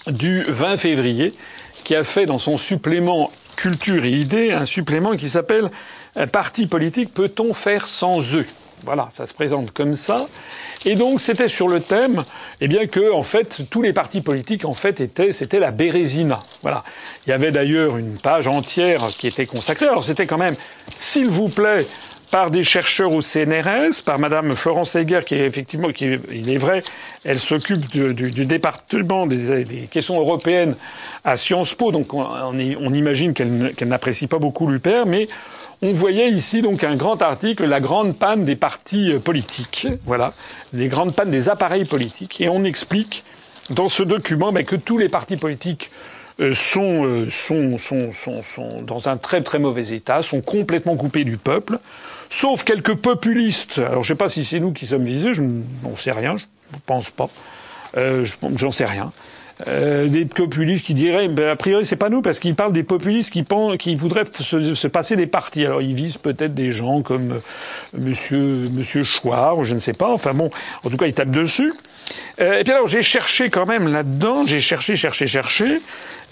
du 0.07 0.43
20 0.45 0.77
février, 0.77 1.35
qui 1.85 1.95
a 1.95 2.05
fait 2.05 2.27
dans 2.27 2.39
son 2.39 2.57
supplément 2.57 3.31
Culture 3.57 4.05
et 4.05 4.13
idées 4.13 4.53
un 4.53 4.67
supplément 4.67 5.17
qui 5.17 5.31
s'appelle 5.31 5.71
euh, 6.19 6.27
Parti 6.27 6.67
politique, 6.67 7.15
peut-on 7.15 7.55
faire 7.55 7.89
sans 7.89 8.35
eux? 8.35 8.45
Voilà, 8.85 9.09
ça 9.11 9.25
se 9.25 9.33
présente 9.33 9.73
comme 9.73 9.97
ça. 9.97 10.29
Et 10.85 10.95
donc 10.95 11.23
c'était 11.23 11.49
sur 11.49 11.67
le 11.67 11.81
thème, 11.81 12.23
eh 12.61 12.69
bien 12.69 12.87
que 12.87 13.13
en 13.13 13.23
fait 13.23 13.63
tous 13.71 13.81
les 13.81 13.95
partis 13.95 14.21
politiques 14.21 14.67
en 14.67 14.75
fait 14.75 15.01
étaient, 15.01 15.33
c'était 15.33 15.59
la 15.59 15.71
Bérésina. 15.71 16.43
Voilà. 16.61 16.85
Il 17.27 17.31
y 17.31 17.33
avait 17.33 17.51
d'ailleurs 17.51 17.97
une 17.97 18.19
page 18.19 18.47
entière 18.47 19.07
qui 19.07 19.27
était 19.27 19.47
consacrée. 19.47 19.87
Alors 19.87 20.05
c'était 20.05 20.27
quand 20.27 20.39
même, 20.39 20.55
s'il 20.95 21.29
vous 21.29 21.49
plaît, 21.49 21.87
par 22.31 22.51
des 22.51 22.63
chercheurs 22.63 23.13
au 23.13 23.21
CNRS, 23.21 24.03
par 24.05 24.19
Madame 24.19 24.55
Florence 24.57 24.95
Heger, 24.97 25.25
qui 25.25 25.37
effectivement, 25.37 25.93
qui 25.93 26.17
il 26.33 26.51
est 26.51 26.57
vrai, 26.57 26.83
elle 27.25 27.39
s'occupe 27.39 27.89
du, 27.89 28.45
département 28.45 29.27
des, 29.27 29.89
questions 29.91 30.19
européennes 30.19 30.75
à 31.25 31.37
Sciences 31.37 31.75
Po, 31.75 31.93
donc 31.93 32.15
on, 32.15 32.95
imagine 32.95 33.33
qu'elle 33.33 33.89
n'apprécie 33.89 34.27
pas 34.27 34.39
beaucoup 34.39 34.67
l'UPR, 34.67 35.07
mais 35.07 35.29
on 35.83 35.93
voyait 35.93 36.31
ici 36.31 36.63
donc 36.63 36.85
un 36.85 36.97
grand 36.97 37.21
article, 37.23 37.67
la 37.67 37.81
grande 37.81 38.17
panne 38.17 38.45
des 38.45 38.57
partis 38.57 39.13
euh, 39.13 39.19
politiques, 39.19 39.89
voilà, 40.05 40.33
les 40.73 40.89
grandes 40.89 41.15
pannes 41.15 41.31
des 41.31 41.49
appareils 41.49 41.85
politiques, 41.85 42.41
et 42.41 42.49
on 42.49 42.65
explique 42.65 43.25
dans 43.71 43.89
ce 43.89 44.03
document 44.03 44.53
ben, 44.53 44.65
que 44.65 44.77
tous 44.77 44.99
les 44.99 45.09
partis 45.09 45.37
politiques 45.37 45.91
euh, 46.41 46.53
euh, 46.77 47.31
sont 47.31 47.77
dans 48.83 49.09
un 49.09 49.17
très 49.17 49.43
très 49.43 49.59
mauvais 49.59 49.89
état, 49.89 50.23
sont 50.23 50.43
complètement 50.43 50.97
coupés 50.97 51.25
du 51.25 51.39
peuple, 51.39 51.79
sauf 52.31 52.65
quelques 52.65 52.95
populistes. 52.97 53.79
Alors 53.79 54.03
je 54.03 54.13
ne 54.13 54.17
sais 54.17 54.19
pas 54.19 54.29
si 54.29 54.45
c'est 54.45 54.61
nous 54.61 54.73
qui 54.73 54.87
sommes 54.87 55.05
visés, 55.05 55.35
je 55.35 55.43
n'en 55.43 55.97
sais 55.97 56.13
rien, 56.13 56.37
je 56.37 56.45
ne 56.45 56.81
pense 56.87 57.11
pas, 57.11 57.29
euh, 57.97 58.25
je- 58.25 58.35
j'en 58.57 58.71
sais 58.73 58.85
rien. 58.87 59.13
Euh, 59.69 60.07
des 60.07 60.27
populistes 60.27 60.85
qui 60.85 60.93
diraient, 60.93 61.29
ben, 61.29 61.49
a 61.49 61.57
priori 61.57 61.87
c'est 61.87 61.97
pas 61.97 62.11
nous 62.11 62.21
parce 62.21 62.41
qu'ils 62.41 62.55
parlent 62.55 62.75
des 62.75 62.83
populistes 62.83 63.33
qui, 63.33 63.43
pensent, 63.43 63.79
qui 63.79 63.95
voudraient 63.95 64.25
se, 64.39 64.75
se 64.75 64.87
passer 64.89 65.17
des 65.17 65.27
partis. 65.27 65.65
Alors 65.65 65.81
ils 65.81 65.95
visent 65.95 66.19
peut-être 66.19 66.55
des 66.55 66.73
gens 66.73 67.01
comme 67.01 67.33
euh, 67.33 67.39
Monsieur 67.97 68.67
Monsieur 68.73 69.03
Chouard, 69.03 69.59
ou 69.59 69.65
je 69.65 69.73
ne 69.73 69.79
sais 69.79 69.95
pas. 69.95 70.13
Enfin 70.13 70.35
bon, 70.35 70.51
en 70.85 70.91
tout 70.91 70.99
cas 70.99 71.07
ils 71.07 71.15
tapent 71.15 71.31
dessus. 71.31 71.73
Euh, 72.41 72.61
et 72.61 72.65
puis 72.65 72.73
alors 72.73 72.87
j'ai 72.87 73.03
cherché 73.03 73.51
quand 73.51 73.67
même 73.67 73.89
là-dedans, 73.89 74.45
j'ai 74.47 74.61
cherché, 74.61 74.97
cherché, 74.97 75.27
cherché. 75.27 75.81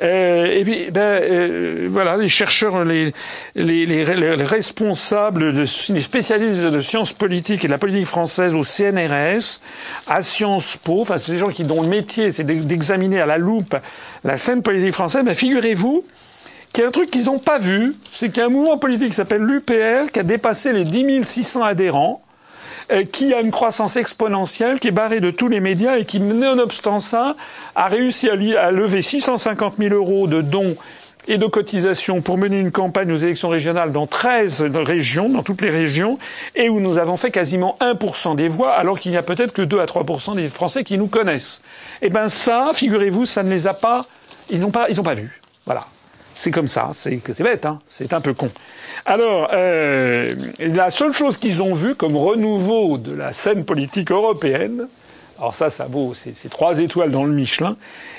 Euh, 0.03 0.47
et 0.47 0.65
puis 0.65 0.91
ben 0.91 1.01
euh, 1.01 1.89
voilà, 1.91 2.17
les 2.17 2.29
chercheurs, 2.29 2.85
les 2.85 3.13
les, 3.55 3.87
les, 3.87 4.05
les 4.05 4.45
responsables, 4.45 5.53
de, 5.53 5.65
les 5.93 6.01
spécialistes 6.01 6.61
de 6.61 6.81
sciences 6.81 7.13
politiques 7.13 7.65
et 7.65 7.69
de 7.69 7.73
la 7.73 7.79
politique 7.79 8.07
française 8.07 8.55
au 8.55 8.65
CNRS, 8.65 9.61
à 10.09 10.23
Sciences 10.23 10.77
Po, 10.77 11.01
enfin 11.03 11.19
c'est 11.19 11.33
des 11.33 11.39
gens 11.39 11.49
qui 11.49 11.65
dont 11.65 11.83
le 11.83 11.89
métier 11.89 12.33
c'est 12.33 12.45
d'examiner 12.45 13.21
à 13.21 13.27
la 13.27 13.39
loupe 13.39 13.77
la 14.25 14.37
scène 14.37 14.63
politique 14.63 14.95
française. 14.95 15.25
Ben 15.25 15.35
figurez-vous 15.35 16.05
qu'il 16.73 16.83
y 16.83 16.85
a 16.85 16.89
un 16.89 16.93
truc 16.93 17.11
qu'ils 17.11 17.27
n'ont 17.27 17.39
pas 17.39 17.59
vu, 17.59 17.95
c'est 18.11 18.31
qu'il 18.31 18.39
y 18.39 18.43
a 18.43 18.47
un 18.47 18.51
mouvement 18.51 18.79
politique 18.79 19.11
qui 19.11 19.15
s'appelle 19.15 19.43
l'UPR 19.43 20.11
qui 20.13 20.19
a 20.19 20.25
dépassé 20.25 20.73
les 20.73 20.85
10 20.85 21.25
600 21.25 21.63
adhérents 21.63 22.24
qui 23.13 23.33
a 23.33 23.41
une 23.41 23.51
croissance 23.51 23.97
exponentielle, 23.97 24.81
qui 24.81 24.89
est 24.89 24.93
barré 24.93 25.21
de 25.21 25.31
tous 25.31 25.49
les 25.49 25.61
médias 25.61 25.97
et 25.97 26.05
qui, 26.05 26.21
nonobstant 26.21 27.01
ça, 27.01 27.37
a 27.75 27.89
réussi 27.89 28.29
à, 28.29 28.71
lever 28.71 29.03
650 29.03 29.75
000 29.79 29.95
euros 29.95 30.27
de 30.27 30.41
dons 30.41 30.77
et 31.27 31.39
de 31.39 31.47
cotisations 31.47 32.21
pour 32.21 32.37
mener 32.37 32.59
une 32.59 32.71
campagne 32.71 33.11
aux 33.11 33.17
élections 33.17 33.49
régionales 33.49 33.93
dans 33.93 34.07
13 34.07 34.63
régions, 34.75 35.29
dans 35.31 35.43
toutes 35.43 35.63
les 35.63 35.71
régions, 35.71 36.19
et 36.55 36.69
où 36.69 36.81
nous 36.81 36.99
avons 36.99 37.17
fait 37.17 37.31
quasiment 37.31 37.79
1% 37.81 38.37
des 38.37 38.49
voix, 38.49 38.73
alors 38.73 38.99
qu'il 38.99 39.11
n'y 39.11 39.17
a 39.17 39.23
peut-être 39.23 39.53
que 39.53 39.63
2 39.63 39.81
à 39.81 39.87
3% 39.87 40.37
des 40.37 40.49
Français 40.49 40.85
qui 40.85 40.99
nous 40.99 41.07
connaissent. 41.07 41.63
Eh 42.03 42.11
ben 42.11 42.29
ça, 42.29 42.73
figurez-vous, 42.75 43.25
ça 43.25 43.43
ne 43.43 43.51
les 43.51 43.67
a 43.67 43.75
pas, 43.75 44.07
ils 44.51 44.61
n'ont 44.61 44.71
pas, 44.71 44.91
ils 44.91 45.03
pas 45.03 45.15
vu. 45.15 45.41
Voilà. 45.65 45.81
C'est 46.35 46.51
comme 46.51 46.67
ça, 46.67 46.91
c'est 46.93 47.21
bête, 47.43 47.65
hein 47.65 47.79
c'est 47.87 48.13
un 48.13 48.21
peu 48.21 48.35
con. 48.35 48.49
Alors, 49.07 49.51
euh, 49.53 50.35
la 50.59 50.91
seule 50.91 51.13
chose 51.13 51.37
qu'ils 51.39 51.63
ont 51.63 51.75
vue 51.75 51.95
comme 51.95 52.17
renouveau 52.17 52.99
de 52.99 53.15
la 53.15 53.33
scène 53.33 53.65
politique 53.65 54.11
européenne, 54.11 54.89
alors 55.39 55.55
ça, 55.55 55.71
ça 55.71 55.87
vaut, 55.87 56.13
c'est 56.15 56.49
trois 56.49 56.81
étoiles 56.81 57.13
dans 57.13 57.25
le 57.25 57.33
Michelin, 57.33 57.77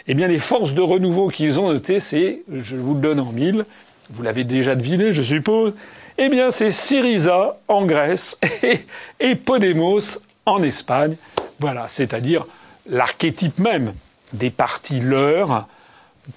eh 0.07 0.13
bien 0.13 0.28
les 0.28 0.38
forces 0.38 0.74
de 0.74 0.82
renouveau 0.82 1.28
qu'ils 1.28 1.59
ont 1.59 1.72
notées, 1.72 1.99
c'est, 1.99 2.41
je 2.51 2.76
vous 2.78 2.93
le 2.93 3.01
donne 3.01 3.20
en 3.20 3.32
mille, 3.32 3.63
vous 4.09 4.24
l'avez 4.24 4.45
déjà 4.45 4.76
deviné, 4.76 5.11
je 5.11 5.22
suppose, 5.22 5.74
eh 6.18 6.30
bien 6.30 6.51
c'est 6.51 6.72
Syriza 6.72 7.57
en 7.68 7.86
Grèce 7.86 8.39
et, 8.63 8.80
et 9.20 9.36
Podemos 9.36 10.20
en 10.45 10.63
Espagne. 10.63 11.16
Voilà, 11.59 11.88
c'est-à-dire 11.89 12.45
l'archétype 12.88 13.59
même 13.59 13.93
des 14.34 14.49
partis 14.49 14.99
leurs, 14.99 15.68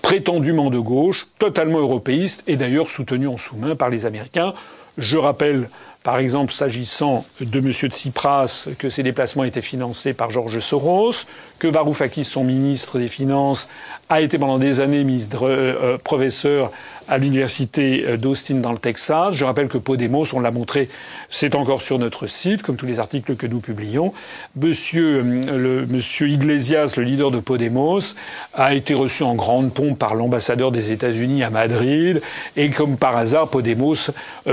prétendument 0.02 0.70
de 0.70 0.78
gauche, 0.78 1.28
totalement 1.38 1.78
européiste 1.78 2.42
et 2.46 2.56
d'ailleurs 2.56 2.88
soutenu 2.90 3.26
en 3.26 3.36
sous-main 3.36 3.76
par 3.76 3.90
les 3.90 4.06
Américains. 4.06 4.54
Je 4.96 5.16
rappelle, 5.16 5.68
par 6.02 6.18
exemple, 6.18 6.52
s'agissant 6.52 7.24
de 7.40 7.58
M. 7.58 7.70
Tsipras, 7.72 8.68
que 8.78 8.88
ses 8.88 9.02
déplacements 9.02 9.44
étaient 9.44 9.62
financés 9.62 10.12
par 10.12 10.30
Georges 10.30 10.58
Soros, 10.58 11.24
que 11.58 11.66
Varoufakis, 11.66 12.24
son 12.24 12.44
ministre 12.44 12.98
des 12.98 13.08
Finances, 13.08 13.68
a 14.08 14.20
été 14.20 14.38
pendant 14.38 14.58
des 14.58 14.80
années 14.80 15.04
ministre, 15.04 15.46
euh, 15.46 15.74
euh, 15.82 15.98
professeur 15.98 16.70
à 17.08 17.16
l'université 17.16 18.18
d'Austin 18.18 18.56
dans 18.56 18.72
le 18.72 18.76
Texas. 18.76 19.34
Je 19.34 19.42
rappelle 19.46 19.68
que 19.68 19.78
Podemos, 19.78 20.26
on 20.34 20.40
l'a 20.40 20.50
montré, 20.50 20.90
c'est 21.30 21.54
encore 21.54 21.80
sur 21.80 21.98
notre 21.98 22.26
site, 22.26 22.62
comme 22.62 22.76
tous 22.76 22.84
les 22.84 23.00
articles 23.00 23.34
que 23.34 23.46
nous 23.46 23.60
publions. 23.60 24.12
Monsieur, 24.56 25.22
le, 25.22 25.86
monsieur 25.86 26.28
Iglesias, 26.28 26.92
le 26.98 27.04
leader 27.04 27.30
de 27.30 27.40
Podemos, 27.40 28.14
a 28.52 28.74
été 28.74 28.92
reçu 28.92 29.22
en 29.22 29.36
grande 29.36 29.72
pompe 29.72 29.98
par 29.98 30.14
l'ambassadeur 30.14 30.70
des 30.70 30.92
États-Unis 30.92 31.42
à 31.42 31.48
Madrid. 31.48 32.20
Et 32.58 32.68
comme 32.68 32.98
par 32.98 33.16
hasard, 33.16 33.48
Podemos 33.48 34.10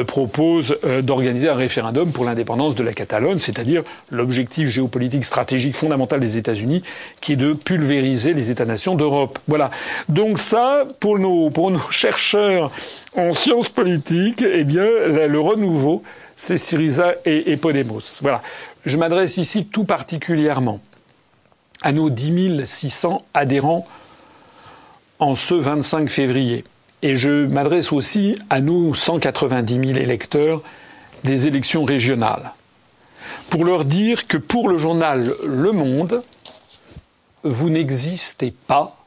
propose 0.08 0.78
d'organiser 1.03 1.49
un 1.49 1.56
référendum 1.56 2.14
pour 2.14 2.24
l'indépendance 2.24 2.76
de 2.76 2.84
la 2.84 2.93
Catalogne, 2.93 3.38
c'est-à-dire 3.38 3.84
l'objectif 4.12 4.70
géopolitique 4.70 5.26
stratégique 5.26 5.76
fondamental 5.76 6.22
des 6.22 6.38
États-Unis, 6.38 6.84
qui 7.22 7.34
est 7.34 7.38
de 7.38 7.54
pulvériser 7.54 8.34
les 8.34 8.52
États-nations 8.52 8.96
d'Europe. 8.96 9.39
Voilà. 9.48 9.72
Donc 10.10 10.39
ça, 10.39 10.84
pour 11.00 11.20
nos, 11.20 11.50
pour 11.50 11.72
nos 11.72 11.80
chercheurs 11.91 12.72
en 13.16 13.34
sciences 13.34 13.70
politiques, 13.70 14.43
eh 14.43 14.64
bien, 14.64 14.86
le 14.86 15.39
renouveau, 15.39 16.04
c'est 16.36 16.58
Syriza 16.58 17.16
et, 17.26 17.52
et 17.52 17.58
Podemos. 17.58 18.20
Voilà. 18.22 18.41
Je 18.86 18.98
m'adresse 18.98 19.38
ici 19.38 19.66
tout 19.66 19.86
particulièrement 19.86 20.80
à 21.82 21.91
nos 21.91 22.10
10 22.10 22.66
600 22.66 23.18
adhérents 23.34 23.88
en 25.20 25.36
ce 25.36 25.56
25 25.56 26.10
février. 26.10 26.64
Et 27.02 27.16
je 27.16 27.46
m'adresse 27.46 27.91
aussi 27.91 28.38
à 28.50 28.62
nos 28.62 28.93
190 28.93 29.88
000 29.88 30.00
électeurs 30.00 30.62
des 31.24 31.48
élections 31.48 31.84
régionales 31.84 32.52
pour 33.50 33.66
leur 33.66 33.86
dire 33.86 34.28
que 34.28 34.38
pour 34.38 34.70
le 34.70 34.78
journal 34.78 35.34
Le 35.46 35.72
Monde, 35.72 36.24
vous 37.46 37.70
n'existez 37.70 38.50
pas, 38.52 38.98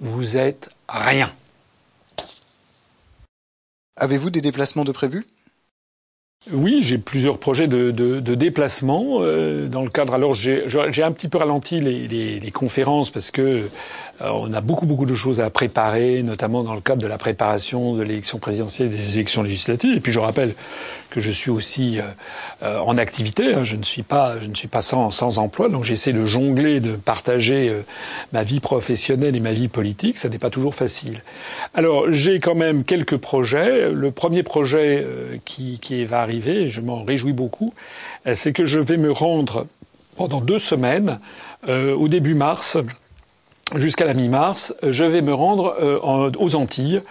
vous 0.00 0.36
êtes 0.36 0.70
rien. 0.88 1.34
Avez-vous 3.96 4.30
des 4.30 4.40
déplacements 4.40 4.84
de 4.84 4.92
prévus? 4.92 5.26
Oui, 6.52 6.78
j'ai 6.82 6.98
plusieurs 6.98 7.38
projets 7.38 7.66
de, 7.66 7.90
de, 7.90 8.20
de 8.20 8.34
déplacement 8.34 9.18
euh, 9.20 9.68
dans 9.68 9.82
le 9.82 9.90
cadre. 9.90 10.14
Alors 10.14 10.34
j'ai 10.34 11.02
un 11.02 11.12
petit 11.12 11.28
peu 11.28 11.38
ralenti 11.38 11.80
les, 11.80 12.08
les, 12.08 12.40
les 12.40 12.50
conférences 12.50 13.10
parce 13.10 13.30
que 13.30 13.68
euh, 14.20 14.30
on 14.32 14.52
a 14.52 14.60
beaucoup 14.60 14.86
beaucoup 14.86 15.06
de 15.06 15.14
choses 15.14 15.40
à 15.40 15.50
préparer, 15.50 16.22
notamment 16.22 16.64
dans 16.64 16.74
le 16.74 16.80
cadre 16.80 17.00
de 17.00 17.06
la 17.06 17.18
préparation 17.18 17.94
de 17.94 18.02
l'élection 18.02 18.38
présidentielle 18.38 18.92
et 18.92 18.98
des 18.98 19.14
élections 19.16 19.42
législatives. 19.42 19.96
Et 19.96 20.00
puis 20.00 20.12
je 20.12 20.18
rappelle 20.18 20.54
que 21.10 21.20
je 21.20 21.30
suis 21.30 21.50
aussi 21.50 21.98
euh, 21.98 22.02
euh, 22.62 22.80
en 22.80 22.98
activité. 22.98 23.54
Hein. 23.54 23.64
Je 23.64 23.76
ne 23.76 23.84
suis 23.84 24.02
pas 24.02 24.38
je 24.40 24.46
ne 24.46 24.54
suis 24.54 24.68
pas 24.68 24.82
sans, 24.82 25.10
sans 25.10 25.38
emploi, 25.38 25.68
donc 25.68 25.84
j'essaie 25.84 26.12
de 26.12 26.24
jongler, 26.24 26.80
de 26.80 26.96
partager 26.96 27.72
ma 28.32 28.42
vie 28.42 28.60
professionnelle 28.60 29.36
et 29.36 29.40
ma 29.40 29.52
vie 29.52 29.68
politique. 29.68 30.18
Ça 30.18 30.28
n'est 30.28 30.38
pas 30.38 30.50
toujours 30.50 30.74
facile. 30.74 31.22
Alors 31.74 32.12
j'ai 32.12 32.40
quand 32.40 32.54
même 32.54 32.84
quelques 32.84 33.18
projets. 33.18 33.90
Le 33.92 34.10
premier 34.10 34.42
projet 34.42 35.06
qui, 35.44 35.78
qui 35.78 36.04
va 36.04 36.22
et 36.46 36.68
je 36.68 36.80
m'en 36.80 37.02
réjouis 37.02 37.32
beaucoup, 37.32 37.72
c'est 38.34 38.52
que 38.52 38.64
je 38.64 38.78
vais 38.78 38.96
me 38.96 39.10
rendre 39.10 39.66
pendant 40.16 40.40
deux 40.40 40.58
semaines 40.58 41.18
au 41.66 42.08
début 42.08 42.34
mars 42.34 42.78
jusqu'à 43.76 44.04
la 44.04 44.14
mi-mars, 44.14 44.74
je 44.82 45.04
vais 45.04 45.22
me 45.22 45.34
rendre 45.34 45.76
euh, 45.80 46.30
aux 46.38 46.56
Antilles, 46.56 47.02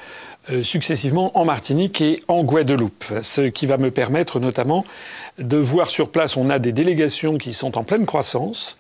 euh, 0.49 0.63
successivement 0.63 1.38
en 1.38 1.45
Martinique 1.45 2.01
et 2.01 2.23
en 2.28 2.43
Guadeloupe, 2.43 3.05
ce 3.21 3.41
qui 3.41 3.65
va 3.65 3.78
me 3.78 3.91
permettre 3.91 4.39
notamment 4.39 4.86
de 5.38 5.57
voir 5.57 5.88
sur 5.88 6.09
place, 6.09 6.36
on 6.36 6.49
a 6.49 6.57
des 6.57 6.71
délégations 6.71 7.38
qui 7.38 7.53
sont 7.53 7.78
en 7.78 7.84
pleine 7.84 8.05
croissance, 8.05 8.78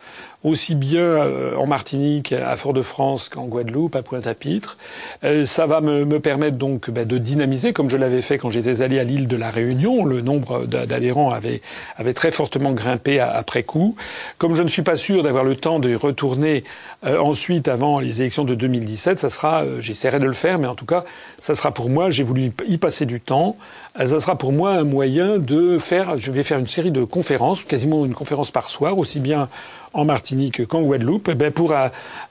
aussi 0.47 0.75
bien 0.75 1.01
euh, 1.01 1.55
en 1.55 1.67
Martinique, 1.67 2.31
à 2.31 2.55
Fort-de-France 2.55 3.29
qu'en 3.29 3.45
Guadeloupe, 3.45 3.95
à 3.95 4.01
Pointe-à-Pitre. 4.01 4.77
Euh, 5.23 5.45
ça 5.45 5.65
va 5.65 5.81
me, 5.81 6.05
me 6.05 6.19
permettre 6.19 6.57
donc 6.57 6.89
bah, 6.89 7.05
de 7.05 7.17
dynamiser, 7.17 7.73
comme 7.73 7.89
je 7.89 7.97
l'avais 7.97 8.21
fait 8.21 8.37
quand 8.37 8.49
j'étais 8.49 8.81
allé 8.81 8.99
à 8.99 9.03
l'île 9.03 9.27
de 9.27 9.35
la 9.35 9.49
Réunion. 9.49 10.05
Le 10.05 10.21
nombre 10.21 10.65
d'adhérents 10.65 11.31
avait, 11.31 11.61
avait 11.97 12.13
très 12.13 12.31
fortement 12.31 12.71
grimpé 12.71 13.19
après 13.19 13.63
coup. 13.63 13.95
Comme 14.37 14.55
je 14.55 14.63
ne 14.63 14.69
suis 14.69 14.83
pas 14.83 14.95
sûr 14.95 15.23
d'avoir 15.23 15.43
le 15.43 15.55
temps 15.55 15.79
de 15.79 15.93
retourner 15.95 16.63
euh, 17.05 17.19
ensuite 17.19 17.67
avant 17.67 17.99
les 17.99 18.21
élections 18.21 18.45
de 18.45 18.55
2017, 18.55 19.19
ça 19.19 19.29
sera, 19.29 19.63
j'essaierai 19.79 20.19
de 20.19 20.25
le 20.25 20.33
faire, 20.33 20.59
mais 20.59 20.67
en 20.67 20.75
tout 20.75 20.85
cas, 20.85 21.03
ça 21.39 21.55
sera 21.55 21.71
pour 21.71 21.89
moi, 21.89 22.09
j'ai 22.09 22.23
voulu 22.23 22.51
y 22.67 22.77
passer 22.77 23.05
du 23.05 23.19
temps. 23.19 23.57
Ça 23.97 24.19
sera 24.19 24.37
pour 24.37 24.51
moi 24.51 24.73
un 24.73 24.83
moyen 24.83 25.39
de 25.39 25.79
faire, 25.79 26.17
je 26.17 26.31
vais 26.31 26.43
faire 26.43 26.59
une 26.59 26.67
série 26.67 26.91
de 26.91 27.03
conférences, 27.03 27.63
quasiment 27.63 28.05
une 28.05 28.13
conférence 28.13 28.51
par 28.51 28.69
soir, 28.69 28.97
aussi 28.99 29.19
bien 29.19 29.49
en 29.97 30.05
Martinique 30.05 30.65
qu'en 30.67 30.83
Guadeloupe, 30.83 31.29
eh 31.29 31.49
pour 31.49 31.73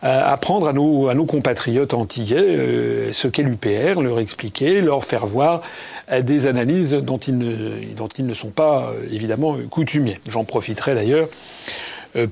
apprendre 0.00 0.68
à 0.68 0.72
nos, 0.72 1.08
à 1.08 1.14
nos 1.14 1.26
compatriotes 1.26 1.94
antillais 1.94 2.36
euh, 2.38 3.12
ce 3.12 3.26
qu'est 3.28 3.42
l'UPR, 3.42 4.00
leur 4.00 4.20
expliquer, 4.20 4.80
leur 4.80 5.04
faire 5.04 5.26
voir 5.26 5.62
euh, 6.10 6.22
des 6.22 6.46
analyses 6.46 6.92
dont 6.92 7.18
ils 7.18 7.36
ne, 7.36 8.34
sont 8.34 8.50
pas 8.50 8.90
euh, 8.90 9.08
évidemment 9.10 9.56
coutumiers. 9.68 10.18
J'en 10.28 10.44
profiterai 10.44 10.94
d'ailleurs 10.94 11.28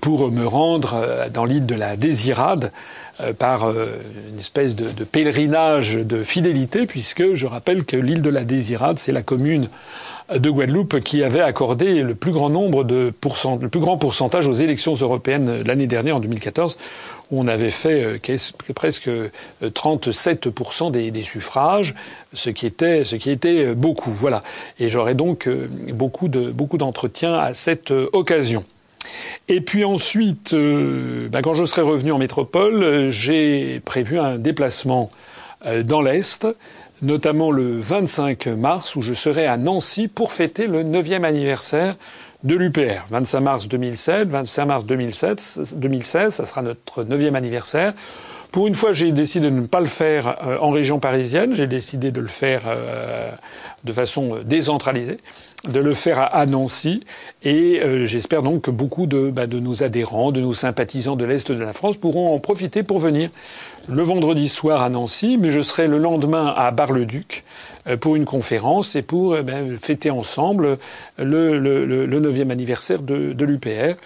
pour 0.00 0.30
me 0.30 0.46
rendre 0.46 1.28
dans 1.30 1.44
l'île 1.44 1.66
de 1.66 1.74
la 1.74 1.96
Désirade 1.96 2.72
par 3.38 3.68
une 3.68 4.38
espèce 4.38 4.74
de, 4.74 5.04
pèlerinage 5.04 5.96
de 5.96 6.24
fidélité, 6.24 6.86
puisque 6.86 7.34
je 7.34 7.46
rappelle 7.46 7.84
que 7.84 7.98
l'île 7.98 8.22
de 8.22 8.30
la 8.30 8.44
Désirade, 8.44 8.98
c'est 8.98 9.12
la 9.12 9.20
commune 9.20 9.68
de 10.32 10.50
Guadeloupe 10.50 11.00
qui 11.00 11.22
avait 11.22 11.40
accordé 11.40 12.00
le 12.00 12.14
plus 12.14 12.32
grand 12.32 12.48
nombre 12.48 12.84
de 12.84 13.12
pourcent, 13.20 13.58
le 13.60 13.68
plus 13.68 13.80
grand 13.80 13.98
pourcentage 13.98 14.46
aux 14.46 14.54
élections 14.54 14.94
européennes 14.94 15.62
l'année 15.62 15.86
dernière 15.86 16.16
en 16.16 16.20
2014 16.20 16.78
où 17.30 17.40
on 17.40 17.48
avait 17.48 17.70
fait 17.70 18.02
euh, 18.04 18.38
presque 18.74 19.08
37% 19.62 20.86
euh, 20.96 21.10
des, 21.10 21.22
suffrages, 21.22 21.94
ce 22.32 22.50
qui 22.50 22.66
était 22.66 23.04
ce 23.04 23.16
qui 23.16 23.30
était 23.30 23.66
euh, 23.66 23.74
beaucoup. 23.74 24.12
Voilà. 24.12 24.42
Et 24.78 24.88
j'aurai 24.88 25.14
donc 25.14 25.48
beaucoup 25.92 26.28
de 26.28 26.50
beaucoup 26.50 26.78
d'entretiens 26.78 27.34
à 27.34 27.54
cette 27.54 27.90
occasion. 27.90 28.64
Et 29.48 29.60
puis 29.60 29.84
ensuite, 29.84 30.54
ben 30.54 31.42
quand 31.42 31.54
je 31.54 31.64
serai 31.64 31.82
revenu 31.82 32.10
en 32.12 32.18
métropole, 32.18 33.10
j'ai 33.10 33.80
prévu 33.84 34.18
un 34.18 34.38
déplacement 34.38 35.10
dans 35.84 36.00
l'Est 36.00 36.46
notamment 37.04 37.50
le 37.50 37.78
25 37.78 38.46
mars 38.48 38.96
où 38.96 39.02
je 39.02 39.12
serai 39.12 39.46
à 39.46 39.56
Nancy 39.56 40.08
pour 40.08 40.32
fêter 40.32 40.66
le 40.66 40.82
9e 40.82 41.24
anniversaire 41.24 41.96
de 42.42 42.54
l'UPR. 42.54 43.04
25 43.10 43.40
mars 43.40 43.68
2007, 43.68 44.28
25 44.28 44.64
mars 44.66 44.86
2007, 44.86 45.76
2016, 45.76 46.34
ça 46.34 46.44
sera 46.44 46.62
notre 46.62 47.04
9e 47.04 47.34
anniversaire. 47.34 47.94
Pour 48.52 48.68
une 48.68 48.74
fois, 48.74 48.92
j'ai 48.92 49.10
décidé 49.10 49.50
de 49.50 49.56
ne 49.56 49.66
pas 49.66 49.80
le 49.80 49.86
faire 49.86 50.36
euh, 50.46 50.58
en 50.60 50.70
région 50.70 51.00
parisienne, 51.00 51.54
j'ai 51.54 51.66
décidé 51.66 52.12
de 52.12 52.20
le 52.20 52.28
faire 52.28 52.62
euh, 52.66 53.32
de 53.82 53.92
façon 53.92 54.38
décentralisée, 54.44 55.18
de 55.66 55.80
le 55.80 55.92
faire 55.92 56.32
à 56.32 56.46
Nancy. 56.46 57.02
Et 57.42 57.80
euh, 57.82 58.06
j'espère 58.06 58.42
donc 58.42 58.62
que 58.62 58.70
beaucoup 58.70 59.06
de, 59.06 59.30
bah, 59.30 59.48
de 59.48 59.58
nos 59.58 59.82
adhérents, 59.82 60.30
de 60.30 60.40
nos 60.40 60.52
sympathisants 60.52 61.16
de 61.16 61.24
l'Est 61.24 61.50
de 61.50 61.62
la 61.64 61.72
France 61.72 61.96
pourront 61.96 62.32
en 62.32 62.38
profiter 62.38 62.84
pour 62.84 63.00
venir 63.00 63.30
le 63.88 64.02
vendredi 64.02 64.48
soir 64.48 64.82
à 64.82 64.88
Nancy, 64.88 65.36
mais 65.38 65.50
je 65.50 65.60
serai 65.60 65.88
le 65.88 65.98
lendemain 65.98 66.52
à 66.56 66.70
Bar-le-Duc 66.70 67.44
euh, 67.86 67.96
pour 67.96 68.16
une 68.16 68.24
conférence 68.24 68.96
et 68.96 69.02
pour 69.02 69.34
euh, 69.34 69.42
ben, 69.42 69.76
fêter 69.76 70.10
ensemble 70.10 70.78
le, 71.18 71.58
le, 71.58 71.84
le 71.84 72.20
9e 72.20 72.50
anniversaire 72.50 73.02
de, 73.02 73.44
l'UPR. 73.44 73.96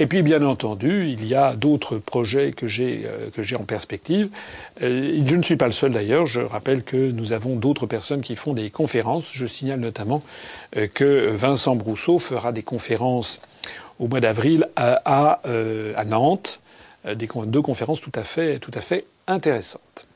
Et 0.00 0.06
puis, 0.06 0.22
bien 0.22 0.44
entendu, 0.44 1.08
il 1.08 1.26
y 1.26 1.34
a 1.34 1.54
d'autres 1.54 1.98
projets 1.98 2.52
que 2.52 2.66
j'ai 2.66 3.04
euh, 3.06 3.56
en 3.56 3.64
perspective. 3.64 4.28
je 4.80 5.34
ne 5.34 5.42
suis 5.42 5.56
pas 5.56 5.66
le 5.66 5.72
seul 5.72 5.92
d'ailleurs. 5.92 6.26
Je 6.26 6.40
rappelle 6.40 6.82
que 6.82 6.96
nous 6.96 7.32
avons 7.32 7.56
d'autres 7.56 7.86
personnes 7.86 8.22
qui 8.22 8.36
font 8.36 8.54
des 8.54 8.70
conférences. 8.70 9.30
Je 9.32 9.46
signale 9.46 9.80
notamment 9.80 10.22
que 10.94 11.30
Vincent 11.30 11.74
Brousseau 11.74 12.18
fera 12.18 12.52
des 12.52 12.62
conférences 12.62 13.40
au 13.98 14.06
mois 14.06 14.20
d'avril 14.20 14.68
à, 14.76 15.40
Nantes, 16.06 16.60
deux 17.04 17.62
conférences 17.62 18.00
tout 18.00 18.12
à 18.14 18.22
fait 18.22 18.60
tout 18.60 18.70
à 18.74 18.80
fait 18.80 19.04
intéressante. 19.28 20.06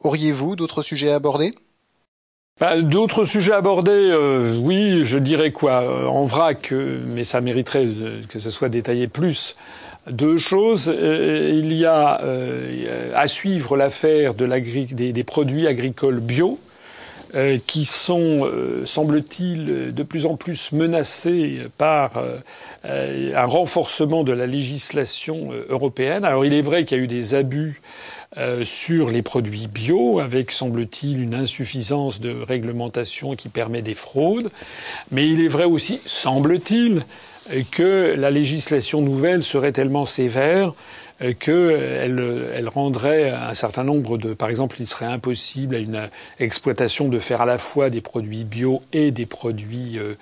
Auriez-vous 0.00 0.56
d'autres 0.56 0.82
sujets 0.82 1.10
à 1.12 1.16
aborder? 1.16 1.54
Bah, 2.60 2.80
D'autres 2.80 3.24
sujets 3.24 3.52
à 3.52 3.56
aborder, 3.56 3.90
euh, 3.92 4.56
oui, 4.58 5.04
je 5.04 5.18
dirais 5.18 5.52
quoi 5.52 5.82
euh, 5.82 6.06
En 6.06 6.24
vrac, 6.24 6.72
euh, 6.72 7.00
mais 7.06 7.24
ça 7.24 7.40
mériterait 7.40 7.88
que 8.28 8.38
ce 8.38 8.50
soit 8.50 8.68
détaillé 8.68 9.08
plus. 9.08 9.56
Deux 10.08 10.36
choses. 10.36 10.92
il 10.92 11.72
y 11.72 11.86
a 11.86 12.20
à 13.14 13.26
suivre 13.28 13.76
l'affaire 13.76 14.34
de 14.34 14.46
des, 14.46 15.12
des, 15.12 15.24
produits 15.24 15.68
agricoles 15.68 16.18
bio, 16.18 16.58
qui 17.66 17.84
sont, 17.84 18.48
semble-t-il, 18.84 19.94
de 19.94 20.02
plus 20.02 20.26
en 20.26 20.36
plus 20.36 20.72
menacés 20.72 21.60
par 21.78 22.22
euh, 22.84 23.32
un 23.36 23.46
renforcement 23.46 24.24
de 24.24 24.32
la 24.32 24.46
législation 24.46 25.50
euh, 25.52 25.66
européenne. 25.68 26.24
Alors 26.24 26.44
il 26.44 26.52
est 26.52 26.62
vrai 26.62 26.84
qu'il 26.84 26.98
y 26.98 27.00
a 27.00 27.04
eu 27.04 27.06
des 27.06 27.36
abus 27.36 27.80
euh, 28.36 28.64
sur 28.64 29.08
les 29.08 29.22
produits 29.22 29.68
bio, 29.68 30.18
avec, 30.18 30.50
semble-t-il, 30.50 31.22
une 31.22 31.34
insuffisance 31.34 32.20
de 32.20 32.34
réglementation 32.42 33.36
qui 33.36 33.48
permet 33.48 33.82
des 33.82 33.94
fraudes. 33.94 34.50
Mais 35.12 35.28
il 35.28 35.44
est 35.44 35.48
vrai 35.48 35.64
aussi, 35.64 36.00
semble-t-il, 36.04 37.04
que 37.70 38.16
la 38.18 38.30
législation 38.32 39.00
nouvelle 39.00 39.44
serait 39.44 39.72
tellement 39.72 40.06
sévère 40.06 40.72
qu'elle 41.38 42.50
elle 42.54 42.68
rendrait 42.68 43.30
un 43.30 43.54
certain 43.54 43.84
nombre 43.84 44.18
de, 44.18 44.34
par 44.34 44.48
exemple, 44.48 44.76
il 44.80 44.86
serait 44.86 45.06
impossible 45.06 45.76
à 45.76 45.78
une 45.78 46.08
exploitation 46.38 47.08
de 47.08 47.18
faire 47.18 47.40
à 47.40 47.46
la 47.46 47.58
fois 47.58 47.90
des 47.90 48.00
produits 48.00 48.44
bio 48.44 48.82
et 48.92 49.10
des 49.10 49.26
produits 49.26 49.98
euh, 49.98 50.14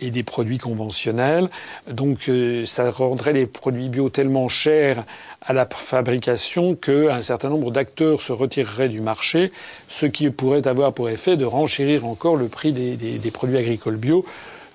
et 0.00 0.10
des 0.10 0.22
produits 0.22 0.58
conventionnels. 0.58 1.48
Donc, 1.90 2.28
euh, 2.28 2.64
ça 2.66 2.90
rendrait 2.90 3.32
les 3.32 3.46
produits 3.46 3.88
bio 3.88 4.08
tellement 4.08 4.48
chers 4.48 5.04
à 5.42 5.52
la 5.52 5.66
fabrication 5.66 6.74
qu'un 6.74 7.22
certain 7.22 7.48
nombre 7.48 7.70
d'acteurs 7.70 8.20
se 8.20 8.32
retireraient 8.32 8.88
du 8.88 9.00
marché, 9.00 9.52
ce 9.88 10.06
qui 10.06 10.28
pourrait 10.30 10.66
avoir 10.66 10.92
pour 10.92 11.08
effet 11.08 11.36
de 11.36 11.44
renchérir 11.44 12.06
encore 12.06 12.36
le 12.36 12.48
prix 12.48 12.72
des, 12.72 12.96
des, 12.96 13.18
des 13.18 13.30
produits 13.30 13.56
agricoles 13.56 13.96
bio 13.96 14.24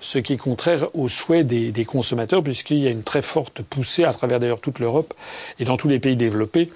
ce 0.06 0.18
qui 0.18 0.34
est 0.34 0.36
contraire 0.36 0.88
aux 0.94 1.08
souhaits 1.08 1.46
des, 1.46 1.84
consommateurs, 1.84 2.42
puisqu'il 2.42 2.78
y 2.78 2.86
a 2.86 2.90
une 2.90 3.02
très 3.02 3.22
forte 3.22 3.62
poussée, 3.62 4.04
à 4.04 4.12
travers 4.12 4.38
d'ailleurs 4.38 4.60
toute 4.60 4.78
l'Europe 4.78 5.14
et 5.58 5.64
dans 5.64 5.76
tous 5.76 5.88
les 5.88 5.98
pays 5.98 6.16
développés, 6.16 6.70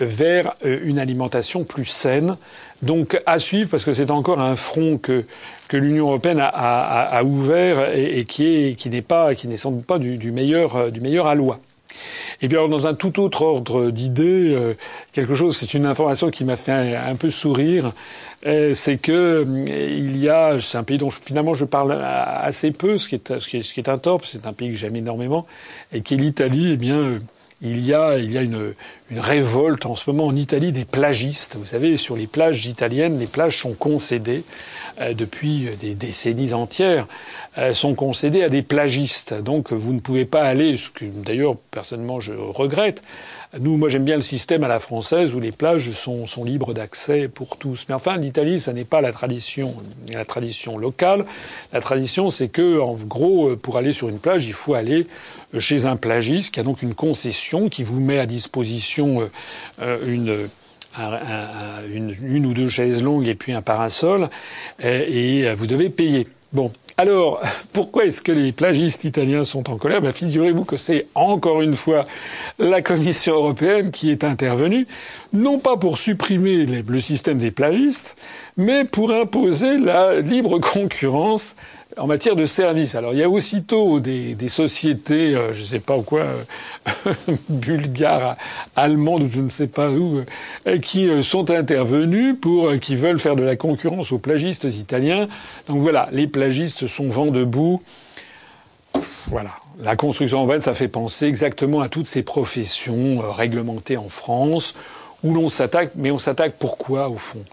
vers 0.00 0.54
euh, 0.64 0.80
une 0.84 0.98
alimentation 0.98 1.64
plus 1.64 1.86
saine. 1.86 2.36
Donc 2.82 3.20
à 3.26 3.38
suivre, 3.38 3.70
parce 3.70 3.84
que 3.84 3.92
c'est 3.92 4.10
encore 4.10 4.40
un 4.40 4.56
front 4.56 4.98
que, 4.98 5.24
l'Union 5.72 6.06
européenne 6.06 6.38
a, 6.40 7.24
ouvert 7.24 7.92
et, 7.92 8.24
qui 8.24 8.44
est 8.46 8.74
qui 8.76 8.90
n'est 8.90 9.02
pas 9.02 9.34
qui 9.34 9.48
n'est 9.48 9.56
sans 9.56 9.72
doute 9.72 9.86
pas 9.86 9.98
du, 9.98 10.30
meilleur 10.30 10.76
euh, 10.76 10.90
du 10.90 11.00
meilleur 11.00 11.26
à 11.26 11.34
Et 12.40 12.48
bien, 12.48 12.68
dans 12.68 12.86
un 12.86 12.94
tout 12.94 13.20
autre 13.20 13.42
ordre 13.42 13.90
d'idées, 13.90 14.54
euh, 14.54 14.74
quelque 15.12 15.34
chose, 15.34 15.56
c'est 15.56 15.74
une 15.74 15.86
information 15.86 16.30
qui 16.30 16.44
m'a 16.44 16.56
fait 16.56 16.94
un, 16.94 17.16
peu 17.16 17.30
sourire, 17.30 17.92
euh, 18.46 18.72
c'est 18.72 18.96
que 18.96 19.12
euh, 19.12 19.64
il 19.68 20.16
y 20.16 20.28
a, 20.28 20.58
c'est 20.60 20.78
un 20.78 20.82
pays 20.82 20.98
dont 20.98 21.10
finalement 21.10 21.54
je 21.54 21.64
parle 21.64 21.92
assez 21.92 22.70
peu, 22.70 22.98
ce 22.98 23.08
qui 23.08 23.16
est, 23.16 23.88
un 23.88 23.98
tort, 23.98 24.20
c'est 24.24 24.46
un 24.46 24.52
pays 24.52 24.70
que 24.70 24.76
j'aime 24.76 24.96
énormément, 24.96 25.46
et 25.92 26.02
qui 26.02 26.14
est 26.14 26.18
l'Italie. 26.18 26.72
Eh 26.72 26.76
bien, 26.76 27.18
il 27.62 27.80
y 27.80 27.94
a, 27.94 28.18
il 28.18 28.32
y 28.32 28.38
a 28.38 28.42
une, 28.42 28.74
révolte 29.16 29.86
en 29.86 29.96
ce 29.96 30.10
moment 30.10 30.26
en 30.26 30.36
Italie 30.36 30.72
des 30.72 30.84
plagistes. 30.84 31.56
Vous 31.56 31.66
savez, 31.66 31.96
sur 31.96 32.16
les 32.16 32.26
plages 32.26 32.66
italiennes, 32.66 33.18
les 33.18 33.26
plages 33.26 33.58
sont 33.60 33.74
concédées 33.74 34.44
depuis 34.98 35.68
des 35.80 35.94
décennies 35.94 36.54
entières, 36.54 37.06
euh, 37.56 37.72
sont 37.72 37.94
concédées 37.94 38.42
à 38.42 38.48
des 38.48 38.62
plagistes. 38.62 39.32
Donc 39.32 39.72
vous 39.72 39.92
ne 39.92 40.00
pouvez 40.00 40.24
pas 40.24 40.42
aller, 40.42 40.76
ce 40.76 40.90
que 40.90 41.04
d'ailleurs 41.04 41.56
personnellement 41.70 42.18
je 42.18 42.32
regrette. 42.32 43.02
Nous, 43.60 43.76
moi 43.76 43.88
j'aime 43.88 44.02
bien 44.02 44.16
le 44.16 44.22
système 44.22 44.64
à 44.64 44.68
la 44.68 44.80
française 44.80 45.34
où 45.34 45.40
les 45.40 45.52
plages 45.52 45.92
sont, 45.92 46.26
sont 46.26 46.42
libres 46.42 46.74
d'accès 46.74 47.28
pour 47.28 47.56
tous. 47.56 47.86
Mais 47.88 47.94
enfin, 47.94 48.16
l'Italie, 48.16 48.58
ça 48.58 48.72
n'est 48.72 48.84
pas 48.84 49.00
la 49.00 49.12
tradition, 49.12 49.76
la 50.12 50.24
tradition 50.24 50.76
locale. 50.78 51.24
La 51.72 51.80
tradition, 51.80 52.30
c'est 52.30 52.48
que, 52.48 52.80
en 52.80 52.94
gros, 52.94 53.54
pour 53.54 53.76
aller 53.76 53.92
sur 53.92 54.08
une 54.08 54.18
plage, 54.18 54.46
il 54.46 54.52
faut 54.52 54.74
aller 54.74 55.06
chez 55.60 55.86
un 55.86 55.94
plagiste 55.94 56.54
qui 56.54 56.58
a 56.58 56.64
donc 56.64 56.82
une 56.82 56.94
concession 56.94 57.68
qui 57.68 57.84
vous 57.84 58.00
met 58.00 58.18
à 58.18 58.26
disposition 58.26 59.30
euh, 59.80 60.46
euh, 60.98 61.86
une, 61.92 62.46
ou 62.46 62.54
deux 62.54 62.68
chaises 62.68 63.02
longues 63.02 63.26
et 63.26 63.34
puis 63.34 63.52
un 63.52 63.62
parasol 63.62 64.28
et, 64.82 65.40
et 65.40 65.54
vous 65.54 65.66
devez 65.66 65.90
payer. 65.90 66.24
Bon, 66.52 66.70
alors, 66.96 67.42
pourquoi 67.72 68.04
est-ce 68.04 68.22
que 68.22 68.30
les 68.30 68.52
plagistes 68.52 69.04
italiens 69.04 69.44
sont 69.44 69.70
en 69.70 69.76
colère? 69.76 70.00
Ben, 70.00 70.12
Figurez-vous 70.12 70.64
que 70.64 70.76
c'est 70.76 71.08
encore 71.14 71.62
une 71.62 71.72
fois 71.72 72.04
la 72.58 72.82
Commission 72.82 73.34
européenne 73.34 73.90
qui 73.90 74.10
est 74.10 74.22
intervenue, 74.22 74.86
non 75.32 75.58
pas 75.58 75.76
pour 75.76 75.98
supprimer 75.98 76.64
le 76.66 77.00
système 77.00 77.38
des 77.38 77.50
plagistes, 77.50 78.16
mais 78.56 78.84
pour 78.84 79.10
imposer 79.10 79.78
la 79.78 80.20
libre 80.20 80.60
concurrence 80.60 81.56
en 81.96 82.06
matière 82.06 82.36
de 82.36 82.44
services. 82.44 82.94
Alors 82.94 83.12
il 83.12 83.18
y 83.18 83.22
a 83.22 83.28
aussitôt 83.28 84.00
des, 84.00 84.36
sociétés, 84.48 85.34
euh, 85.34 85.52
je 85.52 85.60
ne 85.60 85.64
sais 85.64 85.80
pas 85.80 86.00
quoi, 86.00 86.22
euh, 86.22 87.14
bulgares, 87.48 88.36
allemandes 88.76 89.28
je 89.30 89.40
ne 89.40 89.50
sais 89.50 89.66
pas 89.66 89.90
où, 89.90 90.22
euh, 90.66 90.78
qui 90.78 91.22
sont 91.22 91.50
intervenues 91.50 92.34
pour, 92.34 92.74
qui 92.80 92.96
veulent 92.96 93.18
faire 93.18 93.36
de 93.36 93.42
la 93.42 93.56
concurrence 93.56 94.12
aux 94.12 94.18
plagistes 94.18 94.64
italiens. 94.64 95.28
Donc 95.68 95.80
voilà, 95.80 96.08
les 96.12 96.26
plagistes 96.26 96.86
sont 96.86 97.08
vent 97.08 97.26
debout. 97.26 97.82
Voilà. 99.28 99.50
La 99.80 99.96
construction 99.96 100.40
urbaine, 100.40 100.60
ça 100.60 100.74
fait 100.74 100.88
penser 100.88 101.26
exactement 101.26 101.80
à 101.80 101.88
toutes 101.88 102.06
ces 102.06 102.22
professions 102.22 103.22
réglementées 103.32 103.96
en 103.96 104.08
France, 104.08 104.76
où 105.24 105.34
l'on 105.34 105.48
s'attaque, 105.48 105.92
mais 105.96 106.12
on 106.12 106.18
s'attaque 106.18 106.54
pourquoi 106.58 107.08
au 107.08 107.16
fond? 107.16 107.44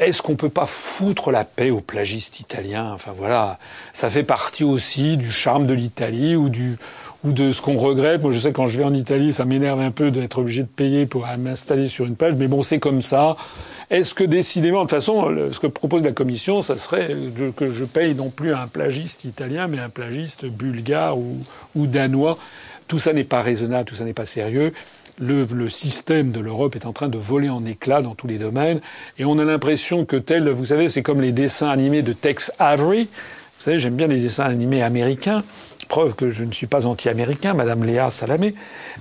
Est-ce 0.00 0.22
qu'on 0.22 0.34
peut 0.34 0.48
pas 0.48 0.66
foutre 0.66 1.30
la 1.30 1.44
paix 1.44 1.70
aux 1.70 1.82
plagistes 1.82 2.40
italiens 2.40 2.90
Enfin 2.92 3.12
voilà, 3.14 3.58
ça 3.92 4.08
fait 4.08 4.24
partie 4.24 4.64
aussi 4.64 5.18
du 5.18 5.30
charme 5.30 5.66
de 5.66 5.74
l'Italie 5.74 6.36
ou 6.36 6.48
du 6.48 6.76
ou 7.22 7.32
de 7.32 7.52
ce 7.52 7.60
qu'on 7.60 7.76
regrette. 7.76 8.22
Moi, 8.22 8.32
je 8.32 8.38
sais 8.38 8.52
quand 8.52 8.66
je 8.66 8.78
vais 8.78 8.84
en 8.84 8.94
Italie, 8.94 9.34
ça 9.34 9.44
m'énerve 9.44 9.80
un 9.80 9.90
peu 9.90 10.10
d'être 10.10 10.38
obligé 10.38 10.62
de 10.62 10.68
payer 10.68 11.04
pour 11.04 11.26
m'installer 11.38 11.88
sur 11.88 12.06
une 12.06 12.16
plage, 12.16 12.32
mais 12.34 12.48
bon, 12.48 12.62
c'est 12.62 12.78
comme 12.78 13.02
ça. 13.02 13.36
Est-ce 13.90 14.14
que 14.14 14.24
décidément, 14.24 14.78
de 14.78 14.82
toute 14.84 14.92
façon, 14.92 15.28
ce 15.50 15.60
que 15.60 15.66
propose 15.66 16.02
la 16.02 16.12
Commission, 16.12 16.62
ça 16.62 16.78
serait 16.78 17.14
que 17.56 17.70
je 17.70 17.84
paye 17.84 18.14
non 18.14 18.30
plus 18.30 18.54
un 18.54 18.68
plagiste 18.68 19.24
italien, 19.26 19.66
mais 19.68 19.80
un 19.80 19.90
plagiste 19.90 20.46
bulgare 20.46 21.18
ou, 21.18 21.36
ou 21.74 21.86
danois? 21.86 22.38
Tout 22.88 22.98
ça 22.98 23.12
n'est 23.12 23.24
pas 23.24 23.42
raisonnable, 23.42 23.84
tout 23.84 23.96
ça 23.96 24.04
n'est 24.04 24.14
pas 24.14 24.24
sérieux 24.24 24.72
le, 25.20 25.44
le 25.44 25.68
système 25.68 26.32
de 26.32 26.40
l'Europe 26.40 26.74
est 26.74 26.86
en 26.86 26.92
train 26.92 27.08
de 27.08 27.18
voler 27.18 27.50
en 27.50 27.64
éclats 27.64 28.02
dans 28.02 28.14
tous 28.14 28.26
les 28.26 28.38
domaines, 28.38 28.80
et 29.18 29.24
on 29.24 29.38
a 29.38 29.44
l'impression 29.44 30.04
que 30.04 30.16
tel, 30.16 30.48
vous 30.48 30.66
savez, 30.66 30.88
c'est 30.88 31.02
comme 31.02 31.20
les 31.20 31.32
dessins 31.32 31.68
animés 31.68 32.02
de 32.02 32.12
Tex 32.12 32.52
Avery. 32.58 33.04
Vous 33.58 33.64
savez, 33.64 33.78
j'aime 33.78 33.96
bien 33.96 34.06
les 34.06 34.20
dessins 34.20 34.46
animés 34.46 34.82
américains. 34.82 35.42
Preuve 35.88 36.14
que 36.14 36.30
je 36.30 36.44
ne 36.44 36.52
suis 36.52 36.66
pas 36.66 36.86
anti-américain, 36.86 37.52
Madame 37.52 37.84
Léa 37.84 38.10
Salamé. 38.10 38.54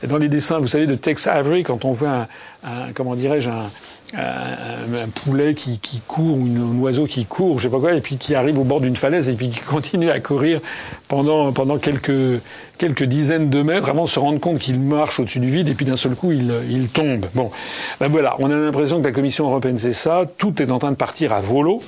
Dans 0.05 0.17
les 0.17 0.27
dessins, 0.27 0.59
vous 0.59 0.67
savez, 0.67 0.87
de 0.87 0.95
Tex 0.95 1.27
Avery, 1.27 1.63
quand 1.63 1.85
on 1.85 1.91
voit 1.91 2.09
un, 2.09 2.27
un 2.63 2.91
comment 2.93 3.15
dirais-je, 3.15 3.49
un, 3.49 3.69
un, 4.15 4.93
un, 4.93 5.07
poulet 5.07 5.53
qui, 5.53 5.79
qui 5.79 6.01
court 6.07 6.37
ou 6.37 6.45
un 6.45 6.79
oiseau 6.79 7.05
qui 7.05 7.25
court, 7.25 7.59
je 7.59 7.63
sais 7.63 7.69
pas 7.69 7.79
quoi, 7.79 7.93
et 7.93 8.01
puis 8.01 8.17
qui 8.17 8.35
arrive 8.35 8.57
au 8.57 8.63
bord 8.63 8.81
d'une 8.81 8.95
falaise 8.95 9.29
et 9.29 9.33
puis 9.33 9.49
qui 9.49 9.59
continue 9.67 10.09
à 10.09 10.19
courir 10.19 10.61
pendant 11.07 11.51
pendant 11.53 11.77
quelques 11.77 12.41
quelques 12.77 13.03
dizaines 13.03 13.49
de 13.49 13.61
mètres 13.61 13.89
avant 13.89 14.05
de 14.05 14.09
se 14.09 14.19
rendre 14.19 14.39
compte 14.39 14.59
qu'il 14.59 14.79
marche 14.79 15.19
au-dessus 15.19 15.39
du 15.39 15.49
vide 15.49 15.69
et 15.69 15.73
puis 15.73 15.85
d'un 15.85 15.95
seul 15.95 16.15
coup 16.15 16.31
il, 16.31 16.51
il 16.69 16.89
tombe. 16.89 17.27
Bon, 17.35 17.51
ben 17.99 18.07
voilà, 18.07 18.35
on 18.39 18.49
a 18.51 18.55
l'impression 18.55 18.99
que 18.99 19.05
la 19.05 19.13
Commission 19.13 19.45
européenne 19.47 19.77
c'est 19.77 19.93
ça, 19.93 20.23
tout 20.37 20.61
est 20.61 20.71
en 20.71 20.79
train 20.79 20.91
de 20.91 20.97
partir 20.97 21.33
à 21.33 21.39
volo. 21.39 21.81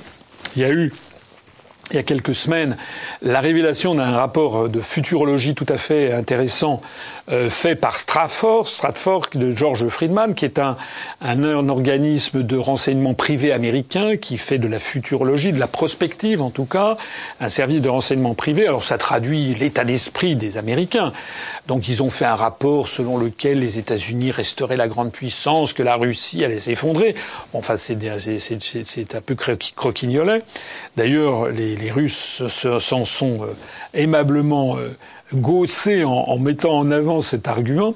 Il 0.54 0.62
y 0.62 0.64
a 0.64 0.70
eu 0.70 0.92
il 1.90 1.96
y 1.96 1.98
a 1.98 2.02
quelques 2.02 2.34
semaines 2.34 2.76
la 3.20 3.40
révélation 3.40 3.94
d'un 3.94 4.12
rapport 4.12 4.68
de 4.68 4.80
futurologie 4.80 5.54
tout 5.54 5.66
à 5.68 5.76
fait 5.76 6.12
intéressant 6.12 6.80
euh, 7.28 7.48
fait 7.48 7.76
par 7.76 7.98
Stratford, 7.98 8.66
Stratford 8.66 9.28
de 9.34 9.52
George 9.52 9.86
Friedman, 9.86 10.34
qui 10.34 10.44
est 10.44 10.58
un, 10.58 10.76
un, 11.20 11.44
un, 11.44 11.68
organisme 11.68 12.42
de 12.42 12.56
renseignement 12.56 13.14
privé 13.14 13.52
américain 13.52 14.16
qui 14.16 14.36
fait 14.36 14.58
de 14.58 14.66
la 14.66 14.80
futurologie, 14.80 15.52
de 15.52 15.60
la 15.60 15.68
prospective 15.68 16.42
en 16.42 16.50
tout 16.50 16.64
cas, 16.64 16.96
un 17.40 17.48
service 17.48 17.80
de 17.80 17.88
renseignement 17.88 18.34
privé. 18.34 18.66
Alors 18.66 18.84
ça 18.84 18.98
traduit 18.98 19.54
l'état 19.54 19.84
d'esprit 19.84 20.34
des 20.34 20.58
Américains. 20.58 21.12
Donc 21.68 21.88
ils 21.88 22.02
ont 22.02 22.10
fait 22.10 22.24
un 22.24 22.34
rapport 22.34 22.88
selon 22.88 23.18
lequel 23.18 23.60
les 23.60 23.78
États-Unis 23.78 24.32
resteraient 24.32 24.76
la 24.76 24.88
grande 24.88 25.12
puissance, 25.12 25.72
que 25.72 25.84
la 25.84 25.94
Russie 25.94 26.44
allait 26.44 26.58
s'effondrer. 26.58 27.14
Bon, 27.52 27.60
enfin 27.60 27.76
c'est 27.76 29.14
un 29.14 29.20
peu 29.20 29.36
croquignolet. 29.76 30.42
D'ailleurs 30.96 31.46
les, 31.50 31.76
les 31.76 31.90
Russes 31.92 32.42
s'en 32.48 33.04
sont 33.04 33.42
euh, 33.42 33.54
aimablement 33.94 34.76
euh, 35.32 35.36
gaussé 35.36 36.04
en, 36.04 36.10
en, 36.10 36.38
mettant 36.38 36.78
en 36.78 36.90
avant 36.90 37.20
cet 37.20 37.48
argument. 37.48 37.94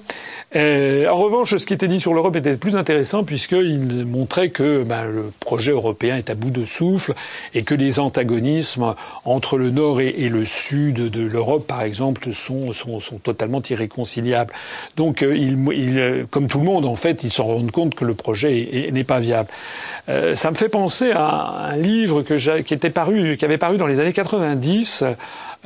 Euh, 0.55 1.09
en 1.09 1.17
revanche, 1.17 1.57
ce 1.57 1.67
qui 1.67 1.75
était 1.75 1.89
dit 1.89 2.01
sur 2.01 2.15
l'Europe 2.15 2.37
était 2.37 2.57
plus 2.57 2.77
intéressant 2.77 3.25
puisqu'il 3.25 4.07
montrait 4.07 4.51
que 4.51 4.85
ben, 4.85 5.05
le 5.05 5.33
projet 5.41 5.73
européen 5.73 6.17
est 6.17 6.31
à 6.31 6.35
bout 6.35 6.51
de 6.51 6.65
souffle 6.65 7.15
et 7.55 7.63
que 7.63 7.75
les 7.75 7.99
antagonismes 7.99 8.95
entre 9.25 9.59
le 9.59 9.71
Nord 9.71 10.01
et, 10.01 10.29
le 10.29 10.45
Sud 10.45 11.11
de 11.11 11.21
l'Europe, 11.23 11.67
par 11.67 11.83
exemple, 11.83 12.33
sont, 12.33 12.73
sont, 12.73 13.01
sont, 13.01 13.19
totalement 13.19 13.63
irréconciliables. 13.69 14.53
Donc, 14.97 15.23
euh, 15.23 15.37
il, 15.37 15.59
il, 15.73 16.27
comme 16.31 16.47
tout 16.47 16.59
le 16.59 16.65
monde, 16.65 16.87
en 16.87 16.97
fait, 16.97 17.25
ils 17.25 17.31
s'en 17.31 17.45
rendent 17.45 17.71
compte 17.71 17.95
que 17.95 18.05
le 18.05 18.15
projet 18.15 18.91
n'est 18.93 19.05
pas 19.05 19.19
viable. 19.19 19.49
Euh, 20.09 20.35
ça 20.35 20.51
me 20.51 20.57
fait 20.57 20.69
penser 20.69 21.11
à 21.13 21.71
un 21.71 21.77
livre 21.77 22.23
que 22.23 22.37
qui 22.61 22.75
était 22.75 22.91
paru, 22.91 23.37
qui 23.37 23.45
avait 23.45 23.59
paru 23.59 23.77
dans 23.77 23.87
les 23.87 24.01
années 24.01 24.13
90 24.13 25.05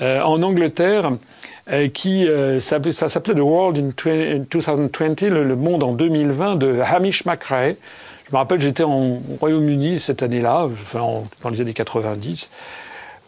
euh, 0.01 0.23
en 0.23 0.43
Angleterre 0.43 1.07
euh, 1.07 1.17
qui 1.93 2.29
euh, 2.29 2.61
ça 2.61 3.09
s'appelait 3.09 3.35
The 3.35 3.41
World 3.41 3.79
in 3.79 3.91
2020, 3.97 5.23
le, 5.29 5.57
monde 5.57 5.83
en 5.83 5.93
2020 5.93 6.57
de 6.57 6.81
Hamish 6.81 7.25
Macrae. 7.25 7.77
Je 8.27 8.33
me 8.33 8.39
rappelle, 8.39 8.61
j'étais 8.61 8.83
au 8.83 9.19
Royaume-Uni 9.41 10.01
cette 10.01 10.23
année-là, 10.23 10.69
en, 10.95 11.25
dans 11.43 11.49
les 11.49 11.61
années 11.61 11.75
90 11.75 12.51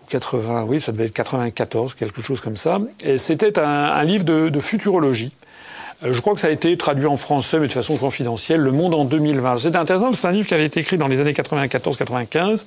ou 0.02 0.06
80, 0.08 0.64
oui, 0.68 0.80
ça 0.80 0.92
devait 0.92 1.06
être 1.06 1.12
94, 1.12 1.94
quelque 1.94 2.22
chose 2.22 2.40
comme 2.40 2.56
ça. 2.56 2.78
C'était 3.16 3.58
un, 3.58 4.04
livre 4.04 4.24
de, 4.24 4.48
de 4.48 4.60
futurologie. 4.60 5.32
Euh, 6.04 6.12
je 6.12 6.20
crois 6.20 6.34
que 6.34 6.40
ça 6.40 6.48
a 6.48 6.50
été 6.50 6.76
traduit 6.76 7.06
en 7.06 7.16
français, 7.16 7.58
mais 7.58 7.68
de 7.68 7.72
façon 7.72 7.96
confidentielle, 7.96 8.60
Le 8.60 8.72
Monde 8.72 8.94
en 8.94 9.04
2020. 9.04 9.56
C'est 9.56 9.76
intéressant, 9.76 10.12
c'est 10.14 10.26
un 10.26 10.32
livre 10.32 10.46
qui 10.46 10.54
avait 10.54 10.66
été 10.66 10.80
écrit 10.80 10.98
dans 10.98 11.08
les 11.08 11.20
années 11.20 11.32
94-95 11.32 12.64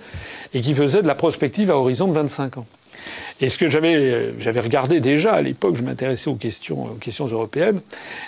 et 0.54 0.62
qui 0.62 0.74
faisait 0.74 1.02
de 1.02 1.08
la 1.08 1.16
prospective 1.16 1.70
à 1.70 1.78
horizon 1.78 2.08
de 2.08 2.14
25 2.14 2.58
ans. 2.58 2.66
Et 3.42 3.50
ce 3.50 3.58
que 3.58 3.68
j'avais, 3.68 4.34
j'avais 4.40 4.62
regardé 4.62 5.02
déjà 5.02 5.34
à 5.34 5.42
l'époque, 5.42 5.76
je 5.76 5.84
m'intéressais 5.84 6.30
aux 6.30 6.36
questions, 6.36 6.86
aux 6.86 6.96
questions 6.96 7.26
européennes. 7.28 7.82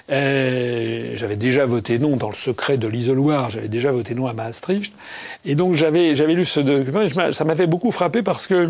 j'avais 0.09 1.38
déjà 1.38 1.65
voté 1.65 1.97
non 1.97 2.18
dans 2.18 2.30
le 2.30 2.36
secret 2.36 2.78
de 2.78 2.88
l'isoloir. 2.88 3.49
J'avais 3.49 3.70
déjà 3.70 3.91
voté 3.91 4.15
non 4.15 4.28
à 4.28 4.34
Maastricht. 4.34 4.93
Et 5.45 5.55
donc 5.55 5.76
j'avais, 5.76 6.13
j'avais 6.13 6.34
lu 6.34 6.43
ce 6.43 6.59
document. 6.59 7.03
Et 7.03 7.32
ça 7.32 7.45
m'avait 7.45 7.68
beaucoup 7.68 7.91
frappé 7.91 8.22
parce 8.22 8.47
que 8.47 8.70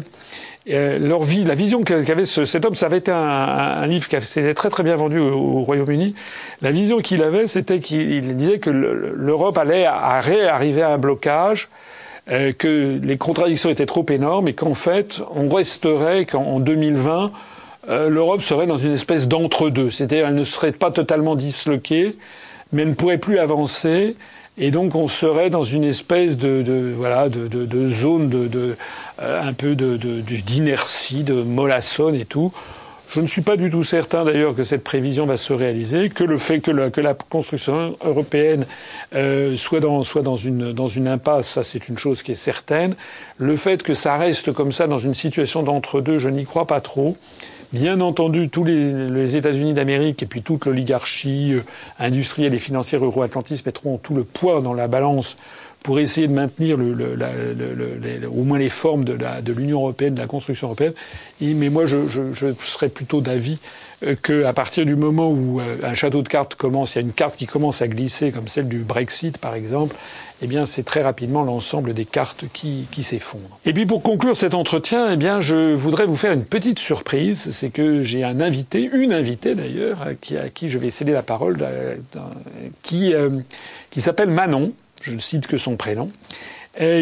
euh, 0.70 1.00
leur 1.00 1.24
vie, 1.24 1.46
la 1.46 1.56
vision 1.56 1.84
qu'avait 1.84 2.26
cet 2.26 2.66
homme, 2.66 2.76
ça 2.76 2.88
avait 2.88 2.98
été 2.98 3.12
un, 3.12 3.86
livre 3.88 4.08
qui 4.08 4.20
s'était 4.20 4.54
très 4.54 4.70
très 4.70 4.84
bien 4.84 4.96
vendu 4.96 5.18
au, 5.18 5.62
Royaume-Uni. 5.62 6.14
La 6.62 6.72
vision 6.72 7.00
qu'il 7.00 7.24
avait, 7.24 7.48
c'était 7.48 7.80
qu'il 7.80 8.36
disait 8.36 8.60
que 8.60 8.70
l'Europe 8.70 9.58
allait 9.58 9.86
arriver 9.86 10.82
à 10.82 10.92
un 10.92 10.98
blocage, 10.98 11.70
euh, 12.30 12.52
que 12.52 13.00
les 13.02 13.18
contradictions 13.18 13.70
étaient 13.70 13.86
trop 13.86 14.06
énormes 14.10 14.48
et 14.48 14.54
qu'en 14.54 14.74
fait, 14.74 15.22
on 15.34 15.48
resterait 15.50 16.26
qu'en 16.26 16.60
2020, 16.60 17.32
euh, 17.90 18.10
l'Europe 18.10 18.42
serait 18.42 18.68
dans 18.68 18.78
une 18.78 18.94
espèce 18.94 19.28
d'entre-deux. 19.28 19.92
C'est-à-dire, 19.92 20.28
elle 20.28 20.36
ne 20.36 20.44
serait 20.44 20.74
pas 20.74 20.92
totalement 20.92 21.36
disloquée, 21.36 22.18
mais 22.74 22.82
elle 22.82 22.90
ne 22.90 22.94
pourrait 22.96 23.18
plus 23.18 23.40
avancer. 23.40 24.16
Et 24.58 24.72
donc 24.72 24.96
on 24.96 25.08
serait 25.08 25.50
dans 25.50 25.64
une 25.64 25.84
espèce 25.84 26.36
de, 26.36 26.64
de 26.64 26.92
voilà 26.98 27.30
de, 27.30 27.48
de, 27.48 27.66
de 27.66 27.90
zone 27.90 28.28
de, 28.28 28.48
de 28.48 28.76
euh, 29.22 29.48
un 29.48 29.54
peu 29.54 29.76
de 29.76 29.98
d'inertie, 29.98 31.24
de, 31.24 31.44
mollassonne 31.44 32.16
et 32.16 32.26
tout. 32.26 32.52
Je 33.10 33.22
ne 33.22 33.28
suis 33.28 33.42
pas 33.42 33.56
du 33.56 33.70
tout 33.70 33.84
certain 33.84 34.26
d'ailleurs 34.26 34.54
que 34.54 34.66
cette 34.66 34.84
prévision 34.84 35.26
va 35.26 35.38
se 35.38 35.54
réaliser, 35.54 36.10
que 36.10 36.26
le 36.26 36.38
fait 36.38 36.60
que 36.60 36.72
la, 36.72 36.90
que 36.90 37.00
la 37.00 37.14
construction 37.14 37.96
européenne 38.04 38.66
euh, 39.16 39.56
soit, 39.56 39.80
dans, 39.80 40.04
soit 40.04 40.24
dans, 40.24 40.36
une, 40.36 40.74
dans 40.74 40.90
une 40.90 41.08
impasse, 41.08 41.48
ça 41.48 41.64
c'est 41.64 41.88
une 41.88 41.98
chose 41.98 42.22
qui 42.22 42.34
est 42.34 42.36
certaine. 42.36 42.96
Le 43.38 43.56
fait 43.56 43.82
que 43.82 43.94
ça 43.94 44.18
reste 44.18 44.52
comme 44.52 44.74
ça 44.74 44.88
dans 44.88 44.98
une 44.98 45.14
situation 45.14 45.64
d'entre-deux, 45.64 46.18
je 46.18 46.28
n'y 46.28 46.44
crois 46.44 46.68
pas 46.68 46.82
trop. 46.82 47.16
Bien 47.72 48.02
entendu, 48.02 48.50
tous 48.50 48.66
les, 48.66 49.10
les 49.10 49.36
États-Unis 49.38 49.74
d'Amérique 49.74 50.24
et 50.24 50.26
puis 50.26 50.42
toute 50.42 50.66
l'oligarchie 50.66 51.54
euh, 51.54 51.64
industrielle 52.00 52.54
et 52.54 52.60
financière 52.60 53.06
euro-atlantiste 53.06 53.66
mettront 53.66 53.98
tout 53.98 54.16
le 54.16 54.26
poids 54.26 54.62
dans 54.62 54.74
la 54.74 54.90
balance 54.90 55.38
pour 55.88 56.02
essayer 56.02 56.28
de 56.28 56.34
maintenir 56.34 56.78
au 56.78 58.44
moins 58.44 58.60
les 58.60 58.68
formes 58.68 59.06
de, 59.06 59.54
l'Union 59.54 59.80
européenne, 59.80 60.16
de 60.16 60.20
la 60.20 60.28
construction 60.28 60.68
européenne. 60.68 60.92
mais 61.40 61.70
moi, 61.70 61.86
je, 61.86 62.54
serais 62.60 62.90
plutôt 62.90 63.22
d'avis 63.22 63.58
euh, 64.06 64.14
qu'à 64.22 64.52
partir 64.52 64.86
du 64.86 64.98
moment 64.98 65.32
où 65.32 65.62
euh, 65.62 65.78
un 65.84 65.94
château 65.94 66.24
de 66.24 66.28
cartes 66.28 66.56
commence, 66.56 66.96
il 66.96 66.98
y 66.98 67.00
a 67.00 67.02
une 67.04 67.14
carte 67.14 67.38
qui 67.38 67.46
commence 67.46 67.82
à 67.82 67.88
glisser, 67.88 68.32
comme 68.32 68.50
celle 68.50 68.68
du 68.68 68.80
Brexit 68.80 69.38
par 69.38 69.56
exemple, 69.56 69.96
eh 70.42 70.48
bien 70.48 70.66
c'est 70.66 70.84
très 70.84 71.02
rapidement 71.02 71.44
l'ensemble 71.44 71.94
des 71.94 72.04
cartes 72.04 72.44
qui, 72.52 72.86
qui 72.92 73.02
s'effondrent. 73.02 73.58
Et 73.66 73.72
puis 73.72 73.86
pour 73.86 74.04
conclure 74.04 74.36
cet 74.36 74.56
entretien, 74.56 75.10
eh 75.14 75.16
bien 75.16 75.40
je 75.40 75.74
voudrais 75.74 76.06
vous 76.06 76.18
faire 76.18 76.34
une 76.34 76.44
petite 76.44 76.80
surprise, 76.80 77.48
c'est 77.54 77.70
que 77.70 78.04
j'ai 78.04 78.26
un 78.26 78.42
invité, 78.42 78.90
une 78.92 79.14
invitée 79.14 79.56
d'ailleurs, 79.56 80.02
à 80.02 80.16
qui 80.16 80.70
je 80.70 80.80
vais 80.80 80.92
céder 80.92 81.14
la 81.14 81.24
parole, 81.24 81.58
euh, 81.62 81.96
qui 82.84 84.02
s'appelle 84.02 84.30
Manon, 84.30 84.74
je 85.02 85.12
ne 85.12 85.20
cite 85.20 85.48
que 85.48 85.58
son 85.58 85.76
prénom, 85.76 86.12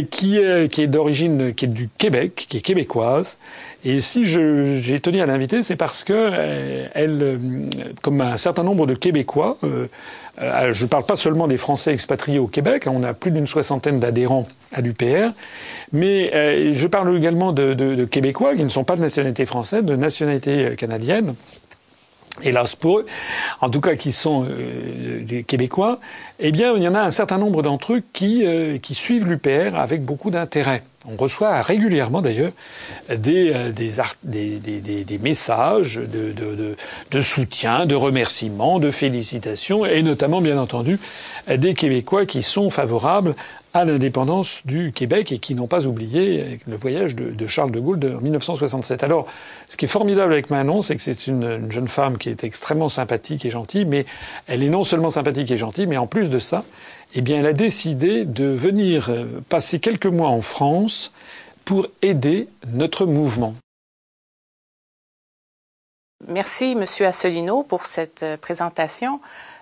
qui, 0.10 0.39
qui 0.72 0.82
est 0.82 0.88
d'origine, 0.88 1.54
qui 1.54 1.66
est 1.66 1.70
du 1.70 1.89
Québec, 1.98 2.46
qui 2.50 2.58
est 2.58 2.62
québécoise, 2.62 3.38
et 3.88 4.02
si 4.02 4.26
j'ai 4.26 5.00
tenu 5.00 5.22
à 5.22 5.28
l'inviter, 5.28 5.62
c'est 5.62 5.76
parce 5.76 6.04
que 6.04 6.14
euh, 6.16 6.88
elle, 6.96 7.20
euh, 7.22 7.38
comme 8.02 8.20
un 8.20 8.36
certain 8.36 8.64
nombre 8.64 8.88
de 8.88 8.96
Québécois, 8.96 9.60
euh, 9.64 9.86
je 10.72 10.84
ne 10.84 10.89
parle 10.89 11.06
pas 11.06 11.16
seulement 11.16 11.46
des 11.46 11.58
Français 11.58 11.93
expatriés 11.93 12.39
au 12.39 12.48
Québec, 12.48 12.88
hein, 12.88 12.93
on 12.96 13.04
a 13.04 13.14
plus 13.14 13.30
d'une 13.30 13.46
soixantaine 13.46 14.00
d'adhérents 14.00 14.48
à 14.74 14.82
l'UPR, 14.82 15.34
mais 15.93 16.74
je 16.74 16.88
parle 16.88 17.16
également 17.16 17.54
de, 17.54 17.76
de, 17.76 18.06
Québécois 18.06 18.56
qui 18.56 18.64
ne 18.64 18.70
sont 18.70 18.84
pas 18.84 18.96
de 18.96 19.02
nationalité 19.02 19.46
française, 19.46 19.84
de 19.84 19.96
nationalité 19.96 20.74
canadienne 20.78 21.36
hélas 22.42 22.76
pour 22.76 23.00
eux, 23.00 23.06
en 23.62 23.70
tout 23.70 23.82
cas 23.82 23.96
qui 23.96 24.12
sont 24.12 24.46
des 24.46 25.44
Québécois, 25.44 26.00
eh 26.40 26.52
bien 26.52 26.74
il 26.76 26.84
y 26.84 26.88
en 26.88 26.96
a 26.96 27.02
un 27.02 27.12
certain 27.12 27.38
nombre 27.38 27.62
d'entre 27.64 27.94
eux 27.94 28.04
qui, 28.14 28.46
qui 28.82 28.96
suivent 28.96 29.28
l'UPR 29.28 29.76
avec 29.76 30.04
beaucoup 30.04 30.32
d'intérêt. 30.32 30.84
On 31.08 31.16
reçoit 31.18 31.62
régulièrement 31.62 32.22
d'ailleurs 32.22 32.52
des, 33.16 33.52
euh, 33.54 35.18
messages 35.22 35.98
de, 35.98 36.32
de, 36.32 36.76
de, 37.12 37.22
soutien, 37.22 37.86
de 37.86 37.94
remerciements, 37.96 38.80
de 38.80 38.90
félicitations, 38.90 39.86
et 39.86 40.02
notamment 40.02 40.42
bien 40.42 40.58
entendu 40.58 41.00
des 41.48 41.76
Québécois 41.76 42.26
qui 42.26 42.42
sont 42.42 42.72
favorables 42.72 43.36
à 43.76 43.84
l'indépendance 43.84 44.62
du 44.64 44.94
Québec 44.94 45.34
et 45.34 45.40
qui 45.40 45.54
n'ont 45.54 45.68
pas 45.68 45.86
oublié 45.86 46.60
le 46.66 46.78
voyage 46.78 47.14
de, 47.14 47.46
Charles 47.46 47.72
de 47.72 47.80
Gaulle 47.82 48.00
de 48.00 48.08
1967. 48.08 49.04
Alors, 49.04 49.28
ce 49.68 49.76
qui 49.76 49.84
est 49.84 49.90
formidable 49.90 50.32
avec 50.32 50.50
Manon, 50.50 50.82
c'est 50.82 50.96
que 50.96 51.02
c'est 51.02 51.28
une, 51.28 51.44
une, 51.44 51.72
jeune 51.74 51.90
femme 51.90 52.18
qui 52.18 52.30
est 52.30 52.46
extrêmement 52.46 52.88
sympathique 52.88 53.44
et 53.44 53.50
gentille, 53.50 53.84
mais 53.84 54.06
elle 54.48 54.64
est 54.64 54.70
non 54.70 54.86
seulement 54.86 55.10
sympathique 55.10 55.52
et 55.52 55.58
gentille, 55.58 55.88
mais 55.88 55.98
en 55.98 56.08
plus 56.08 56.30
de 56.30 56.40
ça, 56.40 56.64
eh 57.16 57.22
bien, 57.22 57.40
elle 57.40 57.48
a 57.48 57.54
décidé 57.54 58.24
de 58.24 58.46
venir 58.46 59.10
euh, 59.10 59.26
passer 59.50 59.80
quelques 59.80 60.06
mois 60.06 60.30
en 60.30 60.42
France 60.42 61.12
pour 61.66 61.88
aider 62.02 62.48
notre 62.68 63.06
mouvement. 63.06 63.56
Merci, 66.30 66.76
Monsieur 66.76 67.08
Assolino, 67.08 67.64
pour 67.64 67.86
cette 67.86 68.24
euh, 68.24 68.38
présentation. 68.38 69.20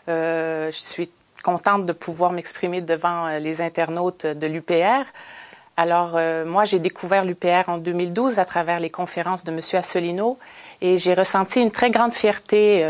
Euh, 0.07 0.67
je 0.67 0.77
suis 0.77 1.09
contente 1.43 1.85
de 1.85 1.93
pouvoir 1.93 2.31
m'exprimer 2.31 2.81
devant 2.81 3.27
les 3.37 3.61
internautes 3.61 4.25
de 4.25 4.47
l'UPR. 4.47 5.03
Alors, 5.77 6.17
moi, 6.45 6.65
j'ai 6.65 6.79
découvert 6.79 7.23
l'UPR 7.25 7.67
en 7.67 7.77
2012 7.77 8.39
à 8.39 8.45
travers 8.45 8.79
les 8.79 8.89
conférences 8.89 9.43
de 9.43 9.51
Monsieur 9.51 9.77
Assolino 9.79 10.37
et 10.81 10.97
j'ai 10.97 11.13
ressenti 11.13 11.61
une 11.61 11.71
très 11.71 11.91
grande 11.91 12.13
fierté 12.13 12.83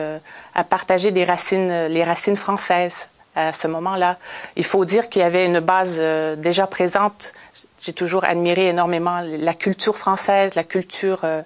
à 0.54 0.64
partager 0.64 1.12
des 1.12 1.24
racines, 1.24 1.86
les 1.88 2.04
racines 2.04 2.36
françaises 2.36 3.08
à 3.36 3.52
ce 3.54 3.68
moment-là. 3.68 4.18
Il 4.56 4.64
faut 4.64 4.86
dire 4.86 5.10
qu'il 5.10 5.22
y 5.22 5.26
avait 5.26 5.46
une 5.46 5.60
base 5.60 5.98
euh, 6.00 6.36
déjà 6.36 6.68
présente. 6.68 7.34
J'ai 7.82 7.94
toujours 7.94 8.24
admiré 8.26 8.68
énormément 8.70 9.22
la 9.22 9.54
culture 9.54 9.98
française, 9.98 10.56
la 10.56 10.64
culture 10.64 11.22
euh, 11.24 11.42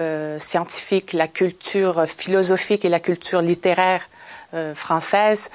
euh, 0.00 0.38
scientifique, 0.38 1.12
la 1.12 1.28
culture 1.28 2.06
philosophique 2.06 2.84
et 2.84 2.88
la 2.88 3.00
culture 3.00 3.42
littéraire 3.42 4.02
française. 4.74 5.48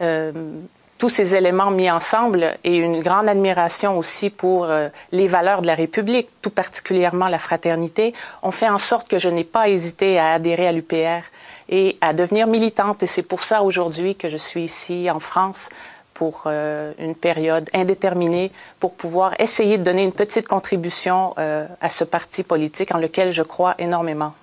Tous 0.00 1.08
ces 1.08 1.34
éléments 1.34 1.70
mis 1.70 1.90
ensemble 1.90 2.56
et 2.64 2.76
une 2.76 3.02
grande 3.02 3.28
admiration 3.28 3.96
aussi 3.96 4.28
pour 4.30 4.68
les 5.12 5.26
valeurs 5.26 5.62
de 5.62 5.66
la 5.66 5.74
République, 5.74 6.28
tout 6.42 6.50
particulièrement 6.50 7.28
la 7.28 7.38
fraternité, 7.38 8.12
ont 8.42 8.50
fait 8.50 8.68
en 8.68 8.78
sorte 8.78 9.08
que 9.08 9.18
je 9.18 9.28
n'ai 9.28 9.44
pas 9.44 9.68
hésité 9.68 10.18
à 10.18 10.32
adhérer 10.32 10.68
à 10.68 10.72
l'UPR 10.72 11.24
et 11.70 11.96
à 12.00 12.12
devenir 12.12 12.46
militante. 12.46 13.02
Et 13.02 13.06
c'est 13.06 13.22
pour 13.22 13.42
ça 13.42 13.62
aujourd'hui 13.62 14.16
que 14.16 14.28
je 14.28 14.36
suis 14.36 14.62
ici 14.62 15.10
en 15.10 15.20
France 15.20 15.70
pour 16.12 16.42
euh, 16.46 16.92
une 16.98 17.14
période 17.14 17.70
indéterminée 17.72 18.52
pour 18.78 18.92
pouvoir 18.92 19.32
essayer 19.40 19.78
de 19.78 19.82
donner 19.82 20.04
une 20.04 20.12
petite 20.12 20.46
contribution 20.46 21.32
euh, 21.38 21.66
à 21.80 21.88
ce 21.88 22.04
parti 22.04 22.42
politique 22.42 22.94
en 22.94 22.98
lequel 22.98 23.30
je 23.30 23.42
crois 23.42 23.74
énormément. 23.78 24.34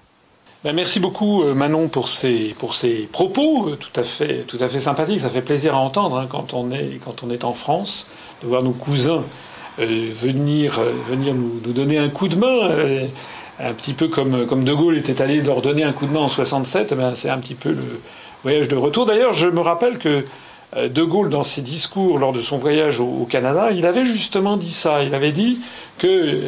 Ben 0.67 0.75
merci 0.75 0.99
beaucoup 0.99 1.43
euh, 1.43 1.53
Manon 1.53 1.87
pour 1.87 2.09
ces, 2.09 2.53
pour 2.59 2.73
ces 2.73 3.07
propos 3.09 3.77
tout 3.79 3.97
à, 3.97 4.03
fait, 4.03 4.39
tout 4.47 4.57
à 4.59 4.67
fait 4.67 4.81
sympathiques. 4.81 5.21
Ça 5.21 5.29
fait 5.29 5.41
plaisir 5.41 5.73
à 5.73 5.77
entendre 5.77 6.17
hein, 6.17 6.27
quand, 6.29 6.53
on 6.53 6.73
est, 6.73 6.99
quand 7.05 7.23
on 7.23 7.29
est 7.29 7.45
en 7.45 7.53
France, 7.53 8.05
de 8.43 8.47
voir 8.49 8.61
nos 8.63 8.73
cousins 8.73 9.23
venir, 9.79 10.77
venir 11.09 11.35
nous, 11.35 11.61
donner 11.71 11.97
un 11.97 12.09
coup 12.09 12.27
de 12.27 12.35
main 12.35 13.07
un 13.61 13.71
petit 13.71 13.93
peu 13.93 14.09
comme, 14.09 14.45
comme 14.45 14.65
De 14.65 14.73
Gaulle 14.73 14.97
était 14.97 15.21
allé 15.21 15.39
leur 15.39 15.61
donner 15.61 15.85
un 15.85 15.93
coup 15.93 16.05
de 16.05 16.11
main 16.11 16.19
en 16.19 16.27
67, 16.27 16.91
eh 16.91 17.15
c'est 17.15 17.29
un 17.29 17.37
petit 17.37 17.55
peu 17.55 17.69
le 17.69 18.01
voyage 18.43 18.67
de 18.67 18.75
retour. 18.75 19.05
D'ailleurs, 19.05 19.31
je 19.31 19.47
me 19.47 19.61
rappelle 19.61 19.97
que 19.99 20.25
euh, 20.75 20.89
De 20.89 21.03
Gaulle, 21.03 21.29
dans 21.29 21.43
ses 21.43 21.61
discours 21.61 22.19
lors 22.19 22.33
de 22.33 22.41
son 22.41 22.57
voyage 22.57 22.99
au, 22.99 23.25
Canada, 23.29 23.71
il 23.71 23.85
avait 23.85 24.03
justement 24.03 24.57
dit 24.57 24.73
ça. 24.73 25.01
Il 25.01 25.15
avait 25.15 25.31
dit 25.31 25.61
qu'il 25.97 26.41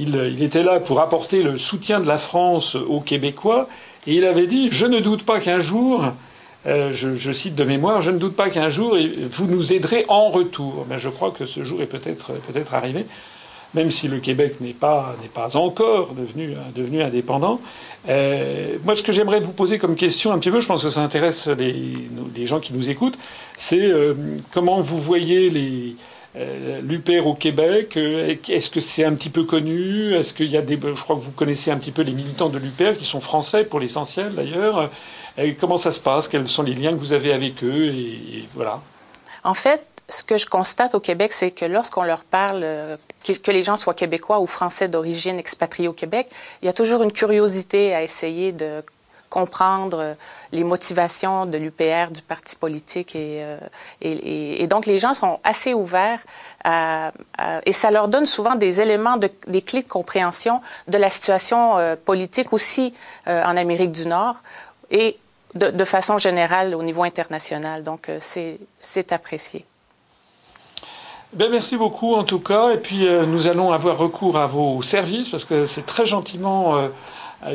euh, 0.00 0.28
il 0.28 0.42
était 0.42 0.62
là 0.62 0.80
pour 0.80 1.00
apporter 1.00 1.42
le 1.42 1.58
soutien 1.58 2.00
de 2.00 2.06
la 2.06 2.18
France 2.18 2.74
aux 2.74 3.00
Québécois, 3.00 3.68
et 4.06 4.14
il 4.14 4.24
avait 4.24 4.46
dit 4.46 4.68
Je 4.70 4.86
ne 4.86 5.00
doute 5.00 5.24
pas 5.24 5.40
qu'un 5.40 5.60
jour, 5.60 6.04
euh, 6.66 6.90
je, 6.92 7.32
cite 7.32 7.54
de 7.54 7.64
mémoire, 7.64 8.00
je 8.00 8.10
ne 8.10 8.18
doute 8.18 8.36
pas 8.36 8.50
qu'un 8.50 8.68
jour 8.68 8.96
vous 9.30 9.46
nous 9.46 9.72
aiderez 9.72 10.04
en 10.08 10.28
retour. 10.28 10.86
Je 10.96 11.08
crois 11.08 11.30
que 11.30 11.46
ce 11.46 11.64
jour 11.64 11.82
est 11.82 11.86
peut-être 11.86 12.32
peut-être 12.46 12.74
arrivé 12.74 13.04
même 13.74 13.90
si 13.90 14.08
le 14.08 14.18
Québec 14.18 14.60
n'est 14.60 14.72
pas, 14.72 15.14
encore 15.54 16.14
devenu, 16.14 17.02
indépendant. 17.02 17.60
Euh, 18.08 18.76
moi, 18.84 18.96
ce 18.96 19.02
que 19.02 19.12
j'aimerais 19.12 19.40
vous 19.40 19.52
poser 19.52 19.78
comme 19.78 19.96
question 19.96 20.32
un 20.32 20.38
petit 20.38 20.50
peu, 20.50 20.60
je 20.60 20.66
pense 20.66 20.82
que 20.82 20.90
ça 20.90 21.02
intéresse 21.02 21.48
les, 21.48 22.46
gens 22.46 22.60
qui 22.60 22.72
nous 22.72 22.88
écoutent, 22.88 23.18
c'est 23.56 23.80
euh, 23.80 24.14
comment 24.52 24.80
vous 24.80 24.98
voyez 24.98 25.50
les, 25.50 25.88
euh, 25.90 25.94
l'UPR 26.82 27.26
au 27.26 27.34
Québec. 27.34 27.96
Euh, 27.96 28.34
est-ce 28.48 28.70
que 28.70 28.80
c'est 28.80 29.04
un 29.04 29.14
petit 29.14 29.30
peu 29.30 29.44
connu? 29.44 30.14
Est-ce 30.14 30.34
qu'il 30.34 30.50
y 30.50 30.56
a 30.56 30.62
des, 30.62 30.78
je 30.80 31.02
crois 31.02 31.16
que 31.16 31.22
vous 31.22 31.32
connaissez 31.32 31.70
un 31.70 31.76
petit 31.76 31.92
peu 31.92 32.02
les 32.02 32.12
militants 32.12 32.48
de 32.48 32.58
l'UPR 32.58 32.96
qui 32.98 33.04
sont 33.04 33.20
français 33.20 33.64
pour 33.64 33.80
l'essentiel 33.80 34.34
d'ailleurs. 34.34 34.90
comment 35.60 35.78
ça 35.78 35.92
se 35.92 36.00
passe? 36.00 36.28
Quels 36.28 36.48
sont 36.48 36.62
les 36.62 36.74
liens 36.74 36.92
que 36.92 36.98
vous 36.98 37.12
avez 37.12 37.32
avec 37.32 37.62
eux? 37.62 37.92
Et 37.94 38.44
voilà. 38.54 38.80
En 39.44 39.54
fait, 39.54 39.84
ce 40.08 40.24
que 40.24 40.36
je 40.36 40.46
constate 40.46 40.94
au 40.94 41.00
Québec, 41.00 41.32
c'est 41.32 41.50
que 41.50 41.64
lorsqu'on 41.64 42.02
leur 42.02 42.24
parle, 42.24 42.62
euh, 42.64 42.96
que, 43.24 43.50
les 43.50 43.62
gens 43.62 43.76
soient 43.76 43.94
québécois 43.94 44.40
ou 44.40 44.46
français 44.46 44.88
d'origine 44.88 45.38
expatriés 45.38 45.88
au 45.88 45.92
Québec, 45.92 46.28
il 46.62 46.66
y 46.66 46.68
a 46.68 46.72
toujours 46.72 47.02
une 47.02 47.12
curiosité 47.12 47.94
à 47.94 48.02
essayer 48.02 48.52
de 48.52 48.82
comprendre 49.28 50.16
les 50.52 50.64
motivations 50.64 51.46
de 51.46 51.58
l'UPR, 51.58 52.10
du 52.10 52.22
parti 52.22 52.56
politique. 52.56 53.14
Et, 53.14 53.42
euh, 53.42 53.58
et, 54.00 54.62
et, 54.62 54.66
donc, 54.66 54.86
les 54.86 54.98
gens 54.98 55.14
sont 55.14 55.40
assez 55.44 55.74
ouverts 55.74 56.20
et 56.64 57.72
ça 57.72 57.90
leur 57.90 58.08
donne 58.08 58.26
souvent 58.26 58.54
des 58.54 58.80
éléments, 58.80 59.16
de, 59.16 59.30
des 59.46 59.62
clés 59.62 59.82
de 59.82 59.88
compréhension 59.88 60.60
de 60.88 60.98
la 60.98 61.08
situation 61.08 61.78
euh, 61.78 61.96
politique 61.96 62.52
aussi 62.52 62.94
en 63.26 63.56
Amérique 63.56 63.92
du 63.92 64.06
Nord 64.06 64.36
et 64.90 65.18
de, 65.54 65.70
de, 65.70 65.84
façon 65.84 66.18
générale 66.18 66.74
au 66.74 66.82
niveau 66.82 67.02
international. 67.04 67.82
Donc, 67.82 68.10
c'est 68.20 69.12
apprécié. 69.12 69.64
Ben, 71.34 71.50
merci 71.50 71.76
beaucoup 71.76 72.14
en 72.14 72.24
tout 72.24 72.40
cas. 72.40 72.70
Et 72.70 72.78
puis 72.78 73.06
euh, 73.06 73.26
nous 73.26 73.46
allons 73.48 73.72
avoir 73.72 73.98
recours 73.98 74.38
à 74.38 74.46
vos 74.46 74.80
services 74.80 75.28
parce 75.28 75.44
que 75.44 75.66
c'est 75.66 75.84
très 75.84 76.06
gentiment 76.06 76.76
euh, 76.76 76.88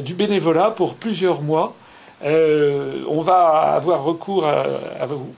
du 0.01 0.13
bénévolat 0.13 0.71
pour 0.71 0.95
plusieurs 0.95 1.41
mois. 1.41 1.75
Euh, 2.23 3.03
on 3.07 3.21
va 3.21 3.73
avoir 3.75 4.03
recours 4.03 4.45
à, 4.45 4.63
à, 4.99 5.05
vous, 5.05 5.33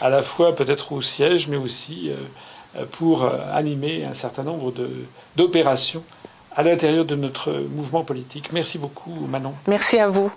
à 0.00 0.08
la 0.10 0.22
fois 0.22 0.54
peut-être 0.54 0.92
au 0.92 1.02
siège, 1.02 1.48
mais 1.48 1.56
aussi 1.56 2.10
pour 2.92 3.26
animer 3.52 4.04
un 4.04 4.14
certain 4.14 4.42
nombre 4.42 4.72
d'opérations 5.36 6.04
à 6.54 6.62
l'intérieur 6.62 7.04
de 7.04 7.14
notre 7.14 7.52
mouvement 7.52 8.04
politique. 8.04 8.52
Merci 8.52 8.78
beaucoup, 8.78 9.14
Manon. 9.28 9.54
Merci 9.66 9.98
à 9.98 10.08
vous. 10.08 10.30